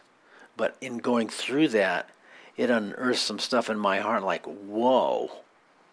but 0.57 0.75
in 0.81 0.97
going 0.97 1.29
through 1.29 1.69
that, 1.69 2.09
it 2.57 2.69
unearthed 2.69 3.19
some 3.19 3.39
stuff 3.39 3.69
in 3.69 3.79
my 3.79 3.99
heart 3.99 4.23
like, 4.23 4.45
whoa, 4.45 5.31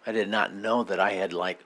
I 0.07 0.13
did 0.13 0.29
not 0.29 0.55
know 0.55 0.85
that 0.85 1.01
I 1.01 1.13
had 1.13 1.33
like 1.33 1.61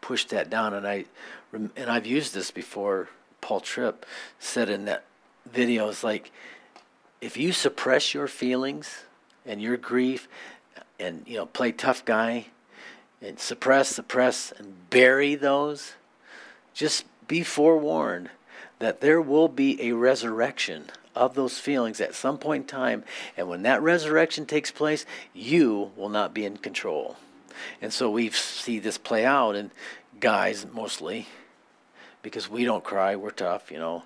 pushed 0.00 0.30
that 0.30 0.50
down. 0.50 0.74
And 0.74 0.86
I, 0.86 1.04
and 1.52 1.88
I've 1.88 2.06
used 2.06 2.34
this 2.34 2.50
before. 2.50 3.08
Paul 3.40 3.60
Tripp 3.60 4.04
said 4.38 4.68
in 4.68 4.86
that 4.86 5.04
video, 5.50 5.88
it's 5.88 6.02
like, 6.02 6.32
if 7.20 7.36
you 7.36 7.52
suppress 7.52 8.12
your 8.12 8.26
feelings 8.26 9.05
and 9.46 9.62
your 9.62 9.76
grief, 9.76 10.28
and 10.98 11.22
you 11.26 11.36
know 11.36 11.46
play 11.46 11.72
tough 11.72 12.04
guy 12.04 12.46
and 13.22 13.38
suppress, 13.38 13.88
suppress, 13.88 14.52
and 14.58 14.90
bury 14.90 15.34
those, 15.34 15.94
just 16.74 17.04
be 17.26 17.42
forewarned 17.42 18.30
that 18.78 19.00
there 19.00 19.20
will 19.20 19.48
be 19.48 19.80
a 19.82 19.92
resurrection 19.92 20.84
of 21.14 21.34
those 21.34 21.58
feelings 21.58 22.00
at 22.00 22.14
some 22.14 22.36
point 22.36 22.64
in 22.64 22.66
time. 22.66 23.04
And 23.36 23.48
when 23.48 23.62
that 23.62 23.82
resurrection 23.82 24.44
takes 24.44 24.70
place, 24.70 25.06
you 25.32 25.92
will 25.96 26.10
not 26.10 26.34
be 26.34 26.44
in 26.44 26.58
control. 26.58 27.16
And 27.80 27.92
so 27.92 28.10
we 28.10 28.30
see 28.30 28.78
this 28.78 28.98
play 28.98 29.24
out 29.24 29.56
in 29.56 29.70
guys 30.20 30.66
mostly 30.70 31.26
because 32.22 32.50
we 32.50 32.64
don't 32.64 32.84
cry, 32.84 33.16
we're 33.16 33.30
tough, 33.30 33.70
you 33.70 33.78
know, 33.78 34.02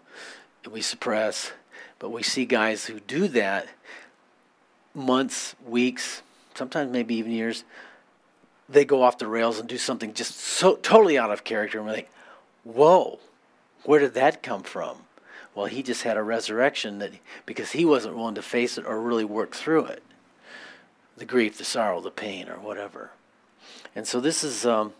we 0.70 0.80
suppress. 0.82 1.52
But 1.98 2.10
we 2.10 2.22
see 2.22 2.44
guys 2.46 2.86
who 2.86 3.00
do 3.00 3.28
that 3.28 3.66
months, 4.94 5.54
weeks, 5.66 6.22
sometimes 6.54 6.92
maybe 6.92 7.14
even 7.14 7.32
years. 7.32 7.64
They 8.68 8.84
go 8.84 9.02
off 9.02 9.18
the 9.18 9.26
rails 9.26 9.58
and 9.58 9.68
do 9.68 9.78
something 9.78 10.14
just 10.14 10.36
so 10.36 10.76
totally 10.76 11.18
out 11.18 11.30
of 11.30 11.44
character, 11.44 11.78
and 11.78 11.86
we're 11.86 11.94
like, 11.94 12.10
"Whoa, 12.64 13.18
where 13.84 14.00
did 14.00 14.14
that 14.14 14.42
come 14.42 14.62
from?" 14.62 14.98
Well, 15.54 15.66
he 15.66 15.82
just 15.82 16.04
had 16.04 16.16
a 16.16 16.22
resurrection 16.22 16.98
that 17.00 17.12
because 17.44 17.72
he 17.72 17.84
wasn't 17.84 18.16
willing 18.16 18.36
to 18.36 18.42
face 18.42 18.78
it 18.78 18.86
or 18.86 19.00
really 19.00 19.24
work 19.24 19.54
through 19.54 19.86
it, 19.86 20.02
the 21.16 21.24
grief, 21.24 21.58
the 21.58 21.64
sorrow, 21.64 22.00
the 22.00 22.10
pain, 22.10 22.48
or 22.48 22.56
whatever. 22.60 23.10
And 23.96 24.06
so 24.06 24.20
this 24.20 24.44
is 24.44 24.64
um, 24.64 24.92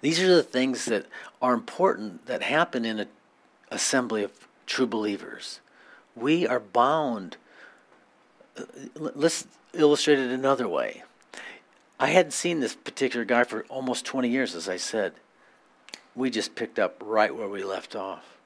these 0.00 0.20
are 0.20 0.34
the 0.34 0.42
things 0.42 0.86
that 0.86 1.06
are 1.40 1.54
important 1.54 2.26
that 2.26 2.42
happen 2.42 2.84
in 2.84 2.98
an 3.00 3.08
assembly 3.70 4.24
of 4.24 4.32
true 4.66 4.86
believers. 4.86 5.60
We 6.16 6.46
are 6.46 6.60
bound. 6.60 7.36
Uh, 8.58 8.64
let's 9.14 9.46
illustrate 9.72 10.18
it 10.18 10.30
another 10.30 10.68
way. 10.68 11.02
I 12.00 12.08
hadn't 12.08 12.32
seen 12.32 12.60
this 12.60 12.74
particular 12.74 13.24
guy 13.24 13.44
for 13.44 13.64
almost 13.68 14.04
20 14.04 14.28
years, 14.28 14.54
as 14.54 14.68
I 14.68 14.76
said. 14.76 15.14
We 16.14 16.30
just 16.30 16.54
picked 16.54 16.78
up 16.78 17.02
right 17.04 17.34
where 17.34 17.48
we 17.48 17.64
left 17.64 17.96
off. 17.96 18.38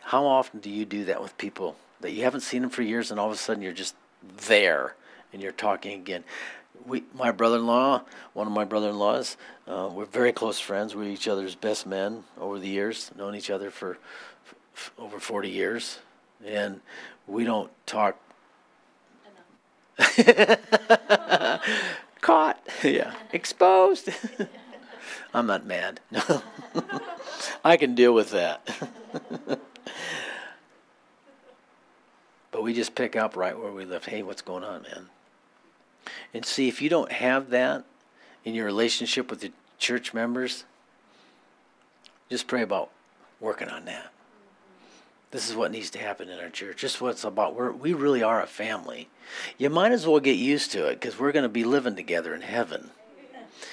How 0.00 0.24
often 0.26 0.60
do 0.60 0.70
you 0.70 0.84
do 0.84 1.04
that 1.06 1.22
with 1.22 1.36
people 1.38 1.76
that 2.00 2.12
you 2.12 2.22
haven't 2.24 2.40
seen 2.40 2.62
them 2.62 2.70
for 2.70 2.82
years 2.82 3.10
and 3.10 3.18
all 3.18 3.26
of 3.26 3.32
a 3.32 3.36
sudden 3.36 3.62
you're 3.62 3.72
just 3.72 3.94
there 4.46 4.94
and 5.32 5.42
you're 5.42 5.52
talking 5.52 5.98
again? 5.98 6.24
We, 6.86 7.04
my 7.14 7.30
brother-in-law, 7.30 8.02
one 8.34 8.46
of 8.46 8.52
my 8.52 8.64
brother-in-laws, 8.64 9.36
uh, 9.66 9.88
we're 9.92 10.04
very 10.04 10.32
close 10.32 10.60
friends. 10.60 10.94
We're 10.94 11.04
each 11.04 11.28
other's 11.28 11.54
best 11.54 11.86
men 11.86 12.24
over 12.38 12.58
the 12.58 12.68
years, 12.68 13.10
known 13.16 13.34
each 13.34 13.50
other 13.50 13.70
for 13.70 13.98
f- 14.74 14.92
over 14.98 15.18
40 15.18 15.48
years, 15.48 16.00
and 16.44 16.80
we 17.26 17.44
don't 17.44 17.70
talk. 17.86 18.18
Caught, 22.20 22.60
yeah, 22.82 23.14
exposed. 23.32 24.08
I'm 25.34 25.46
not 25.46 25.66
mad. 25.66 26.00
No, 26.10 26.42
I 27.64 27.76
can 27.76 27.94
deal 27.94 28.14
with 28.14 28.30
that. 28.30 28.66
but 32.50 32.62
we 32.62 32.72
just 32.72 32.94
pick 32.94 33.16
up 33.16 33.36
right 33.36 33.58
where 33.58 33.72
we 33.72 33.84
left. 33.84 34.06
Hey, 34.06 34.22
what's 34.22 34.42
going 34.42 34.64
on, 34.64 34.82
man? 34.82 35.08
And 36.32 36.44
see, 36.44 36.68
if 36.68 36.80
you 36.80 36.88
don't 36.88 37.12
have 37.12 37.50
that 37.50 37.84
in 38.44 38.54
your 38.54 38.64
relationship 38.66 39.30
with 39.30 39.40
the 39.40 39.52
church 39.78 40.14
members, 40.14 40.64
just 42.30 42.46
pray 42.46 42.62
about 42.62 42.90
working 43.40 43.68
on 43.68 43.84
that. 43.84 44.13
This 45.34 45.50
is 45.50 45.56
what 45.56 45.72
needs 45.72 45.90
to 45.90 45.98
happen 45.98 46.28
in 46.28 46.38
our 46.38 46.48
church. 46.48 46.76
Just 46.76 47.00
what 47.00 47.10
it's 47.10 47.24
about. 47.24 47.56
We're, 47.56 47.72
we 47.72 47.92
really 47.92 48.22
are 48.22 48.40
a 48.40 48.46
family. 48.46 49.08
You 49.58 49.68
might 49.68 49.90
as 49.90 50.06
well 50.06 50.20
get 50.20 50.36
used 50.36 50.70
to 50.70 50.86
it 50.86 51.00
because 51.00 51.18
we're 51.18 51.32
going 51.32 51.42
to 51.42 51.48
be 51.48 51.64
living 51.64 51.96
together 51.96 52.36
in 52.36 52.40
heaven. 52.40 52.90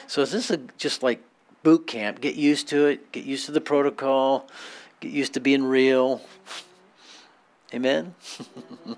So 0.08 0.24
is 0.24 0.32
this 0.32 0.50
a, 0.50 0.58
just 0.80 1.04
like 1.04 1.22
boot 1.62 1.86
camp? 1.86 2.20
Get 2.20 2.34
used 2.34 2.68
to 2.70 2.88
it. 2.88 3.12
Get 3.12 3.26
used 3.26 3.46
to 3.46 3.52
the 3.52 3.62
protocol. 3.62 4.50
Get 5.02 5.12
used 5.12 5.36
to 5.36 5.40
being 5.40 5.64
real. 5.64 6.24
Amen. 7.76 8.16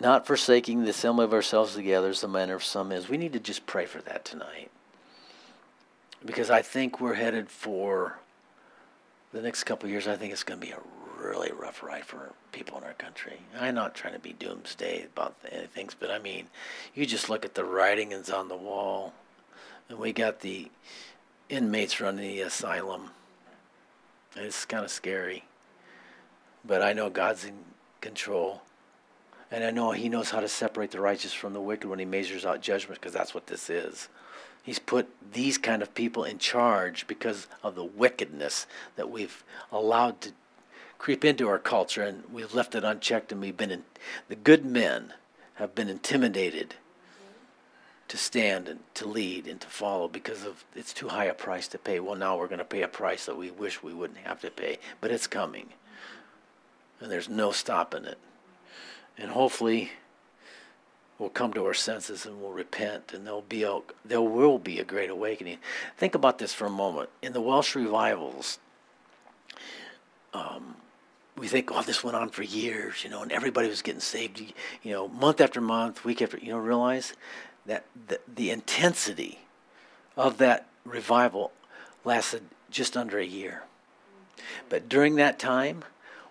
Not 0.00 0.26
forsaking 0.26 0.84
the 0.84 0.90
assembly 0.90 1.24
of 1.24 1.32
ourselves 1.32 1.74
together 1.74 2.10
as 2.10 2.20
the 2.20 2.28
manner 2.28 2.56
of 2.56 2.64
some 2.64 2.92
is. 2.92 3.08
We 3.08 3.16
need 3.16 3.32
to 3.32 3.40
just 3.40 3.64
pray 3.64 3.86
for 3.86 4.02
that 4.02 4.26
tonight. 4.26 4.70
Because 6.22 6.50
I 6.50 6.60
think 6.60 7.00
we're 7.00 7.14
headed 7.14 7.48
for 7.48 8.18
the 9.32 9.40
next 9.40 9.64
couple 9.64 9.88
years. 9.88 10.06
I 10.06 10.16
think 10.16 10.30
it's 10.30 10.44
going 10.44 10.60
to 10.60 10.66
be 10.66 10.72
a 10.72 10.78
really 11.24 11.52
rough 11.52 11.82
ride 11.82 12.04
for 12.04 12.32
people 12.52 12.78
in 12.78 12.84
our 12.84 12.94
country. 12.94 13.40
I'm 13.58 13.74
not 13.74 13.94
trying 13.94 14.14
to 14.14 14.20
be 14.20 14.32
doomsday 14.32 15.04
about 15.04 15.36
anything, 15.50 15.90
but 15.98 16.10
I 16.10 16.18
mean, 16.18 16.46
you 16.94 17.06
just 17.06 17.28
look 17.28 17.44
at 17.44 17.54
the 17.54 17.64
writing 17.64 18.12
is 18.12 18.30
on 18.30 18.48
the 18.48 18.56
wall, 18.56 19.12
and 19.88 19.98
we 19.98 20.12
got 20.12 20.40
the 20.40 20.70
inmates 21.48 22.00
running 22.00 22.28
the 22.28 22.40
asylum. 22.40 23.10
It's 24.36 24.64
kind 24.64 24.84
of 24.84 24.90
scary, 24.90 25.44
but 26.64 26.82
I 26.82 26.92
know 26.92 27.10
God's 27.10 27.44
in 27.44 27.54
control. 28.00 28.62
And 29.50 29.62
I 29.62 29.70
know 29.70 29.92
he 29.92 30.08
knows 30.08 30.30
how 30.30 30.40
to 30.40 30.48
separate 30.48 30.90
the 30.90 31.00
righteous 31.00 31.32
from 31.32 31.52
the 31.52 31.60
wicked 31.60 31.88
when 31.88 32.00
he 32.00 32.04
measures 32.04 32.44
out 32.44 32.60
judgment, 32.60 33.00
because 33.00 33.12
that's 33.12 33.34
what 33.34 33.46
this 33.46 33.70
is. 33.70 34.08
He's 34.64 34.78
put 34.78 35.06
these 35.32 35.58
kind 35.58 35.82
of 35.82 35.94
people 35.94 36.24
in 36.24 36.38
charge 36.38 37.06
because 37.06 37.46
of 37.62 37.74
the 37.74 37.84
wickedness 37.84 38.66
that 38.96 39.10
we've 39.10 39.44
allowed 39.70 40.22
to 40.22 40.32
creep 40.98 41.24
into 41.24 41.48
our 41.48 41.58
culture, 41.58 42.02
and 42.02 42.24
we've 42.32 42.54
left 42.54 42.74
it 42.74 42.84
unchecked, 42.84 43.32
and 43.32 43.40
we've 43.40 43.56
been 43.56 43.70
in, 43.70 43.84
the 44.28 44.36
good 44.36 44.64
men 44.64 45.12
have 45.54 45.74
been 45.74 45.88
intimidated 45.88 46.74
to 48.08 48.16
stand 48.16 48.68
and 48.68 48.80
to 48.94 49.06
lead 49.06 49.46
and 49.46 49.60
to 49.60 49.66
follow 49.66 50.08
because 50.08 50.44
of 50.44 50.64
it's 50.74 50.92
too 50.92 51.08
high 51.08 51.24
a 51.24 51.34
price 51.34 51.68
to 51.68 51.78
pay. 51.78 52.00
Well, 52.00 52.16
now 52.16 52.36
we're 52.36 52.48
going 52.48 52.58
to 52.58 52.64
pay 52.64 52.82
a 52.82 52.88
price 52.88 53.26
that 53.26 53.36
we 53.36 53.50
wish 53.50 53.82
we 53.82 53.94
wouldn't 53.94 54.20
have 54.20 54.40
to 54.42 54.50
pay, 54.50 54.78
but 55.00 55.10
it's 55.10 55.26
coming, 55.26 55.68
and 57.00 57.10
there's 57.10 57.28
no 57.28 57.50
stopping 57.50 58.04
it. 58.04 58.18
And 59.16 59.30
hopefully 59.30 59.92
we'll 61.18 61.28
come 61.28 61.52
to 61.52 61.64
our 61.64 61.74
senses 61.74 62.26
and 62.26 62.40
we'll 62.40 62.52
repent 62.52 63.12
and 63.12 63.26
there'll 63.26 63.42
be 63.42 63.62
a, 63.62 63.78
there 64.04 64.20
will 64.20 64.58
be 64.58 64.80
a 64.80 64.84
great 64.84 65.10
awakening. 65.10 65.58
Think 65.96 66.14
about 66.14 66.38
this 66.38 66.52
for 66.52 66.66
a 66.66 66.70
moment. 66.70 67.10
In 67.22 67.32
the 67.32 67.40
welsh 67.40 67.76
revivals 67.76 68.58
um, 70.32 70.76
we 71.36 71.48
think 71.48 71.70
oh 71.72 71.82
this 71.82 72.04
went 72.04 72.16
on 72.16 72.28
for 72.28 72.42
years 72.42 73.04
you 73.04 73.10
know 73.10 73.22
and 73.22 73.32
everybody 73.32 73.68
was 73.68 73.82
getting 73.82 74.00
saved 74.00 74.40
you 74.82 74.92
know 74.92 75.08
month 75.08 75.40
after 75.40 75.60
month 75.60 76.04
week 76.04 76.22
after 76.22 76.38
you 76.38 76.50
know 76.50 76.58
realize 76.58 77.14
that 77.66 77.84
the, 78.08 78.20
the 78.32 78.50
intensity 78.50 79.40
of 80.16 80.38
that 80.38 80.66
revival 80.84 81.52
lasted 82.04 82.42
just 82.70 82.96
under 82.96 83.18
a 83.18 83.24
year 83.24 83.62
but 84.68 84.88
during 84.88 85.16
that 85.16 85.38
time 85.38 85.84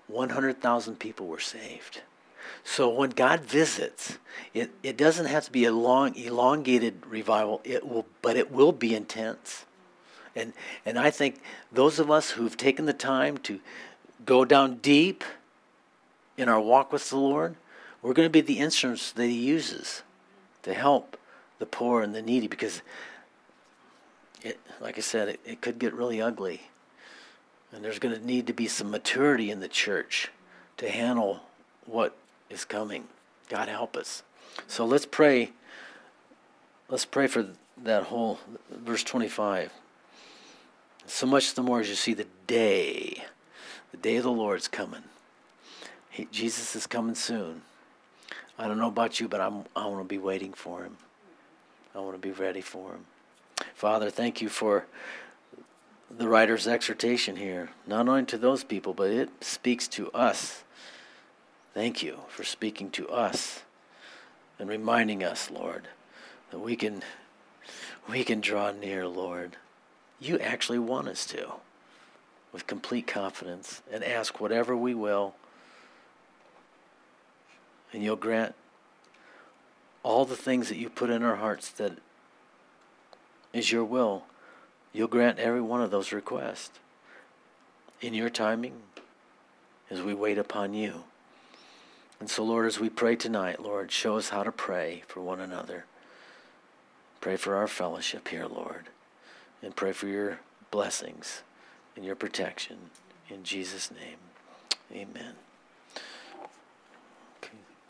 100000 0.08 0.99
people 0.99 1.28
were 1.28 1.39
saved 1.39 2.01
so 2.64 2.89
when 2.89 3.10
God 3.10 3.41
visits, 3.41 4.18
it, 4.54 4.72
it 4.84 4.95
doesn't 4.95 5.26
have 5.26 5.45
to 5.45 5.51
be 5.51 5.66
a 5.66 5.72
long, 5.72 6.16
elongated 6.16 7.06
revival. 7.06 7.62
It 7.64 7.88
will, 7.88 8.06
but 8.22 8.38
it 8.38 8.51
will 8.51 8.72
be 8.72 8.95
intense. 8.95 9.66
And 10.36 10.54
and 10.86 10.97
I 10.97 11.12
think 11.12 11.41
those 11.72 11.99
of 11.99 12.10
us 12.10 12.32
who've 12.32 12.58
taken 12.58 12.86
the 12.86 12.93
time 12.93 13.38
to 13.39 13.60
go 14.26 14.45
down 14.45 14.78
deep 14.78 15.24
in 16.38 16.49
our 16.49 16.59
walk 16.59 16.91
with 16.91 17.09
the 17.09 17.17
Lord, 17.17 17.55
we're 18.01 18.13
going 18.13 18.26
to 18.26 18.32
be 18.32 18.41
the 18.41 18.59
instruments 18.59 19.11
that 19.11 19.28
He 19.28 19.38
uses 19.38 20.03
to 20.63 20.74
help 20.74 21.17
the 21.59 21.65
poor 21.65 22.01
and 22.01 22.13
the 22.13 22.21
needy. 22.21 22.47
Because 22.47 22.82
it, 24.41 24.59
like 24.82 24.97
I 24.97 25.01
said, 25.01 25.30
it, 25.30 25.39
it 25.45 25.61
could 25.61 25.80
get 25.80 25.93
really 25.93 26.21
ugly, 26.21 26.63
and 27.71 27.84
there's 27.84 27.99
going 27.99 28.15
to 28.15 28.26
need 28.26 28.47
to 28.47 28.53
be 28.53 28.67
some 28.67 28.91
maturity 28.91 29.51
in 29.51 29.59
the 29.59 29.67
church 29.67 30.32
to 30.78 30.89
handle 30.89 31.41
what 31.86 32.15
is 32.49 32.65
coming. 32.65 33.05
God 33.49 33.67
help 33.67 33.95
us. 33.95 34.24
So 34.67 34.86
let's 34.86 35.05
pray. 35.05 35.51
Let's 36.89 37.05
pray 37.05 37.28
for 37.28 37.47
that 37.84 38.03
whole 38.03 38.39
verse 38.71 39.03
25. 39.03 39.71
So 41.05 41.26
much 41.26 41.53
the 41.53 41.61
more 41.61 41.82
as 41.82 41.89
you 41.89 41.95
see 41.95 42.13
the 42.13 42.28
day, 42.47 43.26
the 43.93 43.97
day 43.97 44.17
of 44.17 44.23
the 44.23 44.31
Lord's 44.31 44.67
coming. 44.67 45.03
He, 46.09 46.27
Jesus 46.29 46.75
is 46.75 46.85
coming 46.85 47.15
soon. 47.15 47.61
I 48.59 48.67
don't 48.67 48.77
know 48.77 48.89
about 48.89 49.21
you, 49.21 49.29
but 49.29 49.39
I'm, 49.39 49.63
I 49.73 49.87
want 49.87 50.01
to 50.01 50.03
be 50.03 50.17
waiting 50.17 50.51
for 50.51 50.83
him. 50.83 50.97
I 51.95 51.99
want 51.99 52.13
to 52.15 52.19
be 52.19 52.31
ready 52.31 52.61
for 52.61 52.91
him. 52.91 53.05
Father, 53.73 54.09
thank 54.09 54.41
you 54.41 54.49
for 54.49 54.85
the 56.09 56.27
writer's 56.27 56.67
exhortation 56.67 57.37
here, 57.37 57.69
not 57.87 58.09
only 58.09 58.25
to 58.25 58.37
those 58.37 58.65
people, 58.65 58.93
but 58.93 59.09
it 59.09 59.29
speaks 59.41 59.87
to 59.87 60.11
us 60.11 60.63
Thank 61.73 62.03
you 62.03 62.19
for 62.27 62.43
speaking 62.43 62.91
to 62.91 63.09
us 63.09 63.63
and 64.59 64.69
reminding 64.69 65.23
us, 65.23 65.49
Lord, 65.49 65.87
that 66.51 66.59
we 66.59 66.75
can 66.75 67.01
we 68.07 68.23
can 68.23 68.41
draw 68.41 68.71
near, 68.71 69.07
Lord. 69.07 69.57
You 70.19 70.37
actually 70.37 70.77
want 70.77 71.07
us 71.07 71.25
to 71.27 71.53
with 72.54 72.68
complete 72.68 73.08
confidence 73.08 73.82
and 73.91 74.04
ask 74.04 74.39
whatever 74.39 74.78
we 74.78 74.93
will 74.93 75.34
and 77.91 78.04
you'll 78.04 78.16
grant 78.16 78.56
all 80.01 80.26
the 80.26 80.36
things 80.36 80.70
that 80.70 80.78
you 80.78 80.89
put 80.89 81.10
in 81.10 81.24
our 81.24 81.38
hearts 81.38 81.70
that 81.72 81.93
is 83.54 83.72
your 83.72 83.84
will, 83.84 84.24
you'll 84.91 85.08
grant 85.08 85.39
every 85.39 85.62
one 85.62 85.82
of 85.82 85.91
those 85.91 86.12
requests 86.12 86.80
in 88.01 88.14
your 88.14 88.30
timing 88.30 88.74
as 89.89 90.01
we 90.01 90.14
wait 90.14 90.38
upon 90.38 90.74
you. 90.74 91.04
And 92.20 92.30
so, 92.30 92.43
Lord, 92.43 92.66
as 92.66 92.80
we 92.80 92.89
pray 92.89 93.16
tonight, 93.16 93.62
Lord, 93.62 93.91
show 93.91 94.18
us 94.18 94.30
how 94.30 94.43
to 94.43 94.51
pray 94.51 95.04
for 95.08 95.22
one 95.22 95.39
another. 95.39 95.86
Pray 97.22 97.36
for 97.38 97.56
our 97.56 97.68
fellowship 97.68 98.28
here, 98.28 98.45
Lord, 98.45 98.89
and 99.62 99.76
pray 99.76 99.91
for 99.91 100.08
your 100.08 100.39
blessings 100.72 101.43
and 101.95 102.05
your 102.05 102.15
protection. 102.15 102.77
In 103.29 103.43
Jesus' 103.43 103.91
name, 103.91 104.17
amen. 104.91 105.35